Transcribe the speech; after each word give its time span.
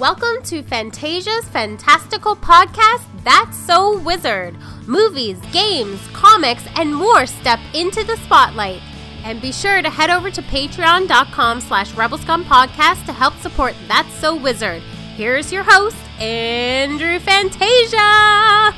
Welcome 0.00 0.42
to 0.44 0.62
Fantasia's 0.62 1.44
fantastical 1.50 2.34
podcast, 2.34 3.04
That's 3.22 3.54
So 3.54 3.98
Wizard. 3.98 4.56
Movies, 4.86 5.38
games, 5.52 6.00
comics, 6.14 6.64
and 6.76 6.96
more 6.96 7.26
step 7.26 7.60
into 7.74 8.02
the 8.04 8.16
spotlight. 8.16 8.80
And 9.24 9.42
be 9.42 9.52
sure 9.52 9.82
to 9.82 9.90
head 9.90 10.08
over 10.08 10.30
to 10.30 10.40
patreon.com 10.40 11.60
slash 11.60 11.92
rebelscumpodcast 11.92 13.04
to 13.04 13.12
help 13.12 13.34
support 13.40 13.74
That's 13.88 14.10
So 14.14 14.34
Wizard. 14.34 14.80
Here's 15.16 15.52
your 15.52 15.64
host, 15.64 15.98
Andrew 16.18 17.18
Fantasia! 17.18 18.74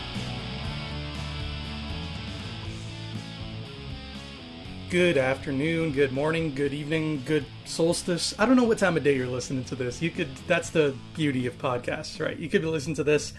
Good 4.93 5.17
afternoon, 5.17 5.93
good 5.93 6.13
morning, 6.13 6.55
good 6.55 6.75
evening, 6.75 7.23
good 7.25 7.47
solstice. 7.65 8.35
I 8.39 8.45
don't 8.45 8.57
know 8.57 8.65
what 8.65 8.77
time 8.77 8.95
of 8.95 9.03
day 9.03 9.17
you're 9.17 9.27
listening 9.27 9.65
to 9.65 9.75
this. 9.75 10.03
You 10.03 10.11
could 10.11 10.29
that's 10.47 10.69
the 10.69 10.95
beauty 11.15 11.47
of 11.47 11.57
podcasts, 11.57 12.21
right? 12.23 12.39
You 12.39 12.51
could 12.51 12.61
be 12.61 12.69
listening 12.69 12.97
to 12.97 13.05
this 13.05 13.33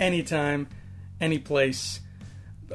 anytime, 0.00 0.66
any 1.20 1.38
place. 1.38 2.00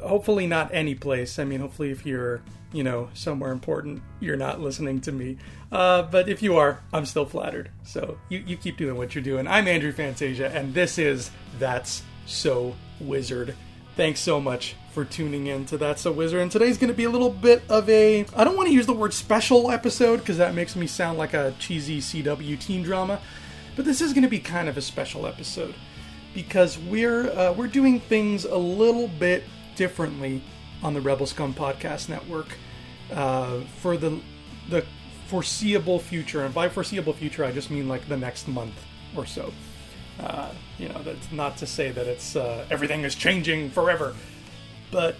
Hopefully 0.02 0.46
not 0.46 0.70
any 0.72 0.94
place. 0.94 1.38
I 1.38 1.44
mean, 1.44 1.60
hopefully 1.60 1.90
if 1.90 2.06
you're, 2.06 2.40
you 2.72 2.82
know, 2.82 3.10
somewhere 3.12 3.52
important, 3.52 4.02
you're 4.20 4.38
not 4.38 4.58
listening 4.58 5.02
to 5.02 5.12
me. 5.12 5.36
Uh, 5.70 6.04
but 6.04 6.26
if 6.26 6.42
you 6.42 6.56
are, 6.56 6.80
I'm 6.94 7.04
still 7.04 7.26
flattered. 7.26 7.70
So 7.82 8.16
you, 8.30 8.38
you 8.38 8.56
keep 8.56 8.78
doing 8.78 8.96
what 8.96 9.14
you're 9.14 9.22
doing. 9.22 9.46
I'm 9.46 9.68
Andrew 9.68 9.92
Fantasia, 9.92 10.48
and 10.48 10.72
this 10.72 10.96
is 10.96 11.30
That's 11.58 12.02
So 12.24 12.74
Wizard. 13.00 13.54
Thanks 13.96 14.18
so 14.18 14.40
much 14.40 14.74
for 14.90 15.04
tuning 15.04 15.46
in 15.46 15.66
to 15.66 15.78
That's 15.78 16.02
So 16.02 16.10
Wizard. 16.10 16.40
And 16.40 16.50
today's 16.50 16.78
going 16.78 16.88
to 16.88 16.96
be 16.96 17.04
a 17.04 17.10
little 17.10 17.30
bit 17.30 17.62
of 17.68 17.88
a, 17.88 18.26
I 18.34 18.42
don't 18.42 18.56
want 18.56 18.68
to 18.68 18.74
use 18.74 18.86
the 18.86 18.92
word 18.92 19.14
special 19.14 19.70
episode 19.70 20.16
because 20.16 20.38
that 20.38 20.52
makes 20.52 20.74
me 20.74 20.88
sound 20.88 21.16
like 21.16 21.32
a 21.32 21.54
cheesy 21.60 22.00
CW 22.00 22.58
teen 22.58 22.82
drama, 22.82 23.20
but 23.76 23.84
this 23.84 24.00
is 24.00 24.12
going 24.12 24.24
to 24.24 24.28
be 24.28 24.40
kind 24.40 24.68
of 24.68 24.76
a 24.76 24.82
special 24.82 25.28
episode 25.28 25.76
because 26.34 26.76
we're 26.76 27.30
uh, 27.30 27.52
we're 27.52 27.68
doing 27.68 28.00
things 28.00 28.44
a 28.44 28.56
little 28.56 29.06
bit 29.06 29.44
differently 29.76 30.42
on 30.82 30.92
the 30.92 31.00
Rebel 31.00 31.26
Scum 31.26 31.54
Podcast 31.54 32.08
Network 32.08 32.48
uh, 33.12 33.60
for 33.78 33.96
the 33.96 34.20
the 34.70 34.84
foreseeable 35.28 36.00
future. 36.00 36.44
And 36.44 36.52
by 36.52 36.68
foreseeable 36.68 37.12
future, 37.12 37.44
I 37.44 37.52
just 37.52 37.70
mean 37.70 37.88
like 37.88 38.08
the 38.08 38.16
next 38.16 38.48
month 38.48 38.74
or 39.16 39.24
so. 39.24 39.52
Uh, 40.18 40.50
you 40.78 40.88
know, 40.88 41.02
that's 41.02 41.30
not 41.30 41.56
to 41.58 41.66
say 41.66 41.90
that 41.90 42.06
it's 42.06 42.36
uh, 42.36 42.66
everything 42.70 43.02
is 43.02 43.14
changing 43.14 43.70
forever, 43.70 44.14
but 44.90 45.16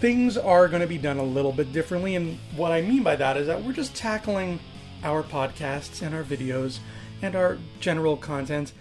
things 0.00 0.36
are 0.36 0.68
going 0.68 0.82
to 0.82 0.86
be 0.86 0.98
done 0.98 1.18
a 1.18 1.24
little 1.24 1.52
bit 1.52 1.72
differently. 1.72 2.14
And 2.14 2.38
what 2.56 2.72
I 2.72 2.82
mean 2.82 3.02
by 3.02 3.16
that 3.16 3.36
is 3.36 3.46
that 3.46 3.62
we're 3.62 3.72
just 3.72 3.94
tackling 3.94 4.60
our 5.02 5.22
podcasts 5.22 6.02
and 6.02 6.14
our 6.14 6.22
videos 6.22 6.78
and 7.20 7.34
our 7.34 7.58
general 7.80 8.16
content 8.16 8.72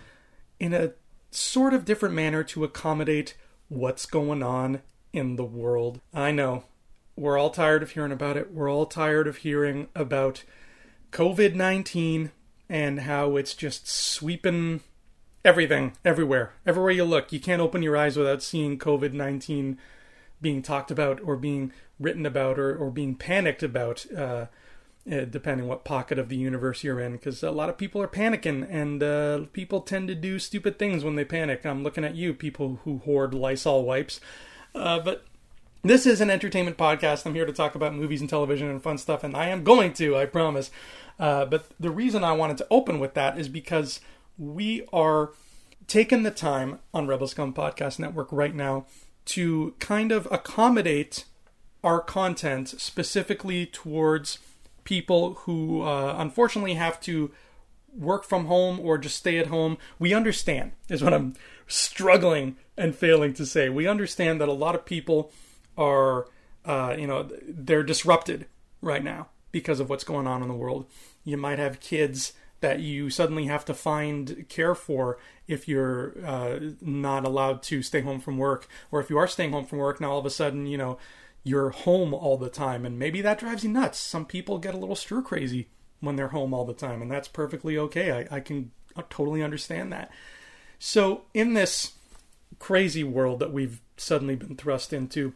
in 0.59 0.73
a 0.73 0.91
sort 1.31 1.73
of 1.73 1.86
different 1.86 2.13
manner 2.13 2.44
to 2.44 2.63
accommodate 2.63 3.35
what's 3.69 4.06
going 4.06 4.44
on 4.44 4.81
in 5.13 5.35
the 5.35 5.45
world. 5.45 6.02
I 6.13 6.31
know 6.31 6.66
we're 7.16 7.38
all 7.38 7.50
tired 7.50 7.83
of 7.83 7.91
hearing 7.91 8.11
about 8.11 8.38
it. 8.38 8.53
We're 8.53 8.72
all 8.72 8.85
tired 8.85 9.28
of 9.28 9.38
hearing 9.38 9.88
about 9.95 10.44
COVID 11.11 11.56
19 11.56 12.31
and 12.69 13.02
how 13.02 13.35
it's 13.35 13.53
just 13.53 13.88
sweeping 13.88 14.81
everything, 15.44 15.94
everywhere, 16.06 16.53
everywhere 16.66 16.92
you 16.92 17.03
look. 17.03 17.31
You 17.31 17.39
can't 17.39 17.61
open 17.61 17.81
your 17.81 17.97
eyes 17.97 18.17
without 18.17 18.44
seeing 18.44 18.78
COVID 18.78 19.14
19 19.14 19.78
being 20.42 20.61
talked 20.61 20.89
about 20.92 21.20
or 21.23 21.36
being 21.36 21.72
written 22.00 22.25
about 22.25 22.58
or, 22.58 22.75
or 22.75 22.89
being 22.89 23.16
panicked 23.16 23.62
about, 23.62 24.06
uh, 24.12 24.47
uh 25.12 25.25
depending 25.25 25.67
what 25.67 25.84
pocket 25.84 26.17
of 26.17 26.30
the 26.30 26.36
universe 26.36 26.84
you're 26.84 27.00
in. 27.00 27.14
Because 27.14 27.44
a 27.44 27.52
lot 27.52 27.69
of 27.69 27.78
people 27.78 28.02
are 28.02 28.08
panicking, 28.08 28.67
and 28.69 29.03
uh, 29.03 29.45
people 29.53 29.81
tend 29.81 30.08
to 30.08 30.16
do 30.16 30.39
stupid 30.39 30.80
things 30.80 31.03
when 31.03 31.16
they 31.16 31.25
panic. 31.25 31.66
I'm 31.66 31.84
looking 31.84 32.03
at 32.03 32.16
you, 32.16 32.34
people 32.34 32.80
who 32.84 33.00
hoard 33.00 33.34
Lysol 33.34 33.84
wipes. 33.84 34.19
Uh, 34.74 35.00
but 35.00 35.25
this 35.84 36.06
is 36.06 36.22
an 36.22 36.30
entertainment 36.30 36.78
podcast. 36.78 37.25
I'm 37.25 37.34
here 37.34 37.46
to 37.46 37.53
talk 37.53 37.75
about 37.75 37.96
movies 37.96 38.22
and 38.22 38.30
television 38.30 38.69
and 38.69 38.81
fun 38.81 38.97
stuff, 38.97 39.24
and 39.24 39.35
I 39.35 39.47
am 39.47 39.63
going 39.63 39.94
to, 39.94 40.16
I 40.16 40.25
promise. 40.25 40.72
Uh, 41.19 41.46
but 41.46 41.66
the 41.80 41.91
reason 41.91 42.24
I 42.24 42.34
wanted 42.34 42.57
to 42.57 42.68
open 42.72 43.00
with 43.00 43.13
that 43.16 43.38
is 43.38 43.50
because 43.50 44.00
we 44.38 44.88
are 44.92 45.31
taking 45.88 46.24
the 46.24 46.31
time 46.31 46.80
on 46.94 47.08
Rebel 47.08 47.28
Scum 47.28 47.53
Podcast 47.53 48.00
Network 48.00 48.30
right 48.31 48.56
now 48.56 48.86
to 49.25 49.75
kind 49.80 50.12
of 50.12 50.28
accommodate 50.31 51.25
our 51.84 52.00
content 52.00 52.69
specifically 52.69 53.66
towards 53.66 54.40
people 54.84 55.36
who 55.46 55.81
uh, 55.81 56.16
unfortunately 56.18 56.75
have 56.75 57.00
to 57.02 57.31
work 57.96 58.24
from 58.24 58.46
home 58.46 58.80
or 58.80 58.97
just 58.97 59.18
stay 59.18 59.38
at 59.38 59.47
home. 59.47 59.78
We 60.00 60.14
understand, 60.14 60.72
is 60.90 61.03
what 61.03 61.13
I'm 61.13 61.36
struggling 61.68 62.56
and 62.78 62.96
failing 62.96 63.34
to 63.36 63.46
say. 63.46 63.69
We 63.69 63.88
understand 63.88 64.40
that 64.42 64.50
a 64.50 64.53
lot 64.53 64.75
of 64.75 64.86
people 64.86 65.31
are, 65.78 66.28
uh, 66.66 66.96
you 66.98 67.08
know, 67.08 67.30
they're 67.48 67.84
disrupted 67.84 68.46
right 68.81 69.03
now 69.03 69.28
because 69.52 69.80
of 69.80 69.90
what's 69.90 70.03
going 70.03 70.28
on 70.28 70.42
in 70.42 70.48
the 70.48 70.53
world. 70.53 70.86
You 71.24 71.38
might 71.38 71.59
have 71.59 71.80
kids 71.80 72.34
that 72.61 72.79
you 72.79 73.09
suddenly 73.09 73.45
have 73.45 73.66
to 73.66 73.73
find 73.73 74.45
care 74.49 74.75
for 74.75 75.17
if 75.47 75.67
you're 75.67 76.13
uh, 76.25 76.59
not 76.79 77.25
allowed 77.25 77.61
to 77.63 77.83
stay 77.83 78.01
home 78.01 78.19
from 78.19 78.38
work, 78.38 78.67
or 78.91 78.99
if 79.01 79.09
you 79.09 79.17
are 79.17 79.27
staying 79.27 79.51
home 79.51 79.66
from 79.66 79.79
work 79.79 79.99
now 79.99 80.11
all 80.11 80.19
of 80.19 80.25
a 80.25 80.29
sudden 80.29 80.66
you 80.66 80.77
know 80.77 80.97
you're 81.44 81.71
home 81.71 82.13
all 82.13 82.38
the 82.38 82.50
time, 82.50 82.85
and 82.85 83.00
maybe 83.00 83.21
that 83.21 83.39
drives 83.39 83.63
you 83.63 83.69
nuts. 83.69 84.00
Some 84.00 84.25
people 84.25 84.59
get 84.59 84.75
a 84.75 84.77
little 84.77 84.95
stir 84.95 85.21
crazy 85.21 85.69
when 86.00 86.16
they're 86.16 86.29
home 86.29 86.53
all 86.53 86.66
the 86.66 86.73
time, 86.73 87.01
and 87.01 87.11
that's 87.11 87.27
perfectly 87.27 87.77
okay. 87.77 88.11
I, 88.11 88.38
I 88.38 88.39
can 88.39 88.71
totally 89.09 89.41
understand 89.41 89.91
that. 89.91 90.11
So 90.77 91.23
in 91.33 91.53
this 91.53 91.94
crazy 92.59 93.03
world 93.03 93.39
that 93.39 93.53
we've 93.53 93.81
suddenly 93.97 94.35
been 94.35 94.55
thrust 94.55 94.94
into, 94.94 95.33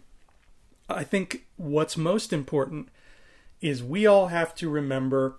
I 0.87 1.03
think 1.03 1.45
what's 1.55 1.97
most 1.97 2.31
important 2.31 2.89
is 3.61 3.83
we 3.83 4.05
all 4.05 4.27
have 4.27 4.53
to 4.55 4.69
remember 4.69 5.37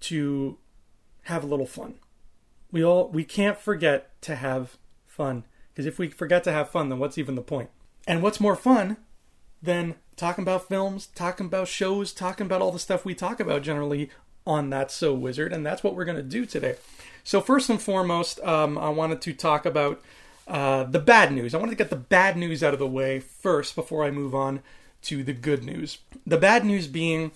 to 0.00 0.56
have 1.30 1.44
a 1.44 1.46
little 1.46 1.66
fun. 1.66 1.94
We 2.70 2.84
all 2.84 3.08
we 3.08 3.24
can't 3.24 3.58
forget 3.58 4.20
to 4.22 4.36
have 4.36 4.76
fun 5.06 5.44
because 5.72 5.86
if 5.86 5.98
we 5.98 6.08
forget 6.08 6.44
to 6.44 6.52
have 6.52 6.68
fun, 6.68 6.88
then 6.88 6.98
what's 6.98 7.18
even 7.18 7.34
the 7.34 7.42
point? 7.42 7.70
And 8.06 8.22
what's 8.22 8.40
more 8.40 8.56
fun 8.56 8.96
than 9.62 9.94
talking 10.16 10.42
about 10.42 10.68
films, 10.68 11.06
talking 11.14 11.46
about 11.46 11.68
shows, 11.68 12.12
talking 12.12 12.46
about 12.46 12.60
all 12.60 12.72
the 12.72 12.78
stuff 12.78 13.04
we 13.04 13.14
talk 13.14 13.40
about 13.40 13.62
generally 13.62 14.10
on 14.46 14.70
That's 14.70 14.94
So 14.94 15.14
Wizard, 15.14 15.52
and 15.52 15.64
that's 15.64 15.82
what 15.82 15.94
we're 15.94 16.04
going 16.04 16.16
to 16.16 16.22
do 16.22 16.46
today. 16.46 16.76
So 17.24 17.40
first 17.40 17.70
and 17.70 17.80
foremost, 17.80 18.40
um, 18.40 18.78
I 18.78 18.88
wanted 18.88 19.20
to 19.22 19.32
talk 19.32 19.66
about 19.66 20.02
uh, 20.48 20.84
the 20.84 20.98
bad 20.98 21.32
news. 21.32 21.54
I 21.54 21.58
wanted 21.58 21.72
to 21.72 21.76
get 21.76 21.90
the 21.90 21.96
bad 21.96 22.36
news 22.36 22.62
out 22.62 22.72
of 22.72 22.78
the 22.78 22.86
way 22.86 23.20
first 23.20 23.74
before 23.74 24.04
I 24.04 24.10
move 24.10 24.34
on 24.34 24.62
to 25.02 25.22
the 25.22 25.32
good 25.32 25.62
news. 25.62 25.98
The 26.26 26.38
bad 26.38 26.64
news 26.64 26.86
being 26.86 27.32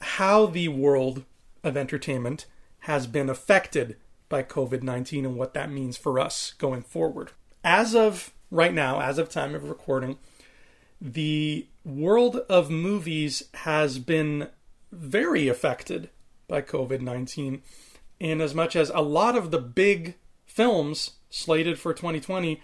how 0.00 0.46
the 0.46 0.68
world 0.68 1.24
of 1.62 1.76
entertainment 1.76 2.46
has 2.80 3.06
been 3.06 3.28
affected 3.28 3.96
by 4.28 4.42
COVID 4.42 4.82
19 4.82 5.26
and 5.26 5.36
what 5.36 5.54
that 5.54 5.70
means 5.70 5.96
for 5.96 6.18
us 6.18 6.54
going 6.58 6.82
forward. 6.82 7.32
As 7.62 7.94
of 7.94 8.32
right 8.50 8.72
now, 8.72 9.00
as 9.00 9.18
of 9.18 9.28
time 9.28 9.54
of 9.54 9.68
recording, 9.68 10.18
the 11.00 11.66
world 11.84 12.36
of 12.48 12.70
movies 12.70 13.44
has 13.54 13.98
been 13.98 14.48
very 14.92 15.48
affected 15.48 16.10
by 16.48 16.62
COVID 16.62 17.00
19, 17.00 17.62
in 18.18 18.40
as 18.40 18.54
much 18.54 18.76
as 18.76 18.90
a 18.90 19.00
lot 19.00 19.36
of 19.36 19.50
the 19.50 19.60
big 19.60 20.16
films 20.46 21.12
slated 21.30 21.78
for 21.78 21.94
2020 21.94 22.60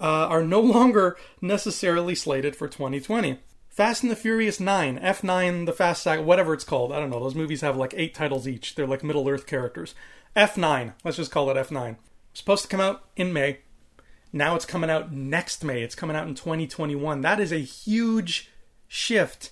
uh, 0.00 0.04
are 0.04 0.44
no 0.44 0.60
longer 0.76 1.16
necessarily 1.40 2.14
slated 2.14 2.56
for 2.56 2.68
2020. 2.68 3.38
Fast 3.76 4.02
and 4.02 4.10
the 4.10 4.16
Furious 4.16 4.58
9, 4.58 4.98
F9, 5.00 5.66
the 5.66 5.72
Fast 5.72 6.02
Saga, 6.02 6.22
whatever 6.22 6.54
it's 6.54 6.64
called. 6.64 6.92
I 6.92 6.98
don't 6.98 7.10
know. 7.10 7.20
Those 7.20 7.34
movies 7.34 7.60
have 7.60 7.76
like 7.76 7.92
eight 7.94 8.14
titles 8.14 8.48
each. 8.48 8.74
They're 8.74 8.86
like 8.86 9.04
Middle 9.04 9.28
Earth 9.28 9.46
characters. 9.46 9.94
F9, 10.34 10.94
let's 11.04 11.18
just 11.18 11.30
call 11.30 11.50
it 11.50 11.58
F9. 11.58 11.96
Supposed 12.32 12.62
to 12.62 12.68
come 12.68 12.80
out 12.80 13.04
in 13.16 13.34
May. 13.34 13.58
Now 14.32 14.56
it's 14.56 14.64
coming 14.64 14.88
out 14.88 15.12
next 15.12 15.62
May. 15.62 15.82
It's 15.82 15.94
coming 15.94 16.16
out 16.16 16.26
in 16.26 16.34
2021. 16.34 17.20
That 17.20 17.38
is 17.38 17.52
a 17.52 17.58
huge 17.58 18.50
shift. 18.88 19.50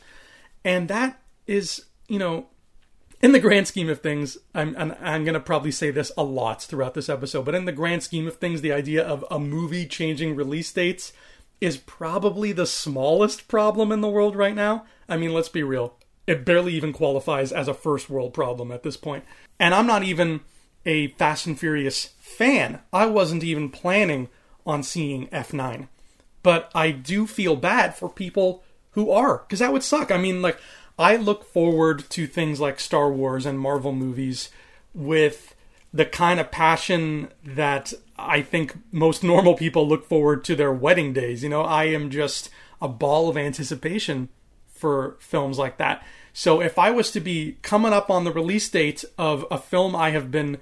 And 0.65 0.89
that 0.89 1.21
is, 1.47 1.85
you 2.09 2.19
know, 2.19 2.47
in 3.21 3.33
the 3.33 3.41
grand 3.41 3.67
scheme 3.67 3.91
of 3.91 4.01
things, 4.01 4.39
I'm, 4.55 4.75
I'm, 4.79 4.95
I'm 5.03 5.25
going 5.25 5.35
to 5.35 5.41
probably 5.41 5.71
say 5.71 5.91
this 5.91 6.11
a 6.17 6.25
lot 6.25 6.63
throughout 6.63 6.95
this 6.95 7.11
episode, 7.11 7.45
but 7.45 7.55
in 7.55 7.67
the 7.67 7.73
grand 7.73 8.03
scheme 8.03 8.27
of 8.27 8.37
things, 8.37 8.63
the 8.63 8.73
idea 8.73 9.07
of 9.07 9.23
a 9.31 9.39
movie 9.39 9.87
changing 9.87 10.35
release 10.35 10.73
dates 10.73 11.13
is 11.65 11.77
probably 11.77 12.53
the 12.53 12.67
smallest 12.67 13.49
problem 13.49 13.91
in 13.91 14.01
the 14.01 14.09
world 14.09 14.37
right 14.37 14.55
now. 14.55 14.85
I 15.09 15.17
mean, 15.17 15.33
let's 15.33 15.49
be 15.49 15.63
real. 15.63 15.95
It 16.27 16.45
barely 16.45 16.75
even 16.75 16.93
qualifies 16.93 17.53
as 17.53 17.69
a 17.69 17.75
first 17.75 18.09
world 18.09 18.33
problem 18.33 18.71
at 18.71 18.83
this 18.83 18.97
point. 18.97 19.25
And 19.59 19.75
I'm 19.75 19.87
not 19.87 20.03
even 20.03 20.41
a 20.87 21.09
Fast 21.09 21.47
and 21.47 21.59
Furious 21.59 22.11
fan. 22.19 22.81
I 22.93 23.07
wasn't 23.07 23.45
even 23.45 23.71
planning 23.71 24.29
on 24.67 24.83
seeing 24.83 25.29
F9. 25.29 25.89
But 26.43 26.71
I 26.75 26.91
do 26.91 27.27
feel 27.27 27.57
bad 27.57 27.95
for 27.95 28.09
people 28.09 28.63
who 28.93 29.11
are, 29.11 29.39
because 29.39 29.59
that 29.59 29.73
would 29.73 29.83
suck. 29.83 30.11
I 30.11 30.19
mean, 30.19 30.43
like, 30.43 30.59
I 30.99 31.17
look 31.17 31.45
forward 31.45 32.09
to 32.11 32.27
things 32.27 32.61
like 32.61 32.79
Star 32.79 33.11
Wars 33.11 33.47
and 33.47 33.59
Marvel 33.59 33.93
movies 33.93 34.51
with 34.93 35.55
the 35.93 36.05
kind 36.05 36.39
of 36.39 36.51
passion 36.51 37.33
that 37.45 37.93
I 38.17 38.43
think 38.43 38.77
most 38.93 39.25
normal 39.25 39.55
people 39.55 39.89
look 39.89 40.07
forward 40.07 40.45
to 40.45 40.57
their 40.57 40.73
wedding 40.73 41.13
days. 41.13 41.43
You 41.43 41.49
know, 41.49 41.63
I 41.63 41.85
am 41.85 42.11
just 42.11 42.51
a 42.81 42.89
ball 42.89 43.29
of 43.29 43.37
anticipation 43.37 44.29
for 44.69 45.17
films 45.21 45.59
like 45.59 45.79
that. 45.79 46.05
So 46.33 46.61
if 46.61 46.79
I 46.79 46.91
was 46.91 47.11
to 47.13 47.21
be 47.21 47.59
coming 47.63 47.93
up 47.93 48.11
on 48.11 48.25
the 48.25 48.33
release 48.33 48.69
date 48.69 49.05
of 49.17 49.47
a 49.51 49.59
film 49.59 49.95
I 49.95 50.11
have 50.11 50.31
been 50.31 50.59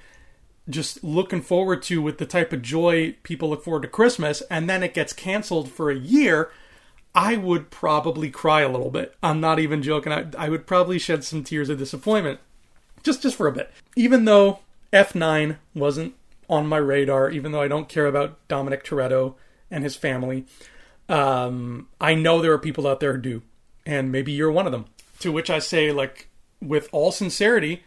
just 0.69 1.03
looking 1.03 1.41
forward 1.41 1.83
to 1.83 2.01
with 2.01 2.19
the 2.19 2.27
type 2.27 2.53
of 2.53 2.63
joy 2.63 3.17
people 3.23 3.51
look 3.51 3.65
forward 3.65 3.83
to 3.83 3.89
Christmas, 3.89 4.43
and 4.43 4.69
then 4.71 4.83
it 4.83 4.95
gets 4.95 5.13
canceled 5.13 5.71
for 5.71 5.91
a 5.91 5.99
year, 5.99 6.51
I 7.15 7.37
would 7.37 7.71
probably 7.71 8.31
cry 8.31 8.61
a 8.61 8.69
little 8.69 8.91
bit. 8.91 9.15
I'm 9.23 9.41
not 9.41 9.59
even 9.59 9.83
joking. 9.83 10.13
I, 10.13 10.27
I 10.39 10.49
would 10.49 10.67
probably 10.67 10.99
shed 10.99 11.25
some 11.25 11.43
tears 11.43 11.69
of 11.69 11.79
disappointment. 11.79 12.41
Just 13.03 13.23
just 13.23 13.37
for 13.37 13.49
a 13.49 13.53
bit. 13.53 13.73
Even 13.97 14.25
though 14.25 14.61
F9 14.93 15.57
wasn't 15.75 16.15
on 16.53 16.67
my 16.67 16.77
radar, 16.77 17.31
even 17.31 17.51
though 17.51 17.63
I 17.63 17.69
don't 17.69 17.89
care 17.89 18.05
about 18.05 18.47
Dominic 18.47 18.85
Toretto 18.85 19.37
and 19.71 19.83
his 19.83 19.97
family. 19.97 20.45
Um, 21.09 21.89
I 21.99 22.15
know 22.15 22.43
there 22.43 22.53
are 22.53 22.59
people 22.59 22.87
out 22.87 23.01
there 23.01 23.15
who 23.15 23.23
do, 23.23 23.43
and 23.87 24.13
maybe 24.13 24.33
you're 24.33 24.53
one 24.53 24.67
of 24.67 24.73
them. 24.73 24.85
To 25.21 25.33
which 25.33 25.49
I 25.49 25.61
say, 25.61 25.93
like, 25.93 26.29
with 26.61 26.91
all 26.93 27.11
sincerity, 27.11 27.85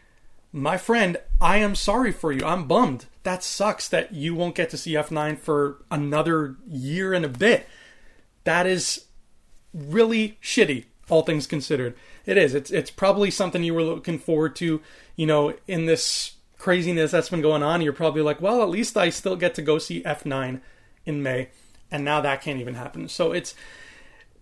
my 0.52 0.78
friend, 0.78 1.18
I 1.40 1.58
am 1.58 1.76
sorry 1.76 2.12
for 2.12 2.32
you. 2.32 2.44
I'm 2.44 2.66
bummed. 2.68 3.06
That 3.22 3.44
sucks 3.44 3.88
that 3.90 4.14
you 4.14 4.34
won't 4.34 4.56
get 4.56 4.72
to 4.72 4.78
see 4.78 4.94
F9 4.94 5.38
for 5.38 5.84
another 5.92 6.56
year 6.68 7.14
and 7.14 7.24
a 7.24 7.30
bit. 7.30 7.68
That 8.46 8.66
is 8.66 9.06
really 9.74 10.40
shitty, 10.42 10.86
all 11.08 11.22
things 11.22 11.46
considered. 11.46 11.94
It 12.26 12.38
is. 12.38 12.56
It's 12.56 12.72
it's 12.72 12.90
probably 12.90 13.30
something 13.30 13.64
you 13.64 13.76
were 13.76 13.84
looking 13.84 14.18
forward 14.18 14.56
to, 14.58 14.82
you 15.16 15.26
know, 15.28 15.54
in 15.68 15.86
this 15.86 16.35
craziness 16.58 17.12
that's 17.12 17.30
been 17.30 17.42
going 17.42 17.64
on, 17.64 17.82
you're 17.82 17.94
probably 17.94 18.22
like, 18.22 18.42
well, 18.42 18.62
at 18.62 18.70
least 18.70 18.98
I 18.98 19.10
still 19.10 19.36
get 19.36 19.56
to 19.56 19.62
go 19.62 19.78
see 19.78 20.02
F9 20.04 20.62
in 21.06 21.24
May, 21.24 21.50
and 21.92 22.04
now 22.04 22.22
that 22.22 22.42
can't 22.42 22.60
even 22.60 22.76
happen. 22.76 23.08
So 23.08 23.32
it's 23.32 23.54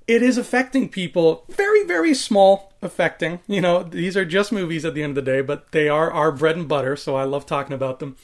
it 0.07 0.21
is 0.21 0.37
affecting 0.37 0.89
people. 0.89 1.45
Very 1.49 1.85
very 1.85 2.13
small 2.13 2.73
affecting. 2.81 3.39
You 3.47 3.61
know 3.61 3.83
these 3.83 4.17
are 4.17 4.25
just 4.25 4.51
movies 4.51 4.85
at 4.85 4.93
the 4.93 5.03
end 5.03 5.17
of 5.17 5.25
the 5.25 5.31
day 5.31 5.41
but 5.41 5.71
they 5.71 5.87
are 5.87 6.11
our 6.11 6.31
bread 6.31 6.57
and 6.57 6.67
butter 6.67 6.95
so 6.95 7.15
i 7.15 7.23
love 7.23 7.45
talking 7.45 7.73
about 7.73 7.99
them. 7.99 8.15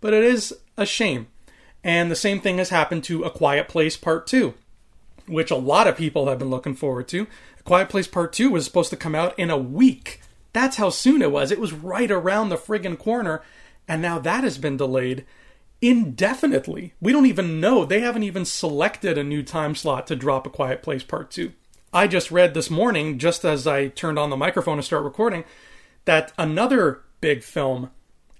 But 0.00 0.14
it 0.14 0.24
is 0.24 0.54
a 0.76 0.86
shame. 0.86 1.28
And 1.84 2.10
the 2.10 2.16
same 2.16 2.40
thing 2.40 2.58
has 2.58 2.70
happened 2.70 3.04
to 3.04 3.24
a 3.24 3.30
quiet 3.30 3.68
place 3.68 3.96
part 3.96 4.26
2 4.26 4.54
which 5.28 5.50
a 5.50 5.56
lot 5.56 5.86
of 5.86 5.96
people 5.96 6.26
have 6.26 6.38
been 6.38 6.50
looking 6.50 6.74
forward 6.74 7.06
to. 7.08 7.26
A 7.60 7.62
quiet 7.62 7.88
place 7.88 8.08
part 8.08 8.32
2 8.32 8.50
was 8.50 8.64
supposed 8.64 8.90
to 8.90 8.96
come 8.96 9.14
out 9.14 9.38
in 9.38 9.50
a 9.50 9.58
week 9.58 10.20
that's 10.52 10.76
how 10.76 10.90
soon 10.90 11.22
it 11.22 11.32
was. 11.32 11.50
It 11.50 11.60
was 11.60 11.72
right 11.72 12.10
around 12.10 12.48
the 12.48 12.56
friggin' 12.56 12.98
corner, 12.98 13.42
and 13.86 14.00
now 14.00 14.18
that 14.18 14.44
has 14.44 14.58
been 14.58 14.76
delayed 14.76 15.24
indefinitely. 15.80 16.94
We 17.00 17.12
don't 17.12 17.26
even 17.26 17.60
know. 17.60 17.84
They 17.84 18.00
haven't 18.00 18.24
even 18.24 18.44
selected 18.44 19.16
a 19.16 19.24
new 19.24 19.42
time 19.42 19.74
slot 19.74 20.06
to 20.08 20.16
drop 20.16 20.46
A 20.46 20.50
Quiet 20.50 20.82
Place 20.82 21.02
Part 21.02 21.30
2. 21.30 21.52
I 21.92 22.06
just 22.06 22.30
read 22.30 22.54
this 22.54 22.70
morning, 22.70 23.18
just 23.18 23.44
as 23.44 23.66
I 23.66 23.88
turned 23.88 24.18
on 24.18 24.30
the 24.30 24.36
microphone 24.36 24.76
to 24.76 24.82
start 24.82 25.04
recording, 25.04 25.44
that 26.04 26.32
another 26.36 27.02
big 27.20 27.42
film 27.42 27.90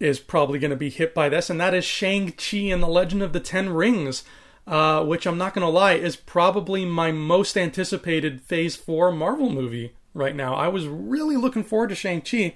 is 0.01 0.21
probably 0.21 0.59
going 0.59 0.71
to 0.71 0.77
be 0.77 0.91
hit 0.91 1.15
by 1.15 1.29
this, 1.29 1.49
and 1.51 1.61
that 1.61 1.75
is 1.75 1.85
Shang-Chi 1.85 2.59
and 2.59 2.83
the 2.83 2.89
Legend 2.89 3.23
of 3.23 3.33
the 3.33 3.41
Ten 3.41 3.71
Rings, 3.71 4.23
uh, 4.67 5.05
which 5.05 5.27
I'm 5.27 5.39
not 5.39 5.55
going 5.55 5.67
to 5.67 5.73
lie, 5.73 5.95
is 5.95 6.15
probably 6.15 6.85
my 6.85 7.11
most 7.11 7.57
anticipated 7.57 8.41
Phase 8.43 8.77
4 8.77 9.13
Marvel 9.13 9.51
movie 9.51 9.95
right 10.15 10.35
now. 10.35 10.55
I 10.55 10.69
was 10.69 10.87
really 10.87 11.37
looking 11.37 11.65
forward 11.65 11.89
to 11.91 11.95
Shang-Chi. 11.95 12.55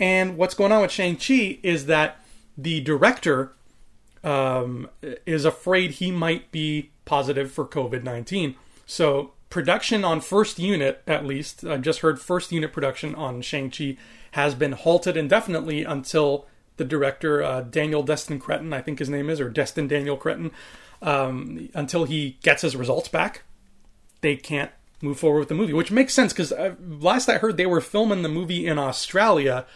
And 0.00 0.36
what's 0.36 0.54
going 0.54 0.72
on 0.72 0.82
with 0.82 0.90
Shang-Chi 0.90 1.58
is 1.62 1.86
that 1.86 2.20
the 2.56 2.80
director 2.80 3.52
um, 4.24 4.88
is 5.26 5.44
afraid 5.44 5.92
he 5.92 6.10
might 6.10 6.50
be 6.50 6.90
positive 7.04 7.50
for 7.50 7.64
COVID 7.64 8.02
19. 8.02 8.54
So, 8.86 9.32
production 9.50 10.04
on 10.04 10.20
first 10.20 10.58
unit, 10.58 11.02
at 11.06 11.24
least, 11.24 11.64
I 11.64 11.78
just 11.78 12.00
heard 12.00 12.20
first 12.20 12.52
unit 12.52 12.72
production 12.72 13.14
on 13.14 13.42
Shang-Chi 13.42 13.96
has 14.32 14.54
been 14.54 14.72
halted 14.72 15.16
indefinitely 15.16 15.84
until 15.84 16.46
the 16.76 16.84
director, 16.84 17.42
uh, 17.42 17.62
Daniel 17.62 18.02
Destin 18.02 18.38
Cretton, 18.38 18.72
I 18.72 18.80
think 18.80 18.98
his 18.98 19.08
name 19.08 19.28
is, 19.28 19.40
or 19.40 19.50
Destin 19.50 19.88
Daniel 19.88 20.16
Cretton, 20.16 20.52
um, 21.02 21.68
until 21.74 22.04
he 22.04 22.38
gets 22.42 22.62
his 22.62 22.76
results 22.76 23.08
back. 23.08 23.42
They 24.20 24.36
can't 24.36 24.70
move 25.00 25.18
forward 25.18 25.40
with 25.40 25.48
the 25.48 25.54
movie, 25.54 25.72
which 25.72 25.90
makes 25.90 26.14
sense 26.14 26.32
because 26.32 26.52
uh, 26.52 26.74
last 26.80 27.28
I 27.28 27.38
heard 27.38 27.56
they 27.56 27.66
were 27.66 27.80
filming 27.80 28.22
the 28.22 28.28
movie 28.28 28.66
in 28.66 28.78
Australia, 28.78 29.66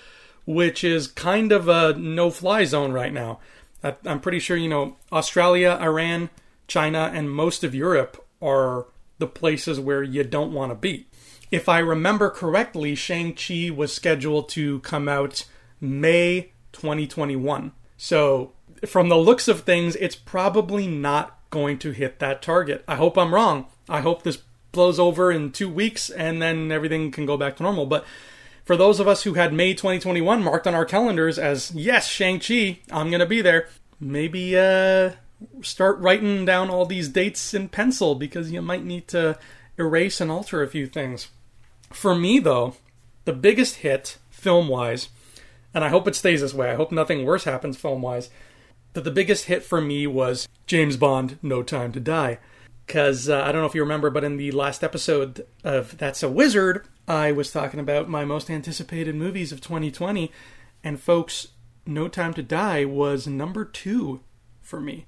which 0.45 0.83
is 0.83 1.07
kind 1.07 1.53
of 1.53 1.69
a 1.69 1.95
no-fly 1.95 2.65
zone 2.65 2.93
right 2.93 3.13
now. 3.13 3.39
I, 3.85 3.95
I'm 4.05 4.21
pretty 4.21 4.39
sure 4.39 4.57
you 4.57 4.69
know 4.69 4.97
Australia, 5.13 5.79
Iran, 5.81 6.31
China, 6.67 7.11
and 7.15 7.31
most 7.31 7.65
of 7.65 7.75
Europe 7.75 8.25
are 8.41 8.87
the 9.19 9.27
places 9.27 9.79
where 9.79 10.03
you 10.03 10.25
don't 10.25 10.53
want 10.53 10.73
to 10.73 10.77
be. 10.77 11.07
If 11.51 11.69
I 11.69 11.79
remember 11.79 12.31
correctly, 12.31 12.95
Shang-Chi 12.95 13.71
was 13.71 13.93
scheduled 13.93 14.49
to 14.51 14.81
come 14.81 15.09
out 15.09 15.45
May 15.81 16.53
2021. 16.73 17.73
So, 17.99 18.53
from 18.87 19.11
the 19.11 19.19
looks 19.19 19.49
of 19.49 19.61
things, 19.61 19.95
it's 19.97 20.17
probably 20.17 20.87
not 20.89 21.39
going 21.51 21.79
to 21.81 21.91
hit 21.93 22.19
that 22.19 22.43
target. 22.43 22.83
I 22.89 22.97
hope 22.97 23.17
I'm 23.17 23.35
wrong. 23.35 23.67
I 23.89 24.01
hope 24.01 24.23
this 24.23 24.39
blows 24.73 24.99
over 24.99 25.31
in 25.31 25.53
two 25.53 25.69
weeks 25.69 26.11
and 26.11 26.43
then 26.43 26.73
everything 26.73 27.11
can 27.11 27.27
go 27.27 27.37
back 27.37 27.57
to 27.57 27.63
normal. 27.63 27.87
But 27.87 28.05
for 28.65 28.77
those 28.77 29.01
of 29.01 29.09
us 29.09 29.23
who 29.23 29.35
had 29.35 29.53
May 29.53 29.75
2021 29.75 30.43
marked 30.43 30.67
on 30.67 30.75
our 30.75 30.85
calendars 30.85 31.39
as, 31.39 31.71
yes, 31.73 32.09
Shang-Chi, 32.09 32.81
I'm 32.91 33.11
going 33.11 33.21
to 33.21 33.27
be 33.27 33.43
there, 33.43 33.69
maybe 34.01 34.57
uh, 34.57 35.13
start 35.63 35.99
writing 35.99 36.45
down 36.45 36.71
all 36.71 36.87
these 36.87 37.09
dates 37.09 37.55
in 37.55 37.69
pencil 37.69 38.15
because 38.15 38.51
you 38.51 38.63
might 38.63 38.85
need 38.85 39.09
to 39.09 39.39
erase 39.79 40.21
and 40.21 40.31
alter 40.31 40.63
a 40.63 40.69
few 40.69 40.87
things. 40.87 41.29
For 41.91 42.15
me, 42.15 42.39
though, 42.39 42.77
the 43.25 43.33
biggest 43.33 43.77
hit 43.77 44.19
film 44.31 44.69
wise, 44.69 45.09
and 45.75 45.85
I 45.85 45.89
hope 45.89 46.09
it 46.09 46.17
stays 46.17 46.41
this 46.41 46.55
way, 46.55 46.71
I 46.71 46.77
hope 46.77 46.93
nothing 46.93 47.25
worse 47.25 47.45
happens 47.45 47.77
film 47.77 48.03
wise, 48.03 48.31
but 48.93 49.05
the 49.05 49.11
biggest 49.11 49.47
hit 49.47 49.63
for 49.63 49.81
me 49.81 50.07
was 50.07 50.49
James 50.67 50.97
Bond 50.97 51.39
No 51.43 51.63
Time 51.63 51.93
to 51.93 52.01
Die 52.01 52.39
because 52.87 53.29
uh, 53.29 53.43
I 53.43 53.53
don't 53.53 53.63
know 53.63 53.67
if 53.67 53.75
you 53.75 53.83
remember, 53.83 54.11
but 54.11 54.25
in 54.25 54.37
the 54.37 54.51
last 54.53 54.83
episode 54.85 55.47
of 55.65 55.97
That's 55.99 56.21
So 56.21 56.31
Wizard, 56.31 56.87
I 57.07 57.33
was 57.33 57.51
talking 57.51 57.81
about 57.81 58.09
my 58.09 58.25
most 58.25 58.51
anticipated 58.51 59.15
movies 59.15 59.53
of 59.53 59.61
2020, 59.61 60.31
and 60.85 61.01
folks, 61.01 61.49
No 61.87 62.09
Time 62.09 62.35
to 62.35 62.43
Die 62.43 62.85
was 62.85 63.27
number 63.27 63.65
two 63.65 64.21
for 64.61 64.81
me. 64.81 65.07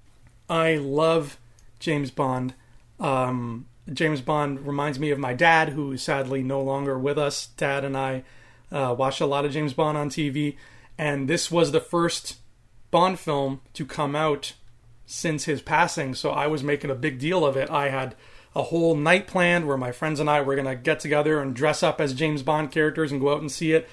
I 0.48 0.76
love 0.76 1.38
James 1.78 2.10
Bond. 2.10 2.54
Um, 3.00 3.66
James 3.92 4.20
Bond 4.20 4.66
reminds 4.66 4.98
me 4.98 5.10
of 5.10 5.18
my 5.18 5.34
dad, 5.34 5.70
who 5.70 5.92
is 5.92 6.02
sadly 6.02 6.42
no 6.42 6.60
longer 6.60 6.98
with 6.98 7.18
us. 7.18 7.48
Dad 7.56 7.84
and 7.84 7.96
I 7.96 8.24
uh, 8.72 8.94
watched 8.96 9.20
a 9.20 9.26
lot 9.26 9.44
of 9.44 9.52
James 9.52 9.72
Bond 9.72 9.98
on 9.98 10.08
TV, 10.08 10.56
and 10.96 11.28
this 11.28 11.50
was 11.50 11.72
the 11.72 11.80
first 11.80 12.38
Bond 12.90 13.18
film 13.18 13.60
to 13.74 13.84
come 13.84 14.16
out 14.16 14.54
since 15.06 15.44
his 15.44 15.62
passing, 15.62 16.14
so 16.14 16.30
I 16.30 16.46
was 16.46 16.62
making 16.62 16.90
a 16.90 16.94
big 16.94 17.18
deal 17.18 17.44
of 17.44 17.56
it. 17.56 17.70
I 17.70 17.88
had 17.88 18.14
a 18.54 18.62
whole 18.62 18.94
night 18.94 19.26
planned 19.26 19.66
where 19.66 19.76
my 19.76 19.92
friends 19.92 20.20
and 20.20 20.30
I 20.30 20.40
were 20.40 20.54
going 20.54 20.66
to 20.66 20.76
get 20.76 21.00
together 21.00 21.40
and 21.40 21.54
dress 21.54 21.82
up 21.82 22.00
as 22.00 22.14
James 22.14 22.42
Bond 22.42 22.70
characters 22.70 23.10
and 23.10 23.20
go 23.20 23.32
out 23.32 23.40
and 23.40 23.50
see 23.50 23.72
it. 23.72 23.88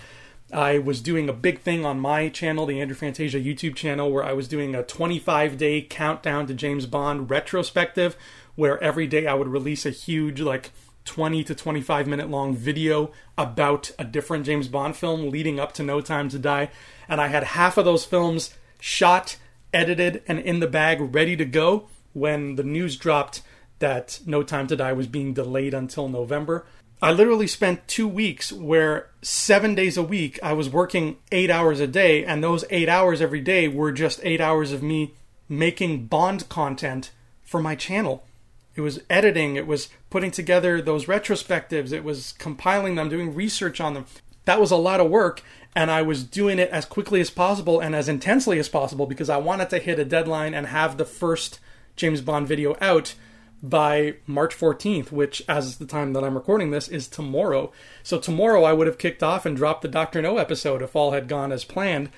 I 0.54 0.80
was 0.80 1.02
doing 1.02 1.30
a 1.30 1.34
big 1.34 1.60
thing 1.60 1.86
on 1.86 2.00
my 2.00 2.30
channel, 2.30 2.66
the 2.66 2.82
Andrew 2.82 2.96
Fantasia 2.96 3.40
YouTube 3.40 3.76
channel, 3.76 4.12
where 4.12 4.24
I 4.24 4.34
was 4.34 4.48
doing 4.48 4.76
a 4.76 4.84
25 4.84 5.58
day 5.58 5.82
countdown 5.82 6.46
to 6.48 6.54
James 6.54 6.86
Bond 6.86 7.30
retrospective, 7.30 8.16
where 8.56 8.82
every 8.84 9.08
day 9.08 9.28
I 9.28 9.34
would 9.34 9.48
release 9.48 9.86
a 9.86 9.92
huge, 9.92 10.42
like, 10.42 10.72
20 11.06 11.44
to 11.46 11.56
25 11.56 12.08
minute 12.08 12.30
long 12.30 12.56
video 12.56 13.12
about 13.38 13.92
a 13.98 14.04
different 14.04 14.46
James 14.46 14.68
Bond 14.68 14.96
film 14.96 15.30
leading 15.30 15.60
up 15.60 15.74
to 15.74 15.84
No 15.84 16.00
Time 16.00 16.30
to 16.30 16.38
Die. 16.38 16.70
And 17.08 17.20
I 17.20 17.28
had 17.28 17.44
half 17.44 17.78
of 17.78 17.86
those 17.86 18.06
films 18.06 18.56
shot 18.80 19.38
edited 19.74 20.24
and 20.28 20.40
in 20.40 20.60
the 20.60 20.68
bag, 20.68 21.14
ready 21.14 21.36
to 21.36 21.46
go 21.46 21.88
when 22.14 22.56
the 22.56 22.64
news 22.64 22.98
dropped 22.98 23.42
that 23.80 24.20
No 24.26 24.44
Time 24.44 24.68
to 24.68 24.76
Die 24.76 24.94
was 24.94 25.08
being 25.08 25.34
delayed 25.34 25.74
until 25.74 26.08
November. 26.08 26.66
I 27.02 27.12
literally 27.12 27.48
spent 27.48 27.88
two 27.88 28.08
weeks 28.08 28.52
where 28.52 29.10
seven 29.24 29.74
days 29.74 29.98
a 29.98 30.04
week 30.04 30.40
I 30.44 30.54
was 30.54 30.70
working 30.70 31.18
eight 31.32 31.50
hours 31.50 31.80
a 31.80 31.88
day, 31.88 32.24
and 32.24 32.44
those 32.44 32.64
eight 32.70 32.90
hours 32.90 33.22
every 33.22 33.42
day 33.42 33.68
were 33.68 33.92
just 33.92 34.20
eight 34.24 34.40
hours 34.40 34.72
of 34.72 34.84
me 34.84 35.16
making 35.50 36.06
Bond 36.06 36.48
content 36.48 37.12
for 37.42 37.60
my 37.60 37.76
channel. 37.76 38.24
It 38.76 38.82
was 38.82 39.02
editing, 39.10 39.56
it 39.56 39.68
was 39.68 39.90
putting 40.10 40.32
together 40.32 40.82
those 40.82 41.06
retrospectives, 41.06 41.92
it 41.92 42.04
was 42.04 42.34
compiling 42.34 42.96
them, 42.96 43.10
doing 43.10 43.34
research 43.34 43.82
on 43.82 43.96
them. 43.96 44.06
That 44.52 44.60
was 44.60 44.72
a 44.72 44.76
lot 44.76 45.00
of 45.00 45.10
work, 45.10 45.44
and 45.78 45.90
I 45.90 46.02
was 46.02 46.26
doing 46.26 46.60
it 46.60 46.70
as 46.72 46.84
quickly 46.84 47.22
as 47.22 47.30
possible 47.30 47.80
and 47.80 47.96
as 47.96 48.10
intensely 48.10 48.60
as 48.60 48.68
possible 48.68 49.06
because 49.06 49.30
I 49.30 49.38
wanted 49.38 49.70
to 49.70 49.80
hit 49.80 49.98
a 49.98 50.04
deadline 50.04 50.54
and 50.54 50.68
have 50.68 50.98
the 50.98 51.06
first 51.06 51.62
James 51.96 52.20
Bond 52.20 52.50
video 52.50 52.76
out 52.82 53.14
by 53.64 54.16
March 54.28 54.54
14th, 54.54 55.10
which, 55.10 55.42
as 55.48 55.78
the 55.78 55.86
time 55.86 56.12
that 56.12 56.26
I'm 56.26 56.36
recording 56.36 56.72
this, 56.72 56.90
is 56.90 57.08
tomorrow. 57.08 57.72
So, 58.04 58.20
tomorrow 58.20 58.66
I 58.66 58.74
would 58.74 58.88
have 58.88 58.98
kicked 58.98 59.24
off 59.24 59.46
and 59.46 59.56
dropped 59.56 59.84
the 59.84 59.88
Dr. 59.88 60.22
No 60.22 60.38
episode 60.38 60.82
if 60.82 60.98
all 60.98 61.12
had 61.12 61.30
gone 61.30 61.54
as 61.54 61.64
planned. 61.64 62.10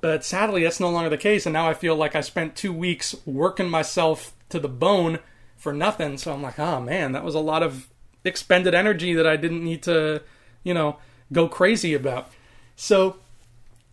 But 0.00 0.24
sadly, 0.24 0.62
that's 0.62 0.78
no 0.78 0.90
longer 0.90 1.10
the 1.10 1.16
case, 1.16 1.44
and 1.44 1.52
now 1.52 1.68
I 1.68 1.74
feel 1.74 1.96
like 1.96 2.14
I 2.14 2.20
spent 2.20 2.54
two 2.54 2.72
weeks 2.72 3.16
working 3.26 3.68
myself 3.68 4.32
to 4.50 4.60
the 4.60 4.68
bone 4.68 5.18
for 5.56 5.72
nothing. 5.72 6.18
So 6.18 6.32
I'm 6.32 6.40
like, 6.40 6.60
oh 6.60 6.80
man, 6.80 7.10
that 7.10 7.24
was 7.24 7.34
a 7.34 7.40
lot 7.40 7.64
of 7.64 7.88
expended 8.24 8.76
energy 8.76 9.12
that 9.12 9.26
I 9.26 9.34
didn't 9.34 9.64
need 9.64 9.82
to, 9.82 10.22
you 10.62 10.72
know, 10.72 10.96
go 11.32 11.48
crazy 11.48 11.94
about. 11.94 12.30
So 12.76 13.16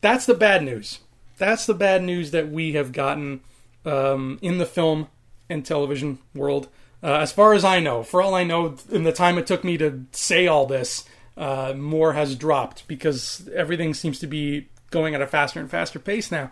that's 0.01 0.25
the 0.25 0.33
bad 0.33 0.63
news. 0.63 0.99
That's 1.37 1.65
the 1.65 1.73
bad 1.73 2.03
news 2.03 2.31
that 2.31 2.49
we 2.49 2.73
have 2.73 2.91
gotten 2.91 3.41
um, 3.85 4.39
in 4.41 4.57
the 4.57 4.65
film 4.65 5.07
and 5.49 5.65
television 5.65 6.19
world. 6.33 6.67
Uh, 7.03 7.17
as 7.17 7.31
far 7.31 7.53
as 7.53 7.63
I 7.63 7.79
know, 7.79 8.03
for 8.03 8.21
all 8.21 8.33
I 8.33 8.43
know, 8.43 8.75
in 8.89 9.03
the 9.03 9.11
time 9.11 9.37
it 9.37 9.45
took 9.45 9.63
me 9.63 9.77
to 9.77 10.05
say 10.11 10.47
all 10.47 10.65
this, 10.65 11.05
uh, 11.37 11.73
more 11.77 12.13
has 12.13 12.35
dropped 12.35 12.87
because 12.87 13.47
everything 13.53 13.93
seems 13.93 14.17
to 14.19 14.27
be 14.27 14.67
going 14.89 15.13
at 15.13 15.21
a 15.21 15.27
faster 15.27 15.59
and 15.59 15.69
faster 15.69 15.99
pace 15.99 16.31
now. 16.31 16.49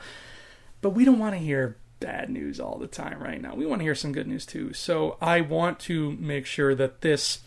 But 0.81 0.91
we 0.91 1.03
don't 1.03 1.17
want 1.17 1.33
to 1.33 1.39
hear 1.39 1.77
bad 1.99 2.29
news 2.29 2.59
all 2.59 2.77
the 2.77 2.87
time 2.87 3.19
right 3.19 3.41
now. 3.41 3.55
We 3.55 3.65
want 3.65 3.79
to 3.79 3.83
hear 3.83 3.95
some 3.95 4.11
good 4.11 4.27
news 4.27 4.45
too. 4.45 4.73
So 4.73 5.17
I 5.19 5.41
want 5.41 5.79
to 5.81 6.11
make 6.13 6.45
sure 6.45 6.75
that 6.75 7.01
this 7.01 7.39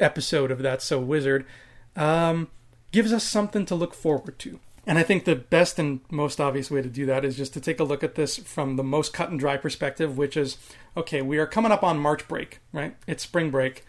episode 0.00 0.50
of 0.50 0.58
That's 0.58 0.84
So 0.84 0.98
Wizard 0.98 1.46
um, 1.94 2.48
gives 2.96 3.12
us 3.12 3.24
something 3.24 3.66
to 3.66 3.74
look 3.74 3.92
forward 3.92 4.38
to. 4.38 4.58
And 4.86 4.96
I 4.96 5.02
think 5.02 5.26
the 5.26 5.36
best 5.36 5.78
and 5.78 6.00
most 6.10 6.40
obvious 6.40 6.70
way 6.70 6.80
to 6.80 6.88
do 6.88 7.04
that 7.04 7.26
is 7.26 7.36
just 7.36 7.52
to 7.52 7.60
take 7.60 7.78
a 7.78 7.84
look 7.84 8.02
at 8.02 8.14
this 8.14 8.38
from 8.38 8.76
the 8.76 8.82
most 8.82 9.12
cut 9.12 9.28
and 9.28 9.38
dry 9.38 9.58
perspective, 9.58 10.16
which 10.16 10.34
is 10.34 10.56
okay, 10.96 11.20
we 11.20 11.36
are 11.36 11.46
coming 11.46 11.70
up 11.70 11.84
on 11.84 11.98
March 11.98 12.26
break, 12.26 12.60
right? 12.72 12.96
It's 13.06 13.22
spring 13.22 13.50
break. 13.50 13.84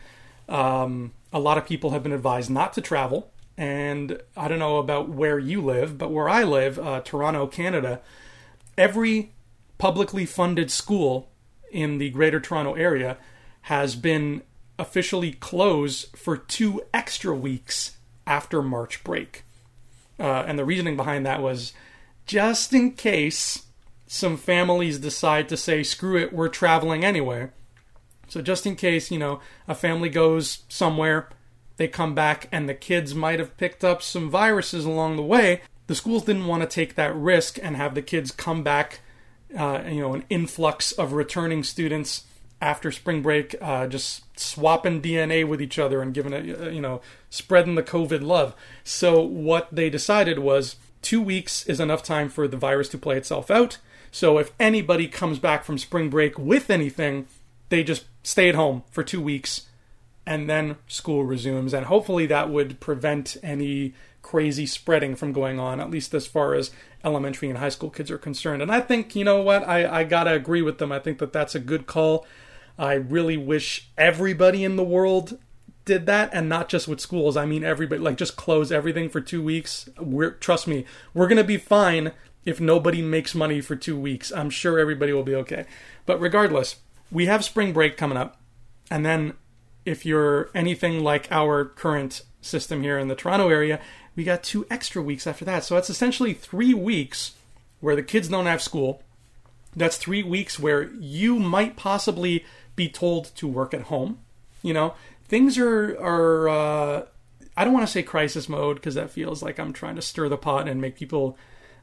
Um, 0.50 1.14
a 1.32 1.40
lot 1.40 1.58
of 1.58 1.66
people 1.66 1.92
have 1.92 2.04
been 2.04 2.12
advised 2.12 2.50
not 2.50 2.74
to 2.74 2.82
travel. 2.82 3.32
And 3.58 4.22
I 4.36 4.50
don't 4.50 4.60
know 4.60 4.78
about 4.78 5.08
where 5.08 5.40
you 5.40 5.62
live, 5.62 5.98
but 5.98 6.12
where 6.12 6.28
I 6.28 6.44
live, 6.44 6.78
uh, 6.78 7.00
Toronto, 7.00 7.48
Canada, 7.48 8.02
every 8.78 9.32
publicly 9.78 10.26
funded 10.26 10.70
school 10.70 11.30
in 11.72 11.98
the 11.98 12.10
Greater 12.10 12.42
Toronto 12.42 12.74
Area 12.74 13.18
has 13.62 13.96
been 13.96 14.42
officially 14.78 15.32
closed 15.32 16.14
for 16.18 16.36
two 16.36 16.82
extra 16.94 17.34
weeks 17.34 17.97
after 18.28 18.62
March 18.62 19.04
break. 19.04 19.44
Uh, 20.20 20.44
and 20.48 20.60
the 20.60 20.66
reasoning 20.66 20.98
behind 20.98 21.26
that 21.26 21.42
was 21.42 21.74
just 22.26 22.74
in 22.74 22.92
case 22.92 23.64
some 24.08 24.38
families 24.38 25.00
decide 25.00 25.50
to 25.50 25.58
say, 25.58 25.84
screw 25.84 26.18
it, 26.18 26.34
we're 26.34 26.48
traveling 26.48 27.04
anyway. 27.04 27.50
So, 28.30 28.42
just 28.42 28.66
in 28.66 28.76
case, 28.76 29.10
you 29.10 29.20
know, 29.20 29.40
a 29.68 29.76
family 29.76 30.10
goes 30.10 30.60
somewhere, 30.68 31.30
they 31.78 31.88
come 31.88 32.14
back, 32.14 32.50
and 32.52 32.68
the 32.68 32.74
kids 32.74 33.16
might 33.16 33.40
have 33.40 33.58
picked 33.58 33.84
up 33.84 34.02
some 34.02 34.30
viruses 34.30 34.86
along 34.86 35.16
the 35.16 35.24
way, 35.24 35.62
the 35.88 35.96
schools 35.96 36.26
didn't 36.26 36.48
want 36.48 36.62
to 36.62 36.68
take 36.68 36.96
that 36.96 37.16
risk 37.16 37.58
and 37.62 37.78
have 37.78 37.96
the 37.96 38.02
kids 38.02 38.32
come 38.32 38.64
back, 38.64 39.00
uh, 39.58 39.84
you 39.88 40.02
know, 40.02 40.14
an 40.14 40.26
influx 40.30 40.92
of 40.92 41.14
returning 41.14 41.64
students 41.64 42.26
after 42.62 42.92
spring 42.92 43.22
break, 43.22 43.56
uh, 43.62 43.88
just 43.88 44.40
swapping 44.40 45.02
DNA 45.02 45.48
with 45.48 45.62
each 45.62 45.78
other 45.78 46.02
and 46.02 46.14
giving 46.14 46.34
it, 46.34 46.60
uh, 46.60 46.70
you 46.70 46.82
know, 46.82 47.02
spreading 47.30 47.76
the 47.76 47.84
COVID 47.84 48.22
love. 48.22 48.56
So 48.84 49.22
what 49.22 49.68
they 49.72 49.90
decided 49.90 50.40
was 50.40 50.78
two 51.02 51.22
weeks 51.22 51.66
is 51.68 51.80
enough 51.80 52.04
time 52.04 52.30
for 52.30 52.48
the 52.48 52.58
virus 52.58 52.90
to 52.90 52.98
play 52.98 53.18
itself 53.18 53.52
out. 53.52 53.78
So 54.12 54.38
if 54.38 54.52
anybody 54.60 55.08
comes 55.08 55.38
back 55.38 55.64
from 55.64 55.78
spring 55.78 56.10
break 56.10 56.40
with 56.40 56.70
anything, 56.70 57.28
they 57.70 57.84
just 57.84 58.06
stay 58.24 58.50
at 58.50 58.56
home 58.56 58.84
for 58.90 59.04
two 59.04 59.22
weeks 59.22 59.68
and 60.26 60.50
then 60.50 60.78
school 60.88 61.24
resumes. 61.24 61.74
And 61.74 61.86
hopefully 61.86 62.26
that 62.26 62.50
would 62.50 62.80
prevent 62.80 63.38
any 63.44 63.94
crazy 64.22 64.66
spreading 64.66 65.16
from 65.16 65.32
going 65.32 65.60
on, 65.60 65.80
at 65.80 65.90
least 65.90 66.14
as 66.14 66.28
far 66.28 66.54
as 66.54 66.72
elementary 67.04 67.50
and 67.50 67.60
high 67.60 67.70
school 67.70 67.90
kids 67.90 68.12
are 68.12 68.18
concerned. 68.18 68.62
And 68.62 68.72
I 68.72 68.82
think, 68.82 69.16
you 69.16 69.24
know 69.24 69.42
what, 69.42 69.66
I, 69.68 70.00
I 70.00 70.04
gotta 70.04 70.34
agree 70.34 70.62
with 70.62 70.80
them. 70.80 70.92
I 70.92 71.00
think 71.00 71.20
that 71.20 71.32
that's 71.32 71.56
a 71.56 71.60
good 71.60 71.88
call. 71.88 72.26
I 72.78 72.94
really 72.94 73.38
wish 73.38 73.90
everybody 73.98 74.64
in 74.64 74.76
the 74.76 74.84
world 74.84 75.38
did 75.86 76.06
that 76.06 76.30
and 76.34 76.50
not 76.50 76.68
just 76.70 76.88
with 76.88 77.00
schools. 77.00 77.38
I 77.38 77.46
mean 77.46 77.64
everybody 77.64 78.02
like 78.02 78.18
just 78.18 78.36
close 78.36 78.72
everything 78.72 79.10
for 79.10 79.22
2 79.22 79.42
weeks. 79.42 79.90
We're 80.00 80.32
trust 80.32 80.68
me, 80.68 80.86
we're 81.14 81.28
going 81.28 81.38
to 81.38 81.44
be 81.44 81.58
fine 81.58 82.12
if 82.46 82.60
nobody 82.60 83.02
makes 83.02 83.34
money 83.34 83.62
for 83.62 83.76
2 83.76 83.98
weeks. 84.00 84.32
I'm 84.32 84.50
sure 84.50 84.80
everybody 84.80 85.14
will 85.14 85.24
be 85.24 85.36
okay. 85.36 85.66
But 86.06 86.20
regardless, 86.20 86.78
we 87.12 87.26
have 87.26 87.44
spring 87.44 87.74
break 87.74 87.98
coming 87.98 88.18
up. 88.18 88.40
And 88.92 89.06
then 89.06 89.34
if 89.86 90.06
you're 90.06 90.50
anything 90.54 91.04
like 91.04 91.32
our 91.32 91.66
current 91.66 92.22
system 92.42 92.84
here 92.84 93.00
in 93.00 93.08
the 93.08 93.16
Toronto 93.16 93.50
area, 93.50 93.80
we 94.16 94.24
got 94.24 94.44
two 94.44 94.66
extra 94.70 95.02
weeks 95.02 95.26
after 95.26 95.46
that. 95.46 95.64
So 95.64 95.78
it's 95.78 95.90
essentially 95.90 96.34
3 96.34 96.74
weeks 96.74 97.36
where 97.80 97.96
the 97.96 98.04
kids 98.04 98.28
don't 98.28 98.46
have 98.46 98.62
school. 98.62 99.04
That's 99.76 99.98
3 99.98 100.24
weeks 100.24 100.60
where 100.60 100.92
you 100.94 101.40
might 101.40 101.78
possibly 101.78 102.44
be 102.78 102.88
told 102.88 103.36
to 103.36 103.48
work 103.48 103.74
at 103.74 103.82
home. 103.84 104.20
You 104.64 104.74
know, 104.74 104.94
things 105.28 105.58
are 105.58 105.98
are 106.00 106.48
uh, 106.48 107.06
I 107.58 107.66
don't 107.66 107.74
want 107.74 107.86
to 107.86 107.92
say 107.92 108.04
crisis 108.04 108.48
mode 108.48 108.78
because 108.78 108.96
that 108.96 109.10
feels 109.10 109.44
like 109.44 109.60
I'm 109.60 109.74
trying 109.74 109.96
to 109.96 110.02
stir 110.02 110.30
the 110.30 110.38
pot 110.38 110.70
and 110.70 110.80
make 110.80 110.96
people 110.96 111.38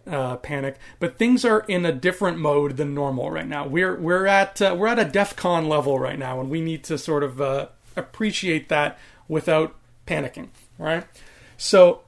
uh, 0.07 0.37
panic. 0.37 0.77
But 0.99 1.19
things 1.19 1.45
are 1.45 1.61
in 1.61 1.85
a 1.85 1.93
different 1.93 2.39
mode 2.39 2.77
than 2.79 2.95
normal 2.95 3.31
right 3.31 3.47
now. 3.47 3.67
We're 3.67 3.97
we're 3.97 4.27
at 4.27 4.63
uh, 4.63 4.75
we're 4.79 4.87
at 4.87 4.99
a 4.99 5.05
DefCon 5.05 5.69
level 5.69 5.99
right 5.99 6.19
now, 6.19 6.41
and 6.41 6.49
we 6.49 6.63
need 6.63 6.85
to 6.85 6.97
sort 6.97 7.23
of 7.23 7.41
uh, 7.41 7.67
appreciate 7.97 8.71
that 8.71 8.99
without 9.29 9.75
panicking. 10.07 10.49
Right. 10.79 11.05
So 11.57 12.01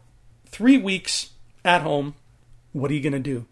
three 0.46 0.78
weeks 0.78 1.30
at 1.64 1.82
home. 1.82 2.14
What 2.72 2.90
are 2.90 2.94
you 2.94 3.00
gonna 3.00 3.18
do? 3.18 3.46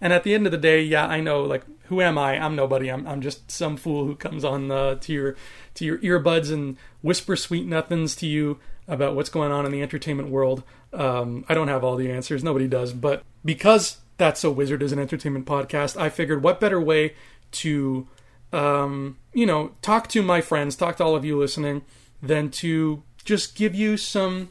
And 0.00 0.12
at 0.12 0.24
the 0.24 0.34
end 0.34 0.46
of 0.46 0.52
the 0.52 0.58
day, 0.58 0.82
yeah, 0.82 1.06
I 1.06 1.20
know. 1.20 1.42
Like, 1.42 1.62
who 1.92 2.00
am 2.00 2.16
I? 2.16 2.38
I'm 2.38 2.56
nobody. 2.56 2.90
I'm 2.90 3.06
I'm 3.06 3.20
just 3.20 3.50
some 3.50 3.76
fool 3.76 4.06
who 4.06 4.14
comes 4.14 4.46
on 4.46 4.70
uh, 4.70 4.94
to 4.94 5.12
your 5.12 5.36
to 5.74 5.84
your 5.84 5.98
earbuds 5.98 6.50
and 6.50 6.78
whisper 7.02 7.36
sweet 7.36 7.66
nothings 7.66 8.16
to 8.16 8.26
you 8.26 8.58
about 8.88 9.14
what's 9.14 9.28
going 9.28 9.52
on 9.52 9.66
in 9.66 9.72
the 9.72 9.82
entertainment 9.82 10.30
world. 10.30 10.62
Um, 10.94 11.44
I 11.50 11.54
don't 11.54 11.68
have 11.68 11.84
all 11.84 11.96
the 11.96 12.10
answers. 12.10 12.42
Nobody 12.42 12.66
does. 12.66 12.94
But 12.94 13.24
because 13.44 13.98
that's 14.16 14.40
so 14.40 14.50
wizard 14.50 14.82
is 14.82 14.92
an 14.92 14.98
entertainment 14.98 15.44
podcast, 15.44 16.00
I 16.00 16.08
figured 16.08 16.42
what 16.42 16.60
better 16.60 16.80
way 16.80 17.12
to 17.50 18.08
um, 18.54 19.18
you 19.34 19.44
know 19.44 19.72
talk 19.82 20.08
to 20.08 20.22
my 20.22 20.40
friends, 20.40 20.76
talk 20.76 20.96
to 20.96 21.04
all 21.04 21.14
of 21.14 21.26
you 21.26 21.38
listening, 21.38 21.82
than 22.22 22.50
to 22.52 23.02
just 23.22 23.54
give 23.54 23.74
you 23.74 23.98
some 23.98 24.48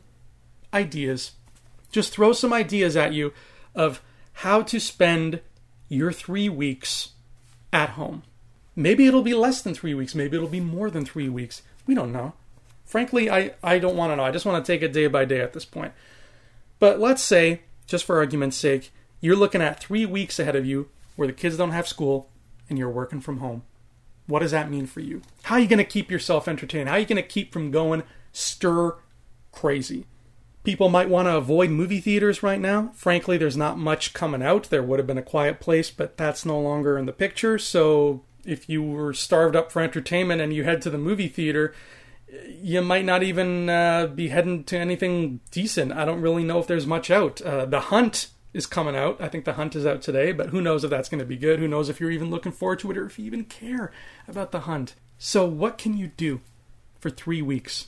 ideas. 0.71 1.31
Just 1.91 2.13
throw 2.13 2.33
some 2.33 2.53
ideas 2.53 2.95
at 2.95 3.13
you 3.13 3.33
of 3.73 3.99
how 4.31 4.61
to 4.61 4.79
spend 4.79 5.41
your 5.89 6.11
three 6.11 6.47
weeks 6.47 7.13
at 7.73 7.91
home. 7.91 8.23
Maybe 8.75 9.05
it'll 9.05 9.21
be 9.21 9.33
less 9.33 9.61
than 9.61 9.73
three 9.73 9.93
weeks. 9.93 10.15
Maybe 10.15 10.37
it'll 10.37 10.47
be 10.47 10.59
more 10.59 10.89
than 10.89 11.05
three 11.05 11.29
weeks. 11.29 11.61
We 11.85 11.95
don't 11.95 12.11
know. 12.11 12.33
Frankly, 12.85 13.29
I, 13.29 13.51
I 13.63 13.79
don't 13.79 13.95
want 13.95 14.11
to 14.11 14.15
know. 14.15 14.23
I 14.23 14.31
just 14.31 14.45
want 14.45 14.63
to 14.63 14.71
take 14.71 14.81
it 14.81 14.93
day 14.93 15.07
by 15.07 15.25
day 15.25 15.41
at 15.41 15.53
this 15.53 15.65
point. 15.65 15.93
But 16.79 16.99
let's 16.99 17.21
say, 17.21 17.61
just 17.87 18.05
for 18.05 18.17
argument's 18.17 18.57
sake, 18.57 18.91
you're 19.19 19.35
looking 19.35 19.61
at 19.61 19.79
three 19.79 20.05
weeks 20.05 20.39
ahead 20.39 20.55
of 20.55 20.65
you 20.65 20.89
where 21.15 21.27
the 21.27 21.33
kids 21.33 21.57
don't 21.57 21.71
have 21.71 21.87
school 21.87 22.29
and 22.69 22.77
you're 22.79 22.89
working 22.89 23.21
from 23.21 23.37
home. 23.37 23.63
What 24.27 24.39
does 24.39 24.51
that 24.51 24.69
mean 24.69 24.87
for 24.87 25.01
you? 25.01 25.21
How 25.43 25.55
are 25.55 25.61
you 25.61 25.67
going 25.67 25.77
to 25.77 25.83
keep 25.83 26.09
yourself 26.09 26.47
entertained? 26.47 26.89
How 26.89 26.95
are 26.95 26.99
you 26.99 27.05
going 27.05 27.21
to 27.21 27.27
keep 27.27 27.51
from 27.51 27.71
going 27.71 28.03
stir 28.31 28.95
crazy? 29.51 30.05
People 30.63 30.89
might 30.89 31.09
want 31.09 31.27
to 31.27 31.37
avoid 31.37 31.71
movie 31.71 31.99
theaters 31.99 32.43
right 32.43 32.59
now. 32.59 32.91
Frankly, 32.93 33.37
there's 33.37 33.57
not 33.57 33.79
much 33.79 34.13
coming 34.13 34.43
out. 34.43 34.69
There 34.69 34.83
would 34.83 34.99
have 34.99 35.07
been 35.07 35.17
a 35.17 35.23
quiet 35.23 35.59
place, 35.59 35.89
but 35.89 36.17
that's 36.17 36.45
no 36.45 36.59
longer 36.59 36.97
in 36.97 37.07
the 37.07 37.13
picture. 37.13 37.57
So 37.57 38.23
if 38.45 38.69
you 38.69 38.83
were 38.83 39.13
starved 39.13 39.55
up 39.55 39.71
for 39.71 39.81
entertainment 39.81 40.41
and 40.41 40.53
you 40.53 40.63
head 40.63 40.81
to 40.83 40.91
the 40.91 40.97
movie 40.99 41.27
theater, 41.27 41.73
you 42.47 42.81
might 42.81 43.05
not 43.05 43.23
even 43.23 43.69
uh, 43.69 44.07
be 44.07 44.29
heading 44.29 44.63
to 44.65 44.77
anything 44.77 45.39
decent. 45.49 45.91
I 45.91 46.05
don't 46.05 46.21
really 46.21 46.43
know 46.43 46.59
if 46.59 46.67
there's 46.67 46.87
much 46.87 47.09
out. 47.09 47.41
Uh, 47.41 47.65
the 47.65 47.79
Hunt 47.79 48.29
is 48.53 48.65
coming 48.65 48.95
out. 48.95 49.19
I 49.21 49.29
think 49.29 49.45
The 49.45 49.53
Hunt 49.53 49.75
is 49.75 49.85
out 49.85 50.01
today, 50.01 50.31
but 50.31 50.49
who 50.49 50.61
knows 50.61 50.83
if 50.83 50.89
that's 50.89 51.09
going 51.09 51.19
to 51.19 51.25
be 51.25 51.37
good? 51.37 51.59
Who 51.59 51.67
knows 51.67 51.89
if 51.89 51.99
you're 51.99 52.11
even 52.11 52.29
looking 52.29 52.51
forward 52.51 52.79
to 52.79 52.91
it 52.91 52.97
or 52.97 53.05
if 53.05 53.17
you 53.17 53.25
even 53.25 53.45
care 53.45 53.91
about 54.27 54.51
The 54.51 54.61
Hunt? 54.61 54.95
So, 55.17 55.45
what 55.45 55.77
can 55.77 55.97
you 55.97 56.07
do 56.07 56.41
for 56.99 57.09
three 57.09 57.41
weeks? 57.41 57.87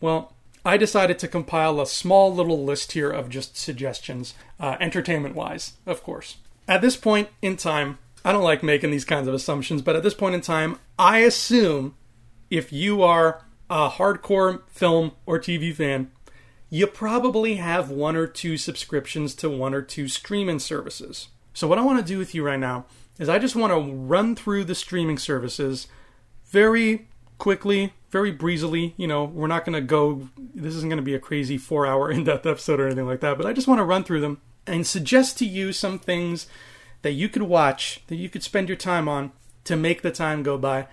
Well, 0.00 0.35
I 0.66 0.76
decided 0.76 1.20
to 1.20 1.28
compile 1.28 1.80
a 1.80 1.86
small 1.86 2.34
little 2.34 2.64
list 2.64 2.90
here 2.90 3.08
of 3.08 3.28
just 3.28 3.56
suggestions, 3.56 4.34
uh, 4.58 4.76
entertainment 4.80 5.36
wise, 5.36 5.74
of 5.86 6.02
course. 6.02 6.38
At 6.66 6.80
this 6.80 6.96
point 6.96 7.28
in 7.40 7.56
time, 7.56 7.98
I 8.24 8.32
don't 8.32 8.42
like 8.42 8.64
making 8.64 8.90
these 8.90 9.04
kinds 9.04 9.28
of 9.28 9.34
assumptions, 9.34 9.80
but 9.80 9.94
at 9.94 10.02
this 10.02 10.12
point 10.12 10.34
in 10.34 10.40
time, 10.40 10.80
I 10.98 11.18
assume 11.18 11.94
if 12.50 12.72
you 12.72 13.00
are 13.04 13.44
a 13.70 13.88
hardcore 13.90 14.62
film 14.68 15.12
or 15.24 15.38
TV 15.38 15.72
fan, 15.72 16.10
you 16.68 16.88
probably 16.88 17.54
have 17.54 17.88
one 17.88 18.16
or 18.16 18.26
two 18.26 18.56
subscriptions 18.56 19.36
to 19.36 19.48
one 19.48 19.72
or 19.72 19.82
two 19.82 20.08
streaming 20.08 20.58
services. 20.58 21.28
So, 21.54 21.68
what 21.68 21.78
I 21.78 21.82
want 21.82 22.04
to 22.04 22.12
do 22.12 22.18
with 22.18 22.34
you 22.34 22.44
right 22.44 22.58
now 22.58 22.86
is 23.20 23.28
I 23.28 23.38
just 23.38 23.54
want 23.54 23.72
to 23.72 23.94
run 23.94 24.34
through 24.34 24.64
the 24.64 24.74
streaming 24.74 25.18
services 25.18 25.86
very 26.44 27.06
quickly, 27.38 27.92
very 28.10 28.30
breezily. 28.32 28.94
You 28.96 29.06
know, 29.06 29.24
we're 29.24 29.46
not 29.46 29.64
going 29.64 29.74
to 29.74 29.80
go, 29.80 30.28
this 30.54 30.74
isn't 30.74 30.88
going 30.88 30.98
to 30.98 31.02
be 31.02 31.14
a 31.14 31.20
crazy 31.20 31.58
four 31.58 31.86
hour 31.86 32.10
in 32.12 32.24
depth 32.24 32.46
episode 32.46 32.80
or 32.80 32.86
anything 32.86 33.06
like 33.06 33.20
that, 33.20 33.36
but 33.36 33.46
I 33.46 33.52
just 33.52 33.68
want 33.68 33.78
to 33.78 33.84
run 33.84 34.04
through 34.04 34.20
them 34.20 34.40
and 34.66 34.86
suggest 34.86 35.38
to 35.38 35.46
you 35.46 35.72
some 35.72 35.98
things 35.98 36.46
that 37.02 37.12
you 37.12 37.28
could 37.28 37.42
watch, 37.42 38.00
that 38.08 38.16
you 38.16 38.28
could 38.28 38.42
spend 38.42 38.68
your 38.68 38.76
time 38.76 39.08
on 39.08 39.32
to 39.64 39.76
make 39.76 40.02
the 40.02 40.10
time 40.10 40.42
go 40.42 40.58
by 40.58 40.88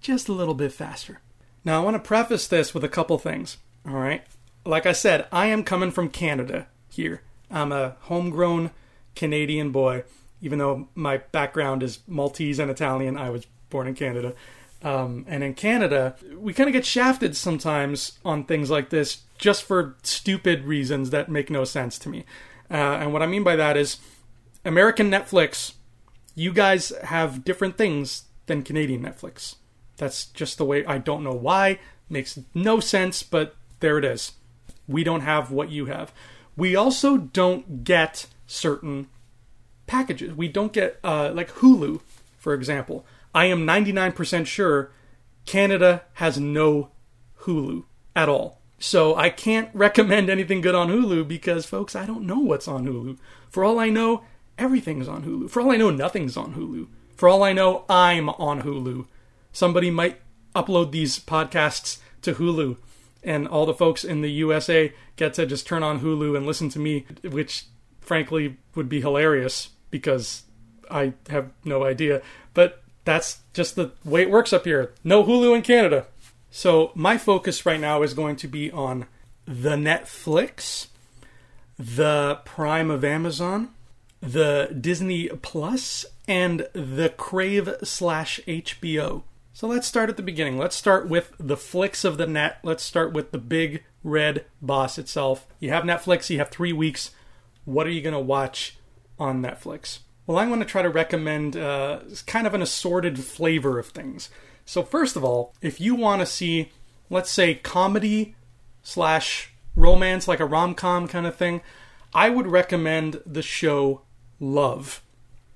just 0.00 0.28
a 0.28 0.32
little 0.32 0.54
bit 0.54 0.72
faster. 0.72 1.20
Now, 1.64 1.80
I 1.80 1.84
want 1.84 1.94
to 1.94 2.06
preface 2.06 2.46
this 2.46 2.72
with 2.72 2.84
a 2.84 2.88
couple 2.88 3.18
things. 3.18 3.58
All 3.86 3.94
right. 3.94 4.24
Like 4.64 4.86
I 4.86 4.92
said, 4.92 5.26
I 5.32 5.46
am 5.46 5.64
coming 5.64 5.90
from 5.90 6.08
Canada 6.08 6.66
here. 6.88 7.22
I'm 7.50 7.72
a 7.72 7.96
homegrown 8.02 8.70
Canadian 9.14 9.72
boy, 9.72 10.04
even 10.40 10.58
though 10.58 10.88
my 10.94 11.18
background 11.18 11.82
is 11.82 12.00
Maltese 12.06 12.58
and 12.58 12.70
Italian. 12.70 13.16
I 13.16 13.30
was 13.30 13.46
born 13.70 13.86
in 13.86 13.94
Canada. 13.94 14.34
Um, 14.82 15.24
and 15.28 15.42
in 15.42 15.54
Canada, 15.54 16.14
we 16.36 16.52
kind 16.52 16.68
of 16.68 16.72
get 16.72 16.86
shafted 16.86 17.36
sometimes 17.36 18.18
on 18.24 18.44
things 18.44 18.70
like 18.70 18.90
this 18.90 19.22
just 19.36 19.64
for 19.64 19.96
stupid 20.02 20.64
reasons 20.64 21.10
that 21.10 21.28
make 21.28 21.50
no 21.50 21.64
sense 21.64 21.98
to 22.00 22.08
me. 22.08 22.24
Uh, 22.70 22.74
and 22.74 23.12
what 23.12 23.22
I 23.22 23.26
mean 23.26 23.42
by 23.42 23.56
that 23.56 23.76
is 23.76 23.98
American 24.64 25.10
Netflix, 25.10 25.74
you 26.34 26.52
guys 26.52 26.92
have 27.04 27.44
different 27.44 27.76
things 27.76 28.24
than 28.46 28.62
Canadian 28.62 29.02
Netflix. 29.02 29.56
That's 29.96 30.26
just 30.26 30.58
the 30.58 30.64
way. 30.64 30.84
I 30.84 30.98
don't 30.98 31.24
know 31.24 31.32
why. 31.32 31.80
Makes 32.08 32.38
no 32.54 32.80
sense, 32.80 33.22
but 33.22 33.56
there 33.80 33.98
it 33.98 34.04
is. 34.04 34.32
We 34.86 35.04
don't 35.04 35.20
have 35.20 35.50
what 35.50 35.70
you 35.70 35.86
have. 35.86 36.12
We 36.56 36.74
also 36.76 37.16
don't 37.18 37.84
get 37.84 38.26
certain 38.46 39.08
packages. 39.86 40.34
We 40.34 40.48
don't 40.48 40.72
get, 40.72 40.98
uh, 41.04 41.32
like 41.34 41.50
Hulu, 41.54 42.00
for 42.38 42.54
example. 42.54 43.04
I 43.34 43.46
am 43.46 43.66
99% 43.66 44.46
sure 44.46 44.90
Canada 45.46 46.02
has 46.14 46.38
no 46.38 46.90
Hulu 47.40 47.84
at 48.14 48.28
all. 48.28 48.60
So 48.78 49.16
I 49.16 49.30
can't 49.30 49.70
recommend 49.74 50.30
anything 50.30 50.60
good 50.60 50.74
on 50.74 50.88
Hulu 50.88 51.26
because, 51.26 51.66
folks, 51.66 51.96
I 51.96 52.06
don't 52.06 52.26
know 52.26 52.38
what's 52.38 52.68
on 52.68 52.86
Hulu. 52.86 53.18
For 53.50 53.64
all 53.64 53.78
I 53.78 53.88
know, 53.88 54.24
everything's 54.56 55.08
on 55.08 55.24
Hulu. 55.24 55.50
For 55.50 55.60
all 55.60 55.70
I 55.70 55.76
know, 55.76 55.90
nothing's 55.90 56.36
on 56.36 56.54
Hulu. 56.54 56.88
For 57.16 57.28
all 57.28 57.42
I 57.42 57.52
know, 57.52 57.84
I'm 57.88 58.28
on 58.28 58.62
Hulu. 58.62 59.06
Somebody 59.52 59.90
might 59.90 60.20
upload 60.54 60.92
these 60.92 61.18
podcasts 61.18 61.98
to 62.22 62.34
Hulu, 62.34 62.76
and 63.22 63.48
all 63.48 63.66
the 63.66 63.74
folks 63.74 64.04
in 64.04 64.20
the 64.20 64.30
USA 64.30 64.92
get 65.16 65.34
to 65.34 65.46
just 65.46 65.66
turn 65.66 65.82
on 65.82 66.00
Hulu 66.00 66.36
and 66.36 66.46
listen 66.46 66.68
to 66.70 66.78
me, 66.78 67.06
which 67.22 67.64
frankly 68.00 68.56
would 68.74 68.88
be 68.88 69.00
hilarious 69.00 69.70
because 69.90 70.44
I 70.90 71.14
have 71.28 71.50
no 71.64 71.84
idea. 71.84 72.22
But 72.54 72.82
that's 73.08 73.40
just 73.52 73.76
the 73.76 73.92
way 74.04 74.22
it 74.22 74.30
works 74.30 74.52
up 74.52 74.64
here. 74.64 74.92
No 75.02 75.24
Hulu 75.24 75.56
in 75.56 75.62
Canada. 75.62 76.06
So 76.50 76.92
my 76.94 77.18
focus 77.18 77.66
right 77.66 77.80
now 77.80 78.02
is 78.02 78.14
going 78.14 78.36
to 78.36 78.48
be 78.48 78.70
on 78.70 79.06
the 79.46 79.76
Netflix, 79.76 80.88
the 81.78 82.40
Prime 82.44 82.90
of 82.90 83.04
Amazon, 83.04 83.70
the 84.20 84.76
Disney 84.78 85.28
Plus, 85.28 86.04
and 86.26 86.68
the 86.72 87.08
Crave 87.16 87.74
slash 87.82 88.40
HBO. 88.46 89.22
So 89.52 89.66
let's 89.66 89.86
start 89.86 90.08
at 90.08 90.16
the 90.16 90.22
beginning. 90.22 90.58
Let's 90.58 90.76
start 90.76 91.08
with 91.08 91.32
the 91.38 91.56
flicks 91.56 92.04
of 92.04 92.16
the 92.16 92.26
net. 92.26 92.58
Let's 92.62 92.84
start 92.84 93.12
with 93.12 93.32
the 93.32 93.38
big 93.38 93.84
red 94.04 94.44
boss 94.62 94.98
itself. 94.98 95.46
You 95.58 95.70
have 95.70 95.84
Netflix, 95.84 96.30
you 96.30 96.38
have 96.38 96.50
three 96.50 96.72
weeks. 96.72 97.10
What 97.64 97.86
are 97.86 97.90
you 97.90 98.02
going 98.02 98.14
to 98.14 98.20
watch 98.20 98.76
on 99.18 99.42
Netflix? 99.42 100.00
Well, 100.28 100.36
I'm 100.36 100.48
going 100.48 100.60
to 100.60 100.66
try 100.66 100.82
to 100.82 100.90
recommend 100.90 101.56
uh, 101.56 102.00
kind 102.26 102.46
of 102.46 102.52
an 102.52 102.60
assorted 102.60 103.18
flavor 103.18 103.78
of 103.78 103.86
things. 103.86 104.28
So, 104.66 104.82
first 104.82 105.16
of 105.16 105.24
all, 105.24 105.54
if 105.62 105.80
you 105.80 105.94
want 105.94 106.20
to 106.20 106.26
see, 106.26 106.70
let's 107.08 107.30
say, 107.30 107.54
comedy 107.54 108.36
slash 108.82 109.54
romance, 109.74 110.28
like 110.28 110.38
a 110.38 110.44
rom 110.44 110.74
com 110.74 111.08
kind 111.08 111.26
of 111.26 111.34
thing, 111.34 111.62
I 112.12 112.28
would 112.28 112.46
recommend 112.46 113.22
the 113.24 113.40
show 113.40 114.02
Love. 114.38 115.02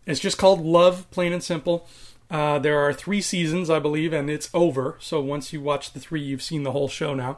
It's 0.07 0.21
just 0.21 0.38
called 0.38 0.64
Love, 0.64 1.07
plain 1.11 1.35
and 1.35 1.45
simple. 1.45 1.87
Uh, 2.31 2.58
there 2.58 2.78
are 2.78 2.95
three 2.95 3.21
seasons, 3.21 3.69
I 3.69 3.78
believe, 3.78 4.15
and 4.15 4.30
it's 4.30 4.49
over. 4.54 4.97
So 5.00 5.21
once 5.21 5.52
you 5.52 5.61
watch 5.61 5.93
the 5.93 6.00
three, 6.00 6.23
you've 6.23 6.41
seen 6.41 6.63
the 6.63 6.73
whole 6.73 6.89
show 6.89 7.13
now. 7.13 7.37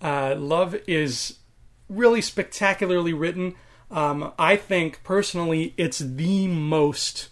Uh, 0.00 0.36
Love 0.38 0.76
is 0.86 1.40
really 1.88 2.20
spectacularly 2.20 3.12
written. 3.12 3.56
Um, 3.90 4.32
I 4.38 4.56
think 4.56 5.02
personally, 5.04 5.74
it's 5.76 5.98
the 5.98 6.48
most. 6.48 7.28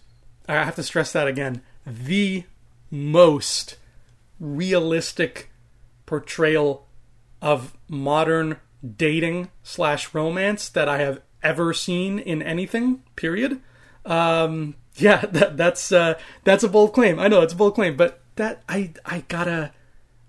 I 0.49 0.55
have 0.55 0.77
to 0.77 0.83
stress 0.83 1.13
that 1.13 1.27
again. 1.27 1.63
The 1.87 2.45
most 2.91 3.77
realistic 4.39 5.51
portrayal 6.07 6.87
of 7.41 7.77
modern 7.89 8.59
dating 8.97 9.51
slash 9.63 10.15
romance 10.15 10.69
that 10.69 10.89
I 10.89 10.99
have 10.99 11.21
ever 11.43 11.73
seen 11.73 12.19
in 12.19 12.43
anything. 12.43 13.03
Period. 13.17 13.61
Um, 14.05 14.75
yeah, 14.97 15.25
that, 15.33 15.57
that's 15.57 15.93
uh, 15.93 16.19
that's 16.45 16.65
a 16.65 16.69
bold 16.69 16.93
claim. 16.93 17.19
I 17.19 17.29
know 17.29 17.43
it's 17.43 17.55
a 17.55 17.57
bold 17.57 17.75
claim, 17.75 17.97
but 17.97 18.21
that 18.37 18.63
I 18.69 18.93
I 19.05 19.25
gotta 19.29 19.73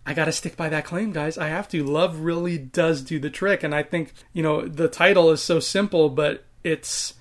I 0.06 0.14
gotta 0.14 0.32
stick 0.32 0.58
by 0.58 0.70
that 0.70 0.86
claim, 0.86 1.12
guys. 1.12 1.38
I 1.38 1.48
have 1.48 1.70
to. 1.70 1.84
Love 1.84 2.20
really 2.20 2.58
does 2.58 3.02
do 3.02 3.20
the 3.20 3.30
trick, 3.30 3.64
and 3.64 3.74
I 3.74 3.84
think 3.84 4.14
you 4.34 4.44
know 4.44 4.68
the 4.68 4.88
title 4.88 5.32
is 5.32 5.42
so 5.42 5.60
simple, 5.60 6.10
but 6.10 6.44
it's 6.64 7.14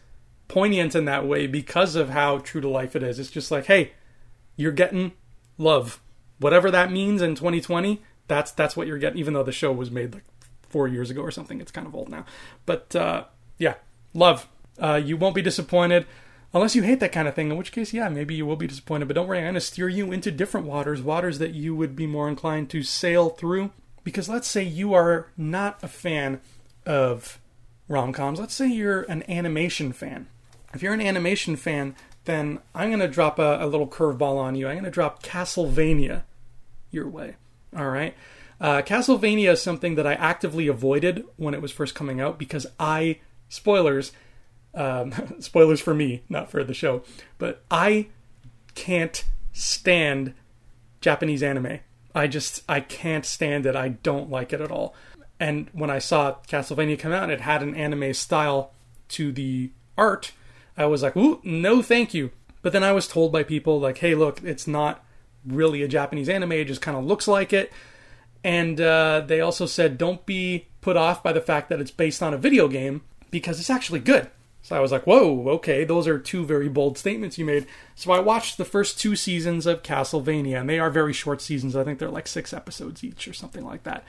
poignant 0.48 0.94
in 0.94 1.04
that 1.04 1.26
way 1.26 1.46
because 1.46 1.96
of 1.96 2.10
how 2.10 2.38
true 2.38 2.60
to 2.60 2.68
life 2.68 2.94
it 2.96 3.02
is. 3.02 3.18
It's 3.18 3.30
just 3.30 3.50
like, 3.50 3.66
hey, 3.66 3.92
you're 4.56 4.72
getting 4.72 5.12
love. 5.58 6.00
Whatever 6.38 6.70
that 6.72 6.90
means 6.90 7.22
in 7.22 7.34
2020, 7.34 8.02
that's 8.26 8.50
that's 8.50 8.76
what 8.76 8.86
you're 8.86 8.98
getting. 8.98 9.18
Even 9.18 9.34
though 9.34 9.44
the 9.44 9.52
show 9.52 9.72
was 9.72 9.90
made 9.90 10.12
like 10.14 10.24
four 10.68 10.88
years 10.88 11.10
ago 11.10 11.22
or 11.22 11.30
something, 11.30 11.60
it's 11.60 11.70
kind 11.70 11.86
of 11.86 11.94
old 11.94 12.08
now. 12.08 12.24
But 12.66 12.94
uh, 12.96 13.24
yeah, 13.58 13.74
love. 14.12 14.48
Uh, 14.78 15.00
you 15.02 15.16
won't 15.16 15.34
be 15.34 15.42
disappointed. 15.42 16.06
Unless 16.54 16.74
you 16.74 16.82
hate 16.82 17.00
that 17.00 17.12
kind 17.12 17.26
of 17.26 17.34
thing, 17.34 17.50
in 17.50 17.56
which 17.56 17.72
case, 17.72 17.94
yeah, 17.94 18.08
maybe 18.08 18.34
you 18.34 18.44
will 18.44 18.56
be 18.56 18.66
disappointed. 18.66 19.08
But 19.08 19.14
don't 19.14 19.26
worry, 19.26 19.38
I'm 19.38 19.44
going 19.44 19.54
to 19.54 19.60
steer 19.60 19.88
you 19.88 20.12
into 20.12 20.30
different 20.30 20.66
waters, 20.66 21.00
waters 21.00 21.38
that 21.38 21.54
you 21.54 21.74
would 21.74 21.96
be 21.96 22.06
more 22.06 22.28
inclined 22.28 22.68
to 22.70 22.82
sail 22.82 23.30
through. 23.30 23.70
Because 24.04 24.28
let's 24.28 24.48
say 24.48 24.62
you 24.62 24.92
are 24.94 25.28
not 25.36 25.82
a 25.82 25.88
fan 25.88 26.40
of 26.84 27.40
rom 27.88 28.12
coms. 28.12 28.38
Let's 28.38 28.54
say 28.54 28.66
you're 28.66 29.02
an 29.02 29.22
animation 29.30 29.92
fan. 29.92 30.28
If 30.74 30.82
you're 30.82 30.92
an 30.92 31.00
animation 31.00 31.56
fan, 31.56 31.94
then 32.24 32.58
I'm 32.74 32.90
going 32.90 33.00
to 33.00 33.08
drop 33.08 33.38
a, 33.38 33.64
a 33.64 33.66
little 33.66 33.86
curveball 33.86 34.36
on 34.36 34.54
you. 34.54 34.66
I'm 34.66 34.74
going 34.74 34.84
to 34.84 34.90
drop 34.90 35.22
Castlevania 35.22 36.22
your 36.90 37.08
way. 37.08 37.36
All 37.76 37.88
right. 37.88 38.14
Uh, 38.60 38.82
Castlevania 38.82 39.52
is 39.52 39.62
something 39.62 39.96
that 39.96 40.06
I 40.06 40.14
actively 40.14 40.68
avoided 40.68 41.24
when 41.36 41.54
it 41.54 41.62
was 41.62 41.72
first 41.72 41.94
coming 41.94 42.20
out 42.20 42.38
because 42.38 42.66
I, 42.78 43.18
spoilers, 43.48 44.12
um, 44.74 45.12
spoilers 45.40 45.80
for 45.80 45.94
me, 45.94 46.22
not 46.28 46.50
for 46.50 46.64
the 46.64 46.74
show, 46.74 47.02
but 47.38 47.62
I 47.70 48.08
can't 48.74 49.24
stand 49.52 50.34
Japanese 51.00 51.42
anime. 51.42 51.80
I 52.14 52.26
just, 52.26 52.62
I 52.68 52.80
can't 52.80 53.24
stand 53.24 53.66
it. 53.66 53.76
I 53.76 53.88
don't 53.88 54.30
like 54.30 54.52
it 54.52 54.60
at 54.60 54.70
all. 54.70 54.94
And 55.40 55.68
when 55.72 55.90
I 55.90 55.98
saw 55.98 56.36
Castlevania 56.46 56.98
come 56.98 57.12
out 57.12 57.24
and 57.24 57.32
it 57.32 57.40
had 57.40 57.62
an 57.62 57.74
anime 57.74 58.12
style 58.14 58.72
to 59.08 59.32
the 59.32 59.70
art, 59.96 60.32
I 60.76 60.86
was 60.86 61.02
like, 61.02 61.16
ooh, 61.16 61.40
no 61.42 61.82
thank 61.82 62.14
you. 62.14 62.30
But 62.62 62.72
then 62.72 62.84
I 62.84 62.92
was 62.92 63.08
told 63.08 63.32
by 63.32 63.42
people, 63.42 63.80
like, 63.80 63.98
hey, 63.98 64.14
look, 64.14 64.42
it's 64.44 64.66
not 64.66 65.04
really 65.44 65.82
a 65.82 65.88
Japanese 65.88 66.28
anime, 66.28 66.52
it 66.52 66.66
just 66.66 66.80
kind 66.80 66.96
of 66.96 67.04
looks 67.04 67.26
like 67.26 67.52
it. 67.52 67.72
And 68.44 68.80
uh, 68.80 69.22
they 69.26 69.40
also 69.40 69.66
said, 69.66 69.98
don't 69.98 70.24
be 70.26 70.68
put 70.80 70.96
off 70.96 71.22
by 71.22 71.32
the 71.32 71.40
fact 71.40 71.68
that 71.68 71.80
it's 71.80 71.90
based 71.90 72.22
on 72.22 72.34
a 72.34 72.38
video 72.38 72.68
game 72.68 73.02
because 73.30 73.58
it's 73.58 73.70
actually 73.70 74.00
good. 74.00 74.30
So 74.62 74.76
I 74.76 74.80
was 74.80 74.92
like, 74.92 75.06
whoa, 75.06 75.48
okay, 75.48 75.84
those 75.84 76.06
are 76.06 76.18
two 76.18 76.46
very 76.46 76.68
bold 76.68 76.96
statements 76.96 77.36
you 77.36 77.44
made. 77.44 77.66
So 77.96 78.12
I 78.12 78.20
watched 78.20 78.56
the 78.56 78.64
first 78.64 78.98
two 78.98 79.16
seasons 79.16 79.66
of 79.66 79.82
Castlevania, 79.82 80.60
and 80.60 80.70
they 80.70 80.78
are 80.78 80.88
very 80.88 81.12
short 81.12 81.42
seasons. 81.42 81.74
I 81.74 81.82
think 81.82 81.98
they're 81.98 82.08
like 82.08 82.28
six 82.28 82.52
episodes 82.52 83.02
each 83.02 83.26
or 83.26 83.32
something 83.32 83.64
like 83.64 83.82
that. 83.82 84.04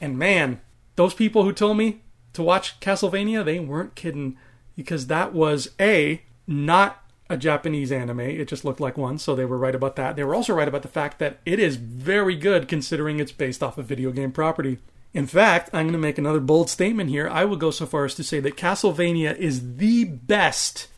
And 0.00 0.18
man, 0.18 0.60
those 0.96 1.12
people 1.12 1.44
who 1.44 1.52
told 1.52 1.76
me 1.76 2.00
to 2.32 2.42
watch 2.42 2.80
Castlevania, 2.80 3.44
they 3.44 3.60
weren't 3.60 3.94
kidding 3.94 4.38
because 4.74 5.06
that 5.08 5.34
was 5.34 5.70
A, 5.78 6.22
not 6.46 7.04
a 7.28 7.36
Japanese 7.36 7.92
anime. 7.92 8.20
It 8.20 8.48
just 8.48 8.64
looked 8.64 8.80
like 8.80 8.96
one, 8.96 9.18
so 9.18 9.34
they 9.34 9.44
were 9.44 9.58
right 9.58 9.74
about 9.74 9.96
that. 9.96 10.16
They 10.16 10.24
were 10.24 10.34
also 10.34 10.54
right 10.54 10.68
about 10.68 10.82
the 10.82 10.88
fact 10.88 11.18
that 11.18 11.38
it 11.44 11.58
is 11.58 11.76
very 11.76 12.36
good 12.36 12.68
considering 12.68 13.20
it's 13.20 13.32
based 13.32 13.62
off 13.62 13.78
a 13.78 13.82
video 13.82 14.12
game 14.12 14.32
property. 14.32 14.78
In 15.14 15.28
fact, 15.28 15.70
I'm 15.72 15.86
going 15.86 15.92
to 15.92 15.98
make 15.98 16.18
another 16.18 16.40
bold 16.40 16.68
statement 16.68 17.08
here. 17.08 17.28
I 17.28 17.44
will 17.44 17.56
go 17.56 17.70
so 17.70 17.86
far 17.86 18.04
as 18.04 18.16
to 18.16 18.24
say 18.24 18.40
that 18.40 18.56
Castlevania 18.56 19.36
is 19.36 19.76
the 19.76 20.04
best 20.04 20.88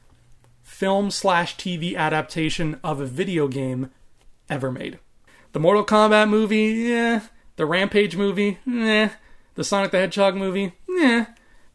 film 0.63 1.11
slash 1.11 1.57
TV 1.57 1.95
adaptation 1.95 2.81
of 2.83 2.99
a 2.99 3.07
video 3.07 3.47
game 3.47 3.91
ever 4.49 4.73
made. 4.73 4.99
The 5.53 5.61
Mortal 5.61 5.85
Kombat 5.85 6.31
movie, 6.31 6.89
yeah. 6.89 7.21
The 7.57 7.67
Rampage 7.67 8.17
movie, 8.17 8.59
yeah. 8.65 9.11
The 9.55 9.65
Sonic 9.65 9.91
the 9.91 9.99
Hedgehog 9.99 10.35
movie, 10.35 10.73
yeah. 10.89 11.27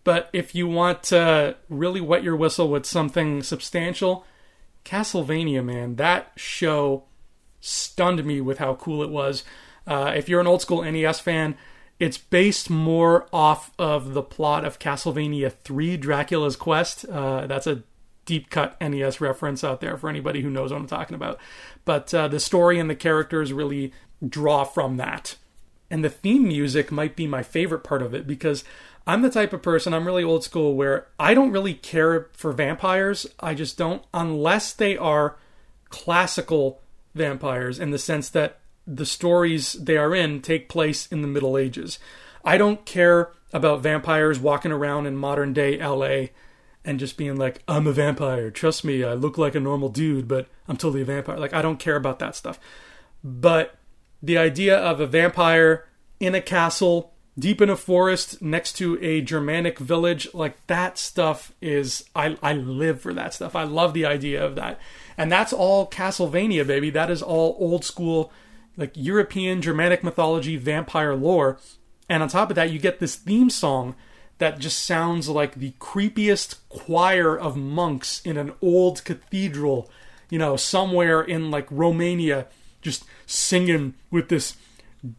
But 0.03 0.29
if 0.33 0.55
you 0.55 0.67
want 0.67 1.03
to 1.03 1.57
really 1.69 2.01
wet 2.01 2.23
your 2.23 2.35
whistle 2.35 2.69
with 2.69 2.87
something 2.87 3.43
substantial, 3.43 4.25
Castlevania, 4.83 5.63
man, 5.63 5.95
that 5.97 6.31
show 6.35 7.03
stunned 7.59 8.23
me 8.25 8.41
with 8.41 8.57
how 8.57 8.75
cool 8.75 9.03
it 9.03 9.09
was. 9.11 9.43
Uh, 9.85 10.13
if 10.15 10.27
you're 10.27 10.41
an 10.41 10.47
old 10.47 10.61
school 10.61 10.81
NES 10.81 11.19
fan, 11.19 11.55
It's 12.01 12.17
based 12.17 12.67
more 12.67 13.27
off 13.31 13.69
of 13.77 14.15
the 14.15 14.23
plot 14.23 14.65
of 14.65 14.79
Castlevania 14.79 15.51
3 15.51 15.97
Dracula's 15.97 16.55
Quest. 16.55 17.05
Uh, 17.05 17.45
that's 17.45 17.67
a 17.67 17.83
deep 18.25 18.49
cut 18.49 18.75
NES 18.81 19.21
reference 19.21 19.63
out 19.63 19.81
there 19.81 19.95
for 19.97 20.09
anybody 20.09 20.41
who 20.41 20.49
knows 20.49 20.71
what 20.71 20.81
I'm 20.81 20.87
talking 20.87 21.13
about. 21.13 21.37
But 21.85 22.11
uh, 22.11 22.27
the 22.27 22.39
story 22.39 22.79
and 22.79 22.89
the 22.89 22.95
characters 22.95 23.53
really 23.53 23.93
draw 24.27 24.63
from 24.63 24.97
that. 24.97 25.35
And 25.91 26.03
the 26.03 26.09
theme 26.09 26.47
music 26.47 26.91
might 26.91 27.15
be 27.15 27.27
my 27.27 27.43
favorite 27.43 27.83
part 27.83 28.01
of 28.01 28.15
it 28.15 28.25
because 28.25 28.63
I'm 29.05 29.21
the 29.21 29.29
type 29.29 29.53
of 29.53 29.61
person, 29.61 29.93
I'm 29.93 30.07
really 30.07 30.23
old 30.23 30.43
school, 30.43 30.73
where 30.73 31.05
I 31.19 31.35
don't 31.35 31.51
really 31.51 31.75
care 31.75 32.31
for 32.33 32.51
vampires. 32.51 33.27
I 33.39 33.53
just 33.53 33.77
don't, 33.77 34.01
unless 34.11 34.73
they 34.73 34.97
are 34.97 35.37
classical 35.89 36.81
vampires 37.13 37.77
in 37.77 37.91
the 37.91 37.99
sense 37.99 38.27
that 38.29 38.60
the 38.87 39.05
stories 39.05 39.73
they 39.73 39.97
are 39.97 40.15
in 40.15 40.41
take 40.41 40.69
place 40.69 41.07
in 41.07 41.21
the 41.21 41.27
Middle 41.27 41.57
Ages. 41.57 41.99
I 42.43 42.57
don't 42.57 42.85
care 42.85 43.31
about 43.53 43.81
vampires 43.81 44.39
walking 44.39 44.71
around 44.71 45.05
in 45.05 45.15
modern 45.15 45.53
day 45.53 45.77
LA 45.77 46.27
and 46.83 46.99
just 46.99 47.17
being 47.17 47.35
like, 47.35 47.61
I'm 47.67 47.85
a 47.85 47.91
vampire. 47.91 48.49
Trust 48.49 48.83
me, 48.83 49.03
I 49.03 49.13
look 49.13 49.37
like 49.37 49.55
a 49.55 49.59
normal 49.59 49.89
dude, 49.89 50.27
but 50.27 50.47
I'm 50.67 50.77
totally 50.77 51.01
a 51.01 51.05
vampire. 51.05 51.37
Like, 51.37 51.53
I 51.53 51.61
don't 51.61 51.79
care 51.79 51.95
about 51.95 52.19
that 52.19 52.35
stuff. 52.35 52.59
But 53.23 53.75
the 54.23 54.37
idea 54.37 54.77
of 54.77 54.99
a 54.99 55.05
vampire 55.05 55.87
in 56.19 56.33
a 56.33 56.41
castle, 56.41 57.13
deep 57.37 57.61
in 57.61 57.69
a 57.69 57.75
forest, 57.75 58.41
next 58.41 58.73
to 58.73 58.97
a 59.03 59.21
Germanic 59.21 59.77
village, 59.77 60.27
like 60.33 60.65
that 60.67 60.97
stuff 60.97 61.53
is, 61.61 62.05
I, 62.15 62.37
I 62.41 62.53
live 62.53 62.99
for 62.99 63.13
that 63.13 63.35
stuff. 63.35 63.55
I 63.55 63.63
love 63.63 63.93
the 63.93 64.05
idea 64.05 64.43
of 64.43 64.55
that. 64.55 64.79
And 65.17 65.31
that's 65.31 65.53
all 65.53 65.87
Castlevania, 65.87 66.65
baby. 66.65 66.89
That 66.89 67.11
is 67.11 67.21
all 67.21 67.55
old 67.59 67.85
school, 67.85 68.31
like 68.81 68.91
European 68.95 69.61
Germanic 69.61 70.03
mythology, 70.03 70.57
vampire 70.57 71.15
lore. 71.15 71.59
And 72.09 72.21
on 72.21 72.27
top 72.27 72.49
of 72.49 72.55
that, 72.55 72.71
you 72.71 72.79
get 72.79 72.99
this 72.99 73.15
theme 73.15 73.49
song 73.49 73.95
that 74.39 74.59
just 74.59 74.83
sounds 74.83 75.29
like 75.29 75.55
the 75.55 75.73
creepiest 75.79 76.57
choir 76.67 77.37
of 77.37 77.55
monks 77.55 78.21
in 78.25 78.37
an 78.37 78.53
old 78.61 79.05
cathedral, 79.05 79.89
you 80.29 80.39
know, 80.39 80.55
somewhere 80.55 81.21
in 81.21 81.51
like 81.51 81.67
Romania, 81.69 82.47
just 82.81 83.05
singing 83.27 83.93
with 84.09 84.29
this 84.29 84.57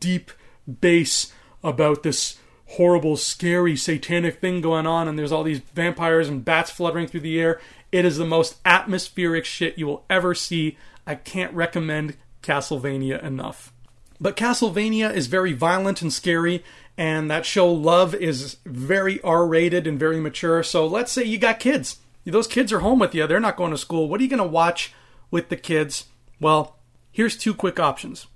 deep 0.00 0.32
bass 0.80 1.32
about 1.62 2.02
this 2.02 2.38
horrible, 2.66 3.16
scary, 3.16 3.76
satanic 3.76 4.40
thing 4.40 4.60
going 4.60 4.86
on, 4.86 5.06
and 5.06 5.18
there's 5.18 5.30
all 5.30 5.44
these 5.44 5.60
vampires 5.60 6.28
and 6.28 6.44
bats 6.44 6.70
fluttering 6.70 7.06
through 7.06 7.20
the 7.20 7.40
air. 7.40 7.60
It 7.92 8.04
is 8.04 8.16
the 8.16 8.24
most 8.24 8.56
atmospheric 8.64 9.44
shit 9.44 9.78
you 9.78 9.86
will 9.86 10.04
ever 10.10 10.34
see. 10.34 10.76
I 11.06 11.14
can't 11.14 11.54
recommend 11.54 12.16
Castlevania 12.42 13.22
enough. 13.22 13.72
But 14.20 14.36
Castlevania 14.36 15.12
is 15.12 15.26
very 15.26 15.52
violent 15.52 16.02
and 16.02 16.12
scary, 16.12 16.62
and 16.96 17.30
that 17.30 17.46
show 17.46 17.70
Love 17.70 18.14
is 18.14 18.58
very 18.64 19.20
R 19.22 19.46
rated 19.46 19.86
and 19.86 19.98
very 19.98 20.20
mature. 20.20 20.62
So 20.62 20.86
let's 20.86 21.10
say 21.10 21.24
you 21.24 21.38
got 21.38 21.58
kids. 21.58 21.98
Those 22.24 22.46
kids 22.46 22.72
are 22.72 22.80
home 22.80 23.00
with 23.00 23.14
you, 23.14 23.26
they're 23.26 23.40
not 23.40 23.56
going 23.56 23.72
to 23.72 23.78
school. 23.78 24.08
What 24.08 24.20
are 24.20 24.22
you 24.22 24.30
going 24.30 24.38
to 24.38 24.44
watch 24.44 24.92
with 25.30 25.48
the 25.48 25.56
kids? 25.56 26.04
Well, 26.40 26.76
here's 27.10 27.36
two 27.36 27.52
quick 27.54 27.80
options. 27.80 28.26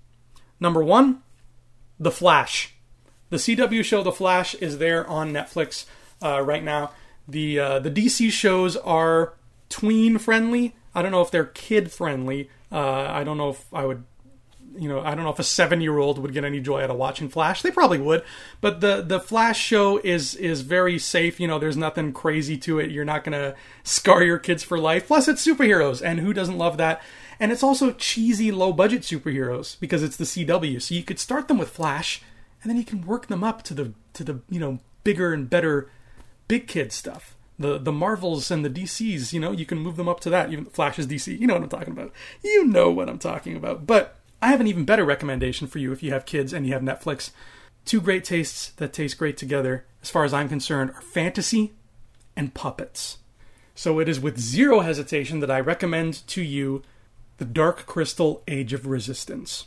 Number 0.59 0.83
one, 0.83 1.23
The 2.01 2.11
Flash. 2.11 2.75
The 3.31 3.37
CW 3.37 3.85
show 3.85 4.03
The 4.03 4.13
Flash 4.13 4.55
is 4.57 4.79
there 4.79 5.07
on 5.07 5.33
Netflix 5.33 5.85
uh, 6.23 6.41
right 6.41 6.65
now. 6.65 6.93
The 7.29 7.59
uh, 7.59 7.79
the 7.81 7.91
DC 7.91 8.31
shows 8.31 8.77
are 8.77 9.35
tween 9.69 10.19
friendly. 10.19 10.75
I 10.97 11.03
don't 11.03 11.13
know 11.13 11.21
if 11.21 11.31
they're 11.31 11.45
kid 11.45 11.93
friendly. 11.93 12.49
Uh, 12.73 13.07
I 13.09 13.23
don't 13.23 13.37
know 13.37 13.51
if 13.51 13.73
I 13.73 13.85
would 13.85 14.05
you 14.79 14.89
know, 14.89 15.01
I 15.01 15.15
don't 15.15 15.25
know 15.25 15.31
if 15.31 15.39
a 15.39 15.45
seven 15.45 15.81
year 15.81 15.99
old 15.99 16.19
would 16.19 16.33
get 16.33 16.45
any 16.45 16.61
joy 16.61 16.83
out 16.83 16.91
of 16.91 16.97
watching 16.97 17.29
Flash. 17.29 17.63
They 17.63 17.71
probably 17.71 17.99
would, 17.99 18.23
but 18.61 18.81
the 18.81 19.03
the 19.03 19.21
Flash 19.21 19.59
show 19.59 19.99
is 19.99 20.35
is 20.35 20.61
very 20.63 20.99
safe. 20.99 21.41
You 21.41 21.49
know, 21.49 21.59
there's 21.59 21.77
nothing 21.77 22.13
crazy 22.13 22.57
to 22.59 22.79
it. 22.79 22.91
You're 22.91 23.05
not 23.05 23.25
gonna 23.25 23.55
scar 23.85 24.23
your 24.23 24.39
kids 24.39 24.63
for 24.63 24.79
life. 24.79 25.07
Plus, 25.07 25.29
it's 25.29 25.47
superheroes, 25.47 26.03
and 26.05 26.21
who 26.21 26.33
doesn't 26.33 26.59
love 26.59 26.77
that? 26.77 27.03
And 27.39 27.53
it's 27.53 27.63
also 27.63 27.93
cheesy, 27.93 28.51
low 28.51 28.73
budget 28.73 29.03
superheroes 29.03 29.79
because 29.79 30.03
it's 30.03 30.17
the 30.17 30.25
CW. 30.25 30.81
So 30.81 30.95
you 30.95 31.03
could 31.03 31.19
start 31.19 31.49
them 31.49 31.59
with 31.59 31.71
Flash, 31.71 32.23
and 32.63 32.71
then 32.71 32.77
you 32.77 32.85
can 32.85 33.07
work 33.07 33.29
them 33.29 33.45
up 33.45 33.63
to 33.65 33.75
the 33.75 33.93
to 34.15 34.25
the 34.25 34.41
you 34.51 34.61
know 34.61 34.81
bigger 35.05 35.33
and 35.33 35.49
better 35.49 35.91
big 36.49 36.67
kid 36.67 36.93
stuff 36.93 37.36
the 37.59 37.79
the 37.79 37.93
Marvels 37.93 38.51
and 38.51 38.65
the 38.65 38.71
DCs, 38.71 39.33
you 39.33 39.41
know, 39.41 39.53
you 39.53 39.67
can 39.67 39.79
move 39.79 39.97
them 39.97 40.09
up 40.09 40.21
to 40.21 40.31
that. 40.31 40.53
Even 40.53 40.67
Flash 40.67 40.99
is 40.99 41.07
DC. 41.07 41.39
You 41.39 41.47
know 41.47 41.55
what 41.55 41.63
I'm 41.63 41.69
talking 41.69 41.93
about. 41.93 42.13
You 42.43 42.65
know 42.65 42.91
what 42.91 43.09
I'm 43.09 43.19
talking 43.19 43.57
about. 43.57 43.87
But 43.87 44.17
I 44.43 44.49
have 44.49 44.61
an 44.61 44.67
even 44.67 44.85
better 44.85 45.05
recommendation 45.05 45.67
for 45.67 45.79
you 45.79 45.93
if 45.93 46.03
you 46.03 46.13
have 46.13 46.27
kids 46.27 46.53
and 46.53 46.67
you 46.67 46.73
have 46.73 46.83
Netflix. 46.83 47.31
Two 47.85 48.01
great 48.01 48.25
tastes 48.25 48.71
that 48.73 48.93
taste 48.93 49.17
great 49.17 49.37
together, 49.37 49.87
as 50.03 50.11
far 50.11 50.25
as 50.25 50.35
I'm 50.35 50.49
concerned, 50.49 50.91
are 50.91 51.01
fantasy 51.01 51.73
and 52.37 52.53
puppets. 52.53 53.19
So 53.75 53.99
it 54.01 54.09
is 54.09 54.21
with 54.21 54.39
zero 54.39 54.81
hesitation 54.81 55.41
that 55.41 55.51
I 55.51 55.61
recommend 55.61 56.27
to 56.29 56.43
you 56.43 56.83
The 57.39 57.45
Dark 57.45 57.87
Crystal 57.87 58.43
Age 58.49 58.73
of 58.73 58.87
Resistance. 58.87 59.67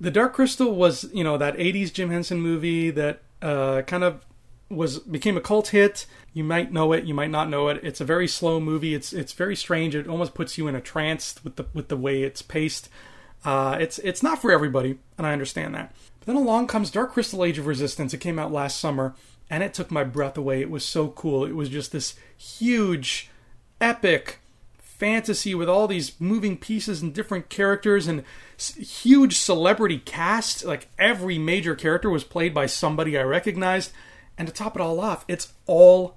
The 0.00 0.10
Dark 0.10 0.34
Crystal 0.34 0.74
was, 0.74 1.08
you 1.12 1.24
know, 1.24 1.38
that 1.38 1.56
80s 1.56 1.92
Jim 1.92 2.10
Henson 2.10 2.40
movie 2.40 2.90
that 2.90 3.22
uh, 3.40 3.82
kind 3.82 4.04
of 4.04 4.24
was 4.70 4.98
became 4.98 5.36
a 5.36 5.40
cult 5.40 5.68
hit. 5.68 6.06
You 6.32 6.44
might 6.44 6.72
know 6.72 6.92
it, 6.92 7.04
you 7.04 7.14
might 7.14 7.30
not 7.30 7.48
know 7.48 7.68
it. 7.68 7.80
It's 7.82 8.00
a 8.00 8.04
very 8.04 8.28
slow 8.28 8.60
movie. 8.60 8.94
It's 8.94 9.12
it's 9.12 9.32
very 9.32 9.56
strange. 9.56 9.94
It 9.94 10.08
almost 10.08 10.34
puts 10.34 10.58
you 10.58 10.68
in 10.68 10.74
a 10.74 10.80
trance 10.80 11.36
with 11.42 11.56
the 11.56 11.66
with 11.72 11.88
the 11.88 11.96
way 11.96 12.22
it's 12.22 12.42
paced. 12.42 12.88
Uh, 13.44 13.76
it's 13.80 13.98
it's 14.00 14.22
not 14.22 14.40
for 14.40 14.50
everybody, 14.50 14.98
and 15.16 15.26
I 15.26 15.32
understand 15.32 15.74
that. 15.74 15.94
But 16.20 16.26
then 16.26 16.36
along 16.36 16.66
comes 16.66 16.90
Dark 16.90 17.12
Crystal 17.12 17.44
Age 17.44 17.58
of 17.58 17.66
Resistance. 17.66 18.12
It 18.12 18.18
came 18.18 18.38
out 18.38 18.52
last 18.52 18.80
summer, 18.80 19.14
and 19.48 19.62
it 19.62 19.74
took 19.74 19.90
my 19.90 20.04
breath 20.04 20.36
away. 20.36 20.60
It 20.60 20.70
was 20.70 20.84
so 20.84 21.08
cool. 21.08 21.44
It 21.44 21.54
was 21.56 21.68
just 21.68 21.92
this 21.92 22.14
huge, 22.36 23.30
epic 23.80 24.40
fantasy 24.98 25.54
with 25.54 25.68
all 25.68 25.86
these 25.86 26.20
moving 26.20 26.56
pieces 26.56 27.00
and 27.00 27.14
different 27.14 27.48
characters 27.48 28.08
and 28.08 28.24
huge 28.58 29.38
celebrity 29.38 29.98
cast. 29.98 30.64
Like 30.64 30.88
every 30.98 31.38
major 31.38 31.76
character 31.76 32.10
was 32.10 32.24
played 32.24 32.52
by 32.52 32.66
somebody 32.66 33.16
I 33.16 33.22
recognized. 33.22 33.92
And 34.38 34.48
to 34.48 34.54
top 34.54 34.76
it 34.76 34.80
all 34.80 35.00
off, 35.00 35.24
it's 35.28 35.52
all 35.66 36.14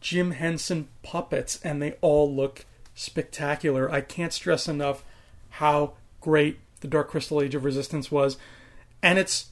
Jim 0.00 0.32
Henson 0.32 0.88
puppets, 1.02 1.60
and 1.62 1.80
they 1.80 1.92
all 2.00 2.34
look 2.34 2.66
spectacular. 2.94 3.90
I 3.90 4.00
can't 4.00 4.32
stress 4.32 4.68
enough 4.68 5.04
how 5.50 5.94
great 6.20 6.58
the 6.80 6.88
Dark 6.88 7.08
Crystal 7.10 7.40
Age 7.40 7.54
of 7.54 7.64
Resistance 7.64 8.10
was. 8.10 8.36
And 9.02 9.18
it's 9.18 9.46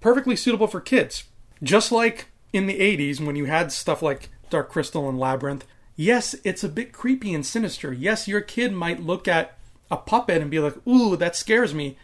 perfectly 0.00 0.36
suitable 0.36 0.66
for 0.68 0.80
kids. 0.80 1.24
Just 1.62 1.90
like 1.90 2.28
in 2.52 2.66
the 2.66 2.78
80s 2.78 3.20
when 3.20 3.36
you 3.36 3.46
had 3.46 3.72
stuff 3.72 4.00
like 4.02 4.28
Dark 4.50 4.70
Crystal 4.70 5.08
and 5.08 5.18
Labyrinth. 5.18 5.66
Yes, 5.96 6.34
it's 6.44 6.64
a 6.64 6.68
bit 6.68 6.92
creepy 6.92 7.34
and 7.34 7.44
sinister. 7.44 7.92
Yes, 7.92 8.28
your 8.28 8.40
kid 8.40 8.72
might 8.72 9.02
look 9.02 9.26
at 9.26 9.58
a 9.90 9.96
puppet 9.96 10.40
and 10.40 10.50
be 10.50 10.60
like, 10.60 10.74
ooh, 10.86 11.16
that 11.16 11.36
scares 11.36 11.74
me. 11.74 11.96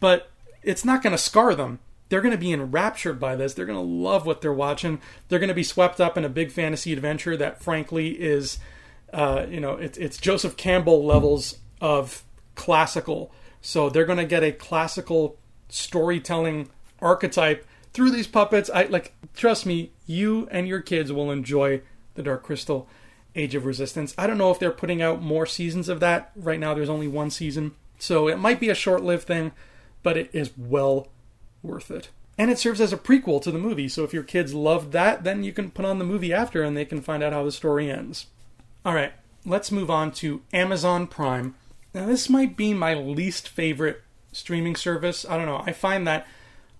But 0.00 0.30
it's 0.62 0.84
not 0.84 1.02
going 1.02 1.12
to 1.12 1.18
scar 1.18 1.54
them. 1.54 1.78
They're 2.12 2.20
going 2.20 2.32
to 2.32 2.38
be 2.38 2.52
enraptured 2.52 3.18
by 3.18 3.36
this. 3.36 3.54
They're 3.54 3.64
going 3.64 3.78
to 3.78 3.82
love 3.82 4.26
what 4.26 4.42
they're 4.42 4.52
watching. 4.52 5.00
They're 5.28 5.38
going 5.38 5.48
to 5.48 5.54
be 5.54 5.62
swept 5.62 5.98
up 5.98 6.18
in 6.18 6.26
a 6.26 6.28
big 6.28 6.52
fantasy 6.52 6.92
adventure 6.92 7.38
that, 7.38 7.62
frankly, 7.62 8.10
is, 8.10 8.58
uh, 9.14 9.46
you 9.48 9.60
know, 9.60 9.72
it's, 9.72 9.96
it's 9.96 10.18
Joseph 10.18 10.58
Campbell 10.58 11.04
levels 11.06 11.56
of 11.80 12.22
classical 12.54 13.32
so 13.62 13.88
they're 13.88 14.04
going 14.04 14.18
to 14.18 14.24
get 14.24 14.42
a 14.42 14.52
classical 14.52 15.38
storytelling 15.68 16.68
archetype 17.00 17.64
through 17.94 18.10
these 18.10 18.26
puppets. 18.26 18.68
I 18.68 18.84
like 18.84 19.14
trust 19.34 19.64
me, 19.64 19.92
you 20.04 20.48
and 20.50 20.68
your 20.68 20.80
kids 20.80 21.12
will 21.12 21.30
enjoy 21.30 21.80
the 22.14 22.22
Dark 22.24 22.42
Crystal 22.42 22.88
Age 23.34 23.54
of 23.54 23.64
Resistance. 23.64 24.14
I 24.18 24.26
don't 24.26 24.36
know 24.36 24.50
if 24.50 24.58
they're 24.58 24.72
putting 24.72 25.00
out 25.00 25.22
more 25.22 25.46
seasons 25.46 25.88
of 25.88 26.00
that. 26.00 26.32
Right 26.36 26.60
now 26.60 26.74
there's 26.74 26.90
only 26.90 27.08
one 27.08 27.30
season. 27.30 27.76
So 27.98 28.26
it 28.28 28.38
might 28.38 28.58
be 28.58 28.68
a 28.68 28.74
short-lived 28.74 29.28
thing, 29.28 29.52
but 30.02 30.16
it 30.16 30.28
is 30.32 30.50
well 30.58 31.06
worth 31.62 31.90
it. 31.90 32.10
And 32.38 32.50
it 32.50 32.58
serves 32.58 32.80
as 32.80 32.92
a 32.92 32.98
prequel 32.98 33.42
to 33.42 33.50
the 33.50 33.58
movie. 33.58 33.88
So 33.88 34.04
if 34.04 34.14
your 34.14 34.22
kids 34.22 34.54
loved 34.54 34.92
that, 34.92 35.22
then 35.22 35.44
you 35.44 35.52
can 35.52 35.70
put 35.70 35.84
on 35.84 35.98
the 35.98 36.04
movie 36.04 36.32
after 36.32 36.62
and 36.62 36.76
they 36.76 36.84
can 36.84 37.00
find 37.00 37.22
out 37.22 37.32
how 37.32 37.44
the 37.44 37.52
story 37.52 37.90
ends. 37.90 38.26
All 38.84 38.94
right, 38.94 39.12
let's 39.44 39.70
move 39.70 39.90
on 39.90 40.12
to 40.12 40.42
Amazon 40.52 41.06
Prime. 41.06 41.54
Now, 41.94 42.06
this 42.06 42.28
might 42.28 42.56
be 42.56 42.72
my 42.72 42.94
least 42.94 43.48
favorite 43.48 44.02
streaming 44.32 44.76
service. 44.76 45.26
I 45.28 45.36
don't 45.36 45.46
know. 45.46 45.62
I 45.64 45.72
find 45.72 46.06
that 46.06 46.26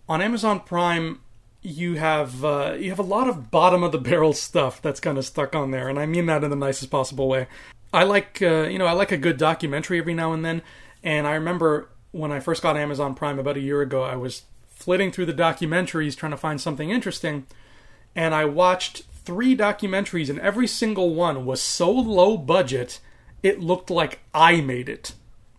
on 0.08 0.22
Amazon 0.22 0.60
Prime, 0.60 1.20
you 1.60 1.94
have 1.94 2.44
uh, 2.44 2.74
you 2.78 2.90
have 2.90 2.98
a 2.98 3.04
lot 3.04 3.28
of 3.28 3.50
bottom 3.50 3.82
of 3.82 3.92
the 3.92 3.98
barrel 3.98 4.32
stuff 4.32 4.82
that's 4.82 5.00
kind 5.00 5.18
of 5.18 5.24
stuck 5.24 5.54
on 5.54 5.70
there, 5.70 5.88
and 5.88 5.98
I 5.98 6.06
mean 6.06 6.26
that 6.26 6.42
in 6.42 6.50
the 6.50 6.56
nicest 6.56 6.90
possible 6.90 7.28
way. 7.28 7.46
I 7.92 8.04
like 8.04 8.40
uh, 8.42 8.62
you 8.62 8.78
know 8.78 8.86
I 8.86 8.92
like 8.92 9.12
a 9.12 9.16
good 9.16 9.36
documentary 9.36 9.98
every 9.98 10.14
now 10.14 10.32
and 10.32 10.44
then, 10.44 10.62
and 11.02 11.26
I 11.26 11.34
remember 11.34 11.88
when 12.10 12.32
I 12.32 12.40
first 12.40 12.62
got 12.62 12.76
Amazon 12.76 13.14
Prime 13.14 13.38
about 13.38 13.56
a 13.56 13.60
year 13.60 13.80
ago, 13.80 14.02
I 14.02 14.16
was 14.16 14.42
flitting 14.82 15.12
through 15.12 15.26
the 15.26 15.32
documentaries 15.32 16.16
trying 16.16 16.32
to 16.32 16.36
find 16.36 16.60
something 16.60 16.90
interesting, 16.90 17.46
and 18.14 18.34
I 18.34 18.44
watched 18.44 19.04
three 19.24 19.56
documentaries, 19.56 20.28
and 20.28 20.40
every 20.40 20.66
single 20.66 21.14
one 21.14 21.46
was 21.46 21.62
so 21.62 21.90
low 21.90 22.36
budget 22.36 23.00
it 23.42 23.60
looked 23.60 23.90
like 23.90 24.20
I 24.32 24.60
made 24.60 24.88
it. 24.88 25.14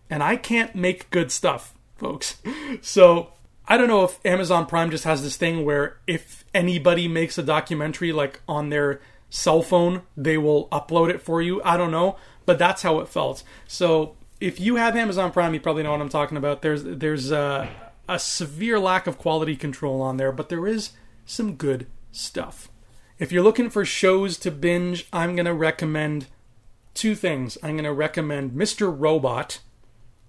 And 0.08 0.22
I 0.22 0.36
can't 0.36 0.74
make 0.74 1.10
good 1.10 1.30
stuff, 1.30 1.74
folks. 1.96 2.36
So 2.80 3.32
I 3.68 3.76
don't 3.76 3.86
know 3.86 4.02
if 4.02 4.18
Amazon 4.26 4.66
Prime 4.66 4.90
just 4.90 5.04
has 5.04 5.22
this 5.22 5.36
thing 5.36 5.64
where 5.64 5.98
if 6.08 6.44
anybody 6.52 7.06
makes 7.06 7.38
a 7.38 7.42
documentary 7.42 8.12
like 8.12 8.40
on 8.48 8.70
their 8.70 9.00
cell 9.30 9.62
phone, 9.62 10.02
they 10.16 10.36
will 10.36 10.66
upload 10.68 11.08
it 11.10 11.22
for 11.22 11.40
you. 11.40 11.62
I 11.62 11.76
don't 11.76 11.92
know, 11.92 12.16
but 12.46 12.58
that's 12.58 12.82
how 12.82 12.98
it 12.98 13.08
felt. 13.08 13.44
So 13.68 14.16
if 14.40 14.58
you 14.58 14.76
have 14.76 14.96
Amazon 14.96 15.30
Prime, 15.30 15.54
you 15.54 15.60
probably 15.60 15.84
know 15.84 15.92
what 15.92 16.00
I'm 16.00 16.08
talking 16.08 16.36
about. 16.36 16.62
There's 16.62 16.82
there's 16.82 17.30
a, 17.30 17.68
a 18.08 18.18
severe 18.18 18.78
lack 18.78 19.06
of 19.06 19.18
quality 19.18 19.56
control 19.56 20.02
on 20.02 20.16
there, 20.16 20.32
but 20.32 20.48
there 20.48 20.66
is 20.66 20.90
some 21.24 21.54
good 21.56 21.86
stuff. 22.12 22.68
If 23.18 23.32
you're 23.32 23.42
looking 23.42 23.70
for 23.70 23.84
shows 23.84 24.36
to 24.38 24.50
binge, 24.50 25.06
I'm 25.12 25.36
going 25.36 25.46
to 25.46 25.54
recommend 25.54 26.26
two 26.94 27.14
things. 27.14 27.56
I'm 27.62 27.72
going 27.72 27.84
to 27.84 27.92
recommend 27.92 28.52
Mr. 28.52 28.94
Robot 28.94 29.60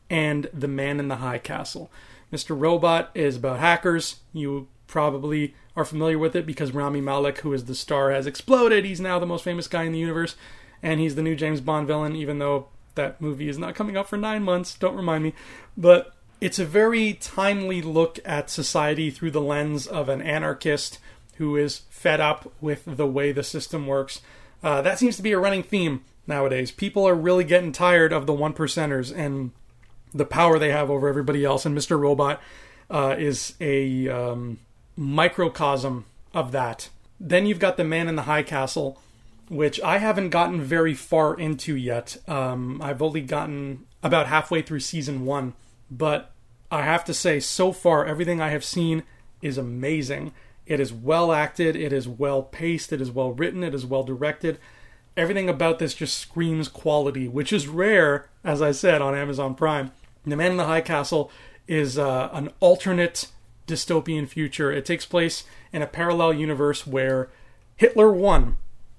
and 0.09 0.49
The 0.53 0.67
Man 0.67 0.99
in 0.99 1.07
the 1.07 1.17
High 1.17 1.39
Castle. 1.39 1.91
Mr. 2.31 2.59
Robot 2.59 3.11
is 3.13 3.37
about 3.37 3.59
hackers. 3.59 4.17
You 4.33 4.67
probably 4.87 5.55
are 5.75 5.85
familiar 5.85 6.17
with 6.17 6.35
it 6.35 6.45
because 6.45 6.71
Rami 6.71 7.01
Malek, 7.01 7.39
who 7.39 7.53
is 7.53 7.65
the 7.65 7.75
star, 7.75 8.11
has 8.11 8.27
exploded. 8.27 8.85
He's 8.85 9.01
now 9.01 9.19
the 9.19 9.25
most 9.25 9.43
famous 9.43 9.67
guy 9.67 9.83
in 9.83 9.91
the 9.91 9.99
universe, 9.99 10.35
and 10.81 10.99
he's 10.99 11.15
the 11.15 11.21
new 11.23 11.35
James 11.35 11.61
Bond 11.61 11.87
villain, 11.87 12.15
even 12.15 12.39
though 12.39 12.67
that 12.95 13.19
movie 13.19 13.49
is 13.49 13.57
not 13.57 13.75
coming 13.75 13.97
out 13.97 14.07
for 14.07 14.17
nine 14.17 14.43
months. 14.43 14.75
Don't 14.75 14.95
remind 14.95 15.23
me. 15.23 15.33
But 15.75 16.13
it's 16.41 16.59
a 16.59 16.65
very 16.65 17.13
timely 17.13 17.81
look 17.81 18.19
at 18.25 18.49
society 18.49 19.09
through 19.09 19.31
the 19.31 19.41
lens 19.41 19.87
of 19.87 20.09
an 20.09 20.21
anarchist 20.21 20.99
who 21.37 21.55
is 21.55 21.81
fed 21.89 22.19
up 22.19 22.51
with 22.61 22.83
the 22.85 23.07
way 23.07 23.31
the 23.31 23.43
system 23.43 23.87
works. 23.87 24.21
Uh, 24.63 24.81
that 24.81 24.99
seems 24.99 25.15
to 25.17 25.23
be 25.23 25.31
a 25.31 25.39
running 25.39 25.63
theme 25.63 26.03
nowadays. 26.27 26.71
People 26.71 27.07
are 27.07 27.15
really 27.15 27.43
getting 27.43 27.71
tired 27.71 28.13
of 28.13 28.25
the 28.25 28.33
one 28.33 28.53
percenters 28.53 29.15
and 29.15 29.51
the 30.13 30.25
power 30.25 30.57
they 30.57 30.71
have 30.71 30.89
over 30.89 31.07
everybody 31.07 31.43
else. 31.43 31.65
And 31.65 31.77
Mr. 31.77 31.99
Robot 31.99 32.41
uh, 32.89 33.15
is 33.17 33.55
a 33.59 34.07
um, 34.07 34.59
microcosm 34.95 36.05
of 36.33 36.51
that. 36.51 36.89
Then 37.19 37.45
you've 37.45 37.59
got 37.59 37.77
the 37.77 37.83
Man 37.83 38.07
in 38.07 38.15
the 38.15 38.23
High 38.23 38.43
Castle, 38.43 38.99
which 39.49 39.79
I 39.81 39.99
haven't 39.99 40.29
gotten 40.29 40.61
very 40.61 40.93
far 40.93 41.37
into 41.37 41.75
yet. 41.75 42.17
Um, 42.27 42.81
I've 42.81 43.01
only 43.01 43.21
gotten 43.21 43.85
about 44.03 44.27
halfway 44.27 44.61
through 44.61 44.81
season 44.81 45.25
one, 45.25 45.53
but 45.97 46.31
I 46.71 46.81
have 46.81 47.05
to 47.05 47.13
say, 47.13 47.39
so 47.39 47.71
far, 47.71 48.05
everything 48.05 48.41
I 48.41 48.49
have 48.49 48.63
seen 48.63 49.03
is 49.41 49.57
amazing. 49.57 50.33
It 50.65 50.79
is 50.79 50.91
well 50.91 51.31
acted, 51.31 51.75
it 51.75 51.93
is 51.93 52.07
well 52.07 52.41
paced, 52.41 52.91
it 52.91 53.01
is 53.01 53.11
well 53.11 53.31
written, 53.31 53.63
it 53.63 53.75
is 53.75 53.85
well 53.85 54.03
directed. 54.03 54.57
Everything 55.15 55.47
about 55.47 55.79
this 55.79 55.93
just 55.93 56.17
screams 56.17 56.67
quality, 56.67 57.27
which 57.27 57.53
is 57.53 57.67
rare, 57.67 58.29
as 58.43 58.61
I 58.61 58.71
said, 58.71 59.01
on 59.01 59.15
Amazon 59.15 59.55
Prime. 59.55 59.91
The 60.25 60.35
Man 60.35 60.51
in 60.51 60.57
the 60.57 60.65
High 60.65 60.81
Castle 60.81 61.31
is 61.67 61.97
uh, 61.97 62.29
an 62.33 62.49
alternate 62.59 63.27
dystopian 63.67 64.27
future. 64.27 64.71
It 64.71 64.85
takes 64.85 65.05
place 65.05 65.43
in 65.71 65.81
a 65.81 65.87
parallel 65.87 66.33
universe 66.33 66.85
where 66.85 67.29
Hitler 67.75 68.11
won. 68.11 68.57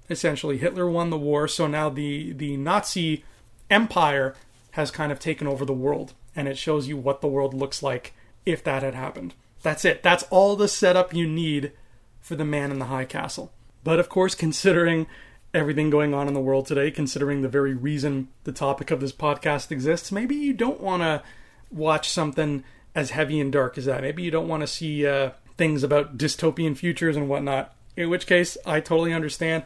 Essentially, 0.08 0.58
Hitler 0.58 0.88
won 0.88 1.10
the 1.10 1.18
war, 1.18 1.48
so 1.48 1.66
now 1.66 1.90
the, 1.90 2.32
the 2.32 2.56
Nazi 2.56 3.24
empire 3.68 4.34
has 4.72 4.90
kind 4.90 5.10
of 5.10 5.18
taken 5.18 5.46
over 5.46 5.64
the 5.64 5.72
world, 5.72 6.14
and 6.36 6.46
it 6.46 6.58
shows 6.58 6.86
you 6.86 6.96
what 6.96 7.20
the 7.20 7.26
world 7.26 7.54
looks 7.54 7.82
like 7.82 8.12
if 8.44 8.62
that 8.62 8.82
had 8.82 8.94
happened. 8.94 9.34
That's 9.62 9.84
it. 9.84 10.02
That's 10.02 10.24
all 10.24 10.54
the 10.54 10.68
setup 10.68 11.12
you 11.12 11.26
need 11.26 11.72
for 12.20 12.36
the 12.36 12.44
man 12.44 12.70
in 12.70 12.78
the 12.78 12.84
high 12.84 13.06
castle. 13.06 13.52
But 13.82 13.98
of 13.98 14.08
course, 14.08 14.34
considering 14.34 15.06
everything 15.54 15.90
going 15.90 16.12
on 16.12 16.28
in 16.28 16.34
the 16.34 16.40
world 16.40 16.66
today, 16.66 16.90
considering 16.90 17.42
the 17.42 17.48
very 17.48 17.74
reason 17.74 18.28
the 18.44 18.52
topic 18.52 18.90
of 18.90 19.00
this 19.00 19.12
podcast 19.12 19.70
exists, 19.70 20.12
maybe 20.12 20.36
you 20.36 20.52
don't 20.52 20.80
want 20.80 21.02
to 21.02 21.22
watch 21.70 22.10
something 22.10 22.62
as 22.94 23.10
heavy 23.10 23.40
and 23.40 23.52
dark 23.52 23.78
as 23.78 23.86
that. 23.86 24.02
Maybe 24.02 24.22
you 24.22 24.30
don't 24.30 24.48
want 24.48 24.62
to 24.62 24.66
see 24.66 25.06
uh, 25.06 25.30
things 25.56 25.82
about 25.82 26.18
dystopian 26.18 26.76
futures 26.76 27.16
and 27.16 27.28
whatnot. 27.28 27.74
In 27.96 28.10
which 28.10 28.26
case, 28.26 28.56
I 28.66 28.80
totally 28.80 29.12
understand. 29.12 29.64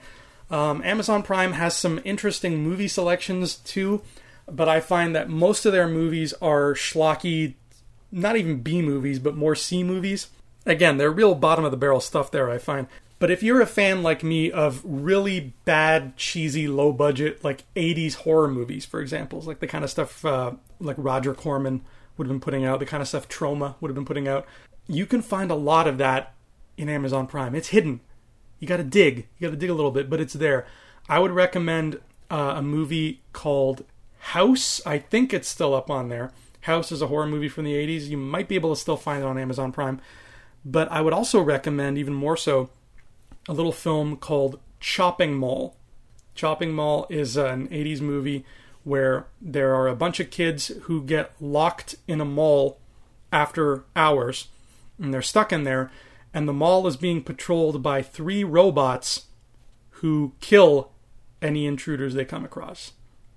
Um, 0.50 0.82
Amazon 0.84 1.22
Prime 1.22 1.52
has 1.52 1.76
some 1.76 2.00
interesting 2.04 2.62
movie 2.62 2.88
selections 2.88 3.56
too, 3.56 4.02
but 4.56 4.68
I 4.68 4.80
find 4.80 5.14
that 5.14 5.28
most 5.28 5.66
of 5.66 5.72
their 5.72 5.88
movies 5.88 6.32
are 6.42 6.74
schlocky, 6.74 7.54
not 8.10 8.36
even 8.36 8.60
B 8.60 8.82
movies, 8.82 9.18
but 9.18 9.36
more 9.36 9.54
C 9.54 9.82
movies. 9.82 10.28
Again, 10.66 10.98
they're 10.98 11.10
real 11.10 11.34
bottom 11.34 11.64
of 11.64 11.70
the 11.70 11.76
barrel 11.76 12.00
stuff 12.00 12.30
there, 12.30 12.50
I 12.50 12.58
find. 12.58 12.86
But 13.18 13.30
if 13.30 13.42
you're 13.42 13.60
a 13.60 13.66
fan 13.66 14.02
like 14.02 14.24
me 14.24 14.50
of 14.50 14.82
really 14.84 15.52
bad, 15.64 16.16
cheesy, 16.16 16.66
low 16.66 16.90
budget, 16.92 17.44
like 17.44 17.64
80s 17.76 18.14
horror 18.14 18.48
movies, 18.48 18.86
for 18.86 19.00
example, 19.00 19.40
like 19.42 19.60
the 19.60 19.66
kind 19.66 19.84
of 19.84 19.90
stuff 19.90 20.24
uh, 20.24 20.52
like 20.80 20.96
Roger 20.98 21.34
Corman 21.34 21.82
would 22.16 22.26
have 22.26 22.32
been 22.32 22.40
putting 22.40 22.64
out, 22.64 22.80
the 22.80 22.86
kind 22.86 23.02
of 23.02 23.08
stuff 23.08 23.28
Troma 23.28 23.74
would 23.80 23.88
have 23.88 23.94
been 23.94 24.06
putting 24.06 24.26
out, 24.26 24.46
you 24.86 25.04
can 25.06 25.20
find 25.20 25.50
a 25.50 25.54
lot 25.54 25.86
of 25.86 25.98
that 25.98 26.34
in 26.78 26.88
Amazon 26.88 27.26
Prime. 27.26 27.54
It's 27.54 27.68
hidden. 27.68 28.00
You 28.58 28.66
got 28.66 28.78
to 28.78 28.84
dig. 28.84 29.28
You 29.38 29.48
got 29.48 29.50
to 29.50 29.56
dig 29.56 29.70
a 29.70 29.74
little 29.74 29.90
bit, 29.90 30.08
but 30.08 30.20
it's 30.20 30.34
there. 30.34 30.66
I 31.08 31.18
would 31.18 31.30
recommend 31.30 32.00
uh, 32.30 32.54
a 32.56 32.62
movie 32.62 33.20
called 33.32 33.84
House. 34.20 34.80
I 34.86 34.98
think 34.98 35.32
it's 35.32 35.48
still 35.48 35.74
up 35.74 35.90
on 35.90 36.08
there. 36.08 36.32
House 36.62 36.92
is 36.92 37.02
a 37.02 37.06
horror 37.06 37.26
movie 37.26 37.48
from 37.48 37.64
the 37.64 37.74
80s. 37.74 38.08
You 38.08 38.16
might 38.16 38.48
be 38.48 38.54
able 38.54 38.74
to 38.74 38.80
still 38.80 38.96
find 38.96 39.22
it 39.22 39.26
on 39.26 39.38
Amazon 39.38 39.72
Prime. 39.72 40.00
But 40.64 40.90
I 40.92 41.00
would 41.00 41.14
also 41.14 41.40
recommend, 41.40 41.96
even 41.96 42.12
more 42.12 42.36
so, 42.36 42.70
a 43.48 43.54
little 43.54 43.72
film 43.72 44.16
called 44.16 44.60
Chopping 44.78 45.34
Mall. 45.34 45.76
Chopping 46.34 46.72
Mall 46.72 47.06
is 47.08 47.36
an 47.36 47.68
80s 47.68 48.00
movie 48.00 48.44
where 48.84 49.26
there 49.40 49.74
are 49.74 49.88
a 49.88 49.96
bunch 49.96 50.20
of 50.20 50.30
kids 50.30 50.68
who 50.82 51.02
get 51.02 51.32
locked 51.40 51.96
in 52.06 52.20
a 52.20 52.24
mall 52.24 52.78
after 53.32 53.84
hours 53.94 54.48
and 54.98 55.12
they're 55.12 55.22
stuck 55.22 55.52
in 55.52 55.64
there 55.64 55.90
and 56.32 56.48
the 56.48 56.52
mall 56.52 56.86
is 56.86 56.96
being 56.96 57.22
patrolled 57.22 57.82
by 57.82 58.02
three 58.02 58.44
robots 58.44 59.26
who 59.90 60.32
kill 60.40 60.92
any 61.42 61.66
intruders 61.66 62.14
they 62.14 62.24
come 62.24 62.44
across. 62.44 62.92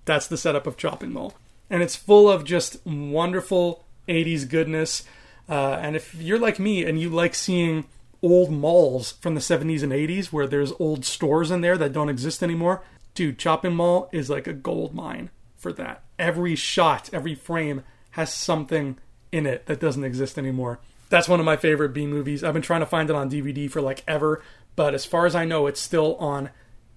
That's 0.06 0.28
the 0.28 0.38
setup 0.38 0.68
of 0.68 0.78
Chopping 0.78 1.14
Mall. 1.14 1.34
And 1.70 1.82
it's 1.82 1.96
full 1.96 2.30
of 2.30 2.44
just 2.44 2.86
wonderful 2.86 3.86
80s 4.08 4.48
goodness. 4.50 5.04
Uh, 5.50 5.80
and 5.82 5.96
if 5.96 6.14
you're 6.16 6.40
like 6.40 6.60
me 6.60 6.86
and 6.86 7.00
you 7.00 7.10
like 7.10 7.36
seeing 7.36 7.86
old 8.24 8.50
malls 8.50 9.12
from 9.14 9.36
the 9.36 9.42
70s 9.42 9.84
and 9.84 9.92
80s 9.92 10.28
where 10.28 10.48
there's 10.48 10.72
old 10.80 11.06
stores 11.06 11.52
in 11.52 11.62
there 11.62 11.78
that 11.78 11.94
don't 11.94 12.10
exist 12.10 12.42
anymore. 12.42 12.82
Dude, 13.14 13.38
Chopping 13.38 13.76
Mall 13.76 14.10
is 14.12 14.30
like 14.30 14.48
a 14.48 14.54
gold 14.54 14.96
mine 14.96 15.30
for 15.58 15.74
that. 15.74 16.04
Every 16.18 16.56
shot, 16.56 17.10
every 17.14 17.36
frame 17.36 17.84
has 18.12 18.34
something 18.34 18.98
in 19.32 19.46
it 19.46 19.66
that 19.66 19.80
doesn't 19.80 20.04
exist 20.04 20.38
anymore. 20.38 20.80
That's 21.10 21.28
one 21.28 21.40
of 21.40 21.46
my 21.46 21.58
favorite 21.58 21.94
B 21.94 22.08
movies. 22.08 22.44
I've 22.44 22.54
been 22.54 22.62
trying 22.62 22.80
to 22.80 22.86
find 22.88 23.10
it 23.10 23.16
on 23.16 23.30
DVD 23.30 23.70
for 23.70 23.82
like 23.82 24.04
ever, 24.08 24.42
but 24.76 24.94
as 24.94 25.06
far 25.06 25.26
as 25.26 25.36
I 25.36 25.46
know, 25.46 25.68
it's 25.68 25.82
still 25.82 26.16
on 26.16 26.50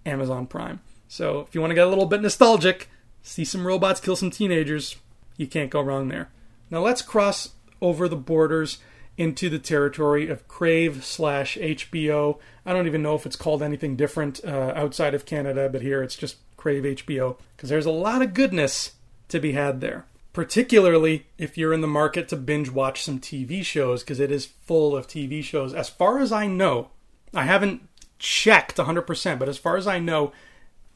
Amazon 0.07 0.47
Prime. 0.47 0.81
So 1.09 1.41
if 1.41 1.55
you 1.55 1.61
want 1.61 1.73
to 1.73 1.75
get 1.75 1.87
a 1.87 1.91
little 1.91 2.07
bit 2.07 2.23
nostalgic, 2.23 2.89
see 3.27 3.45
some 3.45 3.67
robots 3.67 4.01
kill 4.01 4.17
some 4.17 4.31
teenagers, 4.31 4.97
you 5.37 5.47
can't 5.47 5.71
go 5.71 5.81
wrong 5.81 6.09
there. 6.09 6.31
Now 6.71 6.81
let's 6.81 7.03
cross 7.03 7.51
over 7.83 8.09
the 8.09 8.17
borders 8.17 8.79
into 9.19 9.49
the 9.49 9.59
territory 9.59 10.29
of 10.29 10.47
Crave 10.47 11.05
slash 11.05 11.57
HBO. 11.57 12.39
I 12.65 12.73
don't 12.73 12.87
even 12.87 13.03
know 13.03 13.15
if 13.15 13.27
it's 13.27 13.37
called 13.37 13.63
anything 13.63 13.97
different 13.97 14.45
uh, 14.45 14.73
outside 14.77 15.15
of 15.15 15.27
Canada, 15.27 15.69
but 15.69 15.83
here 15.83 16.03
it's 16.03 16.17
just 16.17 16.37
Crave 16.57 16.85
HBO 16.85 17.37
because 17.57 17.69
there's 17.69 17.87
a 17.87 17.91
lot 17.91 18.23
of 18.23 18.35
goodness 18.35 18.93
to 19.29 19.41
be 19.41 19.53
had 19.53 19.81
there. 19.81 20.07
Particularly 20.33 21.27
if 21.39 21.57
you're 21.57 21.73
in 21.73 21.81
the 21.81 21.87
market 21.87 22.29
to 22.29 22.37
binge 22.37 22.71
watch 22.71 23.03
some 23.03 23.19
TV 23.19 23.65
shows 23.65 24.03
because 24.03 24.21
it 24.21 24.31
is 24.31 24.47
full 24.47 24.95
of 24.95 25.07
TV 25.07 25.43
shows. 25.43 25.73
As 25.73 25.89
far 25.89 26.19
as 26.19 26.31
I 26.31 26.47
know, 26.47 26.91
I 27.35 27.45
haven't 27.45 27.89
checked 28.19 28.77
100%, 28.77 29.39
but 29.39 29.49
as 29.49 29.59
far 29.59 29.77
as 29.77 29.87
I 29.87 29.99
know, 29.99 30.33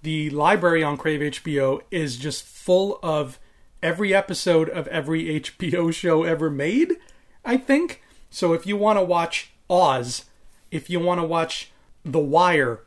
the 0.02 0.30
library 0.30 0.82
on 0.82 0.96
Crave 0.96 1.20
HBO 1.20 1.80
is 1.90 2.16
just 2.16 2.44
full 2.44 2.98
of 3.02 3.38
every 3.82 4.14
episode 4.14 4.68
of 4.68 4.86
every 4.88 5.24
HBO 5.40 5.92
show 5.92 6.24
ever 6.24 6.50
made, 6.50 6.96
I 7.44 7.56
think. 7.56 8.02
So 8.30 8.52
if 8.52 8.66
you 8.66 8.76
want 8.76 8.98
to 8.98 9.04
watch 9.04 9.50
Oz, 9.68 10.24
if 10.70 10.88
you 10.88 11.00
want 11.00 11.20
to 11.20 11.26
watch 11.26 11.70
The 12.04 12.20
Wire 12.20 12.80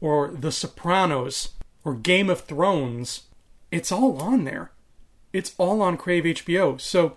or 0.00 0.28
The 0.28 0.52
Sopranos 0.52 1.50
or 1.84 1.94
Game 1.94 2.30
of 2.30 2.42
Thrones, 2.42 3.22
it's 3.70 3.90
all 3.90 4.20
on 4.22 4.44
there. 4.44 4.70
It's 5.32 5.54
all 5.58 5.82
on 5.82 5.96
Crave 5.96 6.24
HBO. 6.24 6.80
So 6.80 7.16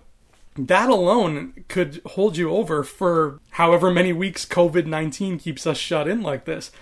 that 0.56 0.88
alone 0.88 1.64
could 1.68 2.00
hold 2.04 2.36
you 2.36 2.50
over 2.50 2.82
for 2.82 3.38
however 3.50 3.92
many 3.92 4.12
weeks 4.12 4.44
COVID 4.44 4.86
19 4.86 5.38
keeps 5.38 5.66
us 5.66 5.78
shut 5.78 6.08
in 6.08 6.20
like 6.20 6.44
this. 6.44 6.72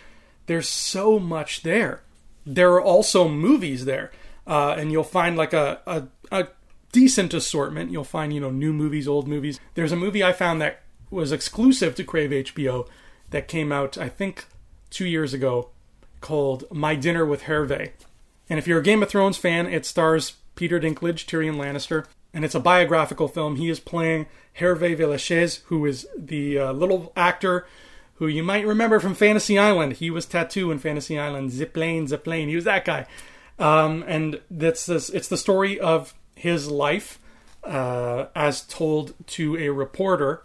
There's 0.46 0.68
so 0.68 1.18
much 1.18 1.62
there. 1.62 2.02
There 2.46 2.72
are 2.72 2.80
also 2.80 3.28
movies 3.28 3.84
there. 3.84 4.12
Uh, 4.46 4.76
and 4.78 4.92
you'll 4.92 5.04
find 5.04 5.36
like 5.36 5.52
a, 5.52 5.80
a, 5.86 6.04
a 6.30 6.48
decent 6.92 7.34
assortment. 7.34 7.90
You'll 7.90 8.04
find, 8.04 8.32
you 8.32 8.40
know, 8.40 8.50
new 8.50 8.72
movies, 8.72 9.08
old 9.08 9.26
movies. 9.26 9.58
There's 9.74 9.92
a 9.92 9.96
movie 9.96 10.22
I 10.22 10.32
found 10.32 10.62
that 10.62 10.82
was 11.10 11.32
exclusive 11.32 11.94
to 11.96 12.04
Crave 12.04 12.30
HBO 12.30 12.88
that 13.30 13.48
came 13.48 13.72
out, 13.72 13.98
I 13.98 14.08
think, 14.08 14.46
two 14.90 15.06
years 15.06 15.34
ago 15.34 15.70
called 16.20 16.64
My 16.70 16.94
Dinner 16.94 17.26
with 17.26 17.42
Hervé. 17.42 17.90
And 18.48 18.58
if 18.58 18.68
you're 18.68 18.78
a 18.78 18.84
Game 18.84 19.02
of 19.02 19.08
Thrones 19.08 19.36
fan, 19.36 19.66
it 19.66 19.84
stars 19.84 20.34
Peter 20.54 20.78
Dinklage, 20.78 21.26
Tyrion 21.26 21.56
Lannister, 21.56 22.06
and 22.32 22.44
it's 22.44 22.54
a 22.54 22.60
biographical 22.60 23.28
film. 23.28 23.56
He 23.56 23.68
is 23.68 23.80
playing 23.80 24.26
Hervé 24.58 24.96
Villechaize, 24.96 25.62
who 25.64 25.84
is 25.86 26.06
the 26.16 26.58
uh, 26.58 26.72
little 26.72 27.12
actor 27.16 27.66
who 28.16 28.26
you 28.26 28.42
might 28.42 28.66
remember 28.66 29.00
from 29.00 29.14
Fantasy 29.14 29.58
Island. 29.58 29.94
He 29.94 30.10
was 30.10 30.26
Tattoo 30.26 30.70
in 30.70 30.78
Fantasy 30.78 31.18
Island. 31.18 31.50
Zipplane, 31.50 32.08
Zipplane. 32.08 32.48
He 32.48 32.56
was 32.56 32.64
that 32.64 32.84
guy. 32.84 33.06
Um, 33.58 34.04
and 34.06 34.40
that's 34.50 34.86
this. 34.86 35.08
It's 35.10 35.28
the 35.28 35.36
story 35.36 35.78
of 35.78 36.14
his 36.34 36.70
life 36.70 37.18
uh, 37.64 38.26
as 38.34 38.62
told 38.62 39.14
to 39.28 39.56
a 39.56 39.70
reporter. 39.70 40.42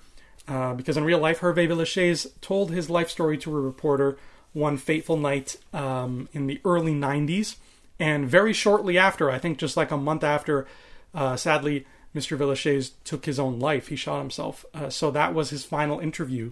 Uh, 0.47 0.73
because 0.73 0.97
in 0.97 1.03
real 1.03 1.19
life, 1.19 1.39
Hervé 1.39 1.67
Villechaize 1.67 2.27
told 2.41 2.71
his 2.71 2.89
life 2.89 3.09
story 3.09 3.37
to 3.39 3.55
a 3.55 3.61
reporter 3.61 4.17
one 4.53 4.77
fateful 4.77 5.15
night 5.15 5.55
um, 5.73 6.27
in 6.33 6.47
the 6.47 6.59
early 6.65 6.93
90s. 6.93 7.55
And 7.99 8.27
very 8.27 8.51
shortly 8.51 8.97
after, 8.97 9.29
I 9.29 9.37
think 9.37 9.59
just 9.59 9.77
like 9.77 9.91
a 9.91 9.97
month 9.97 10.23
after, 10.23 10.67
uh, 11.13 11.35
sadly, 11.37 11.85
Mr. 12.15 12.37
Villechaize 12.37 12.91
took 13.03 13.25
his 13.25 13.39
own 13.39 13.59
life. 13.59 13.87
He 13.87 13.95
shot 13.95 14.19
himself. 14.19 14.65
Uh, 14.73 14.89
so 14.89 15.11
that 15.11 15.33
was 15.33 15.51
his 15.51 15.63
final 15.63 15.99
interview. 15.99 16.51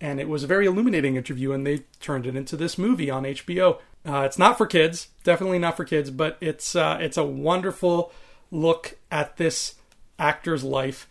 And 0.00 0.20
it 0.20 0.28
was 0.28 0.44
a 0.44 0.46
very 0.46 0.66
illuminating 0.66 1.16
interview, 1.16 1.52
and 1.52 1.66
they 1.66 1.78
turned 2.00 2.26
it 2.26 2.36
into 2.36 2.56
this 2.56 2.78
movie 2.78 3.10
on 3.10 3.24
HBO. 3.24 3.78
Uh, 4.06 4.20
it's 4.20 4.38
not 4.38 4.56
for 4.56 4.66
kids, 4.66 5.08
definitely 5.24 5.58
not 5.58 5.76
for 5.76 5.84
kids, 5.84 6.10
but 6.10 6.38
it's 6.40 6.76
uh, 6.76 6.98
it's 7.00 7.16
a 7.16 7.24
wonderful 7.24 8.12
look 8.50 8.96
at 9.10 9.36
this 9.36 9.74
actor's 10.18 10.64
life. 10.64 11.08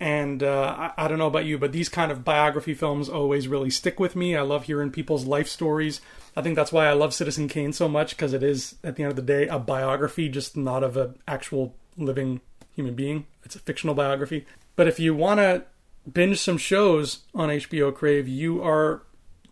And 0.00 0.42
uh, 0.42 0.90
I, 0.96 1.04
I 1.04 1.08
don't 1.08 1.18
know 1.18 1.28
about 1.28 1.44
you, 1.44 1.58
but 1.58 1.70
these 1.70 1.88
kind 1.88 2.10
of 2.10 2.24
biography 2.24 2.74
films 2.74 3.08
always 3.08 3.46
really 3.46 3.70
stick 3.70 4.00
with 4.00 4.16
me. 4.16 4.34
I 4.36 4.40
love 4.40 4.64
hearing 4.64 4.90
people's 4.90 5.26
life 5.26 5.46
stories. 5.46 6.00
I 6.34 6.42
think 6.42 6.56
that's 6.56 6.72
why 6.72 6.86
I 6.86 6.92
love 6.92 7.14
Citizen 7.14 7.46
Kane 7.46 7.72
so 7.72 7.88
much 7.88 8.16
because 8.16 8.32
it 8.32 8.42
is, 8.42 8.74
at 8.82 8.96
the 8.96 9.04
end 9.04 9.10
of 9.10 9.16
the 9.16 9.22
day, 9.22 9.46
a 9.46 9.60
biography, 9.60 10.28
just 10.28 10.56
not 10.56 10.82
of 10.82 10.96
an 10.96 11.18
actual 11.28 11.76
living 11.96 12.40
human 12.74 12.94
being. 12.94 13.26
It's 13.44 13.54
a 13.54 13.60
fictional 13.60 13.94
biography. 13.94 14.44
But 14.74 14.88
if 14.88 14.98
you 14.98 15.14
want 15.14 15.38
to 15.38 15.64
binge 16.10 16.38
some 16.38 16.58
shows 16.58 17.20
on 17.34 17.48
HBO 17.48 17.94
Crave, 17.94 18.28
you 18.28 18.62
are, 18.62 19.02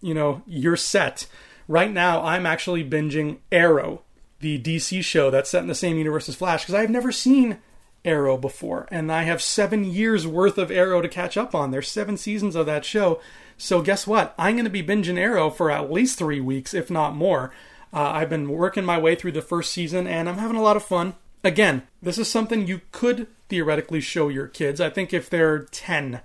you 0.01 0.15
know, 0.15 0.43
you're 0.47 0.77
set. 0.77 1.27
Right 1.69 1.93
now, 1.93 2.23
I'm 2.23 2.47
actually 2.47 2.89
binging 2.89 3.39
Arrow, 3.53 4.03
the 4.41 4.61
DC 4.61 5.05
show 5.05 5.31
that's 5.31 5.51
set 5.51 5.63
in 5.63 5.69
the 5.69 5.75
same 5.75 5.99
universe 5.99 6.29
as 6.29 6.35
Flash, 6.35 6.63
because 6.63 6.75
I've 6.75 6.91
never 6.91 7.13
seen 7.13 7.59
Arrow 8.05 8.37
before, 8.37 8.89
and 8.91 9.13
I 9.13 9.25
have 9.25 9.43
seven 9.43 9.85
years 9.85 10.27
worth 10.27 10.59
of 10.59 10.71
Arrow 10.71 11.03
to 11.03 11.09
catch 11.09 11.37
up 11.37 11.55
on. 11.55 11.71
There's 11.71 11.89
seven 11.89 12.17
seasons 12.17 12.57
of 12.57 12.67
that 12.67 12.85
show. 12.85 13.21
So 13.59 13.83
guess 13.83 14.07
what? 14.07 14.35
I'm 14.39 14.55
going 14.55 14.65
to 14.65 14.71
be 14.71 14.83
binging 14.83 15.19
Arrow 15.19 15.51
for 15.51 15.71
at 15.71 15.93
least 15.93 16.19
three 16.19 16.41
weeks, 16.41 16.73
if 16.73 16.91
not 16.91 17.15
more. 17.15 17.53
Uh, 17.93 18.11
I've 18.11 18.31
been 18.31 18.49
working 18.49 18.85
my 18.85 18.99
way 18.99 19.15
through 19.15 19.33
the 19.33 19.43
first 19.43 19.71
season, 19.71 20.07
and 20.07 20.29
I'm 20.29 20.39
having 20.39 20.57
a 20.57 20.63
lot 20.63 20.77
of 20.77 20.85
fun. 20.85 21.15
Again, 21.45 21.83
this 22.03 22.19
is 22.19 22.29
something 22.29 22.67
you 22.67 22.81
could 22.93 23.27
theoretically 23.49 24.01
show 24.01 24.29
your 24.29 24.47
kids. 24.47 24.81
I 24.81 24.91
think 24.91 25.13
if 25.13 25.29
they're 25.29 25.61
10 25.61 26.21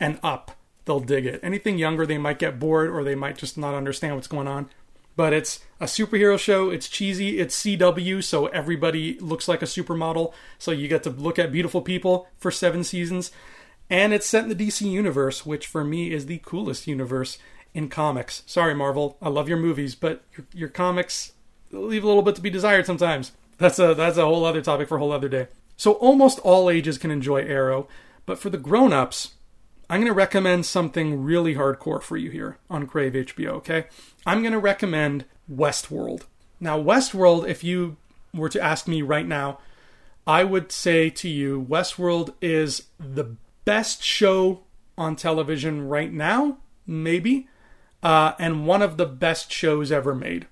and 0.00 0.18
up, 0.22 0.52
they'll 0.84 1.00
dig 1.00 1.26
it. 1.26 1.40
Anything 1.42 1.78
younger, 1.78 2.06
they 2.06 2.18
might 2.18 2.38
get 2.38 2.58
bored 2.58 2.90
or 2.90 3.04
they 3.04 3.14
might 3.14 3.38
just 3.38 3.56
not 3.56 3.74
understand 3.74 4.14
what's 4.14 4.26
going 4.28 4.48
on. 4.48 4.68
But 5.16 5.32
it's 5.32 5.60
a 5.80 5.84
superhero 5.84 6.38
show. 6.38 6.70
It's 6.70 6.88
cheesy. 6.88 7.38
It's 7.38 7.62
CW, 7.62 8.22
so 8.22 8.46
everybody 8.46 9.18
looks 9.20 9.46
like 9.46 9.62
a 9.62 9.66
supermodel. 9.66 10.32
So 10.58 10.72
you 10.72 10.88
get 10.88 11.04
to 11.04 11.10
look 11.10 11.38
at 11.38 11.52
beautiful 11.52 11.82
people 11.82 12.26
for 12.36 12.50
seven 12.50 12.82
seasons. 12.82 13.30
And 13.88 14.12
it's 14.12 14.26
set 14.26 14.44
in 14.44 14.48
the 14.48 14.56
DC 14.56 14.82
universe, 14.82 15.46
which 15.46 15.66
for 15.66 15.84
me 15.84 16.12
is 16.12 16.26
the 16.26 16.38
coolest 16.38 16.86
universe 16.86 17.38
in 17.74 17.88
comics. 17.88 18.42
Sorry, 18.46 18.74
Marvel. 18.74 19.16
I 19.20 19.28
love 19.28 19.48
your 19.48 19.58
movies, 19.58 19.94
but 19.94 20.24
your, 20.36 20.46
your 20.52 20.68
comics 20.68 21.32
leave 21.70 22.04
a 22.04 22.06
little 22.06 22.22
bit 22.22 22.34
to 22.36 22.40
be 22.40 22.50
desired 22.50 22.86
sometimes. 22.86 23.32
That's 23.58 23.78
a 23.78 23.94
that's 23.94 24.16
a 24.16 24.24
whole 24.24 24.44
other 24.44 24.62
topic 24.62 24.88
for 24.88 24.96
a 24.96 24.98
whole 24.98 25.12
other 25.12 25.28
day. 25.28 25.48
So 25.76 25.92
almost 25.92 26.38
all 26.40 26.70
ages 26.70 26.98
can 26.98 27.10
enjoy 27.10 27.42
Arrow, 27.42 27.88
but 28.26 28.38
for 28.38 28.48
the 28.48 28.58
grown-ups, 28.58 29.34
I'm 29.88 30.00
going 30.00 30.10
to 30.10 30.14
recommend 30.14 30.66
something 30.66 31.22
really 31.22 31.54
hardcore 31.54 32.02
for 32.02 32.16
you 32.16 32.30
here 32.30 32.58
on 32.70 32.86
Crave 32.86 33.12
HBO, 33.12 33.48
okay? 33.48 33.86
I'm 34.26 34.40
going 34.40 34.52
to 34.52 34.58
recommend 34.58 35.24
Westworld. 35.52 36.22
Now, 36.60 36.80
Westworld, 36.80 37.48
if 37.48 37.62
you 37.62 37.96
were 38.32 38.48
to 38.48 38.60
ask 38.60 38.88
me 38.88 39.02
right 39.02 39.26
now, 39.26 39.58
I 40.26 40.44
would 40.44 40.72
say 40.72 41.10
to 41.10 41.28
you, 41.28 41.66
Westworld 41.68 42.34
is 42.40 42.84
the 42.98 43.36
best 43.64 44.02
show 44.02 44.62
on 44.96 45.16
television 45.16 45.88
right 45.88 46.12
now, 46.12 46.58
maybe, 46.86 47.48
uh, 48.02 48.32
and 48.38 48.66
one 48.66 48.82
of 48.82 48.96
the 48.96 49.06
best 49.06 49.52
shows 49.52 49.92
ever 49.92 50.14
made. 50.14 50.46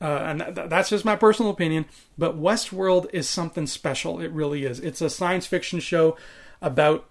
Uh, 0.00 0.04
and 0.04 0.54
th- 0.54 0.68
that's 0.68 0.90
just 0.90 1.04
my 1.04 1.16
personal 1.16 1.50
opinion. 1.50 1.86
But 2.16 2.38
Westworld 2.38 3.08
is 3.12 3.28
something 3.28 3.66
special. 3.66 4.20
It 4.20 4.30
really 4.30 4.64
is. 4.64 4.78
It's 4.80 5.00
a 5.00 5.10
science 5.10 5.46
fiction 5.46 5.80
show 5.80 6.16
about 6.60 7.07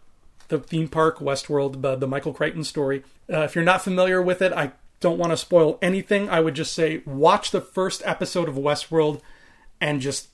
the 0.48 0.60
theme 0.60 0.88
park 0.88 1.20
Westworld, 1.20 1.82
the, 1.82 1.96
the 1.96 2.08
Michael 2.08 2.34
Crichton 2.34 2.64
story. 2.64 3.04
Uh, 3.32 3.42
if 3.42 3.56
you're 3.56 3.64
not 3.64 3.82
familiar 3.82 4.22
with 4.22 4.42
it, 4.42 4.54
I 4.54 4.72
don't 5.00 5.18
want 5.18 5.32
to 5.32 5.38
spoil 5.38 5.78
anything. 5.82 6.30
I 6.30 6.40
would 6.40 6.56
just 6.56 6.74
say 6.74 7.02
watch 7.06 7.52
the 7.52 7.62
first 7.62 8.02
episode 8.06 8.50
of 8.50 8.56
Westworld 8.56 9.22
and 9.80 10.02
just 10.02 10.30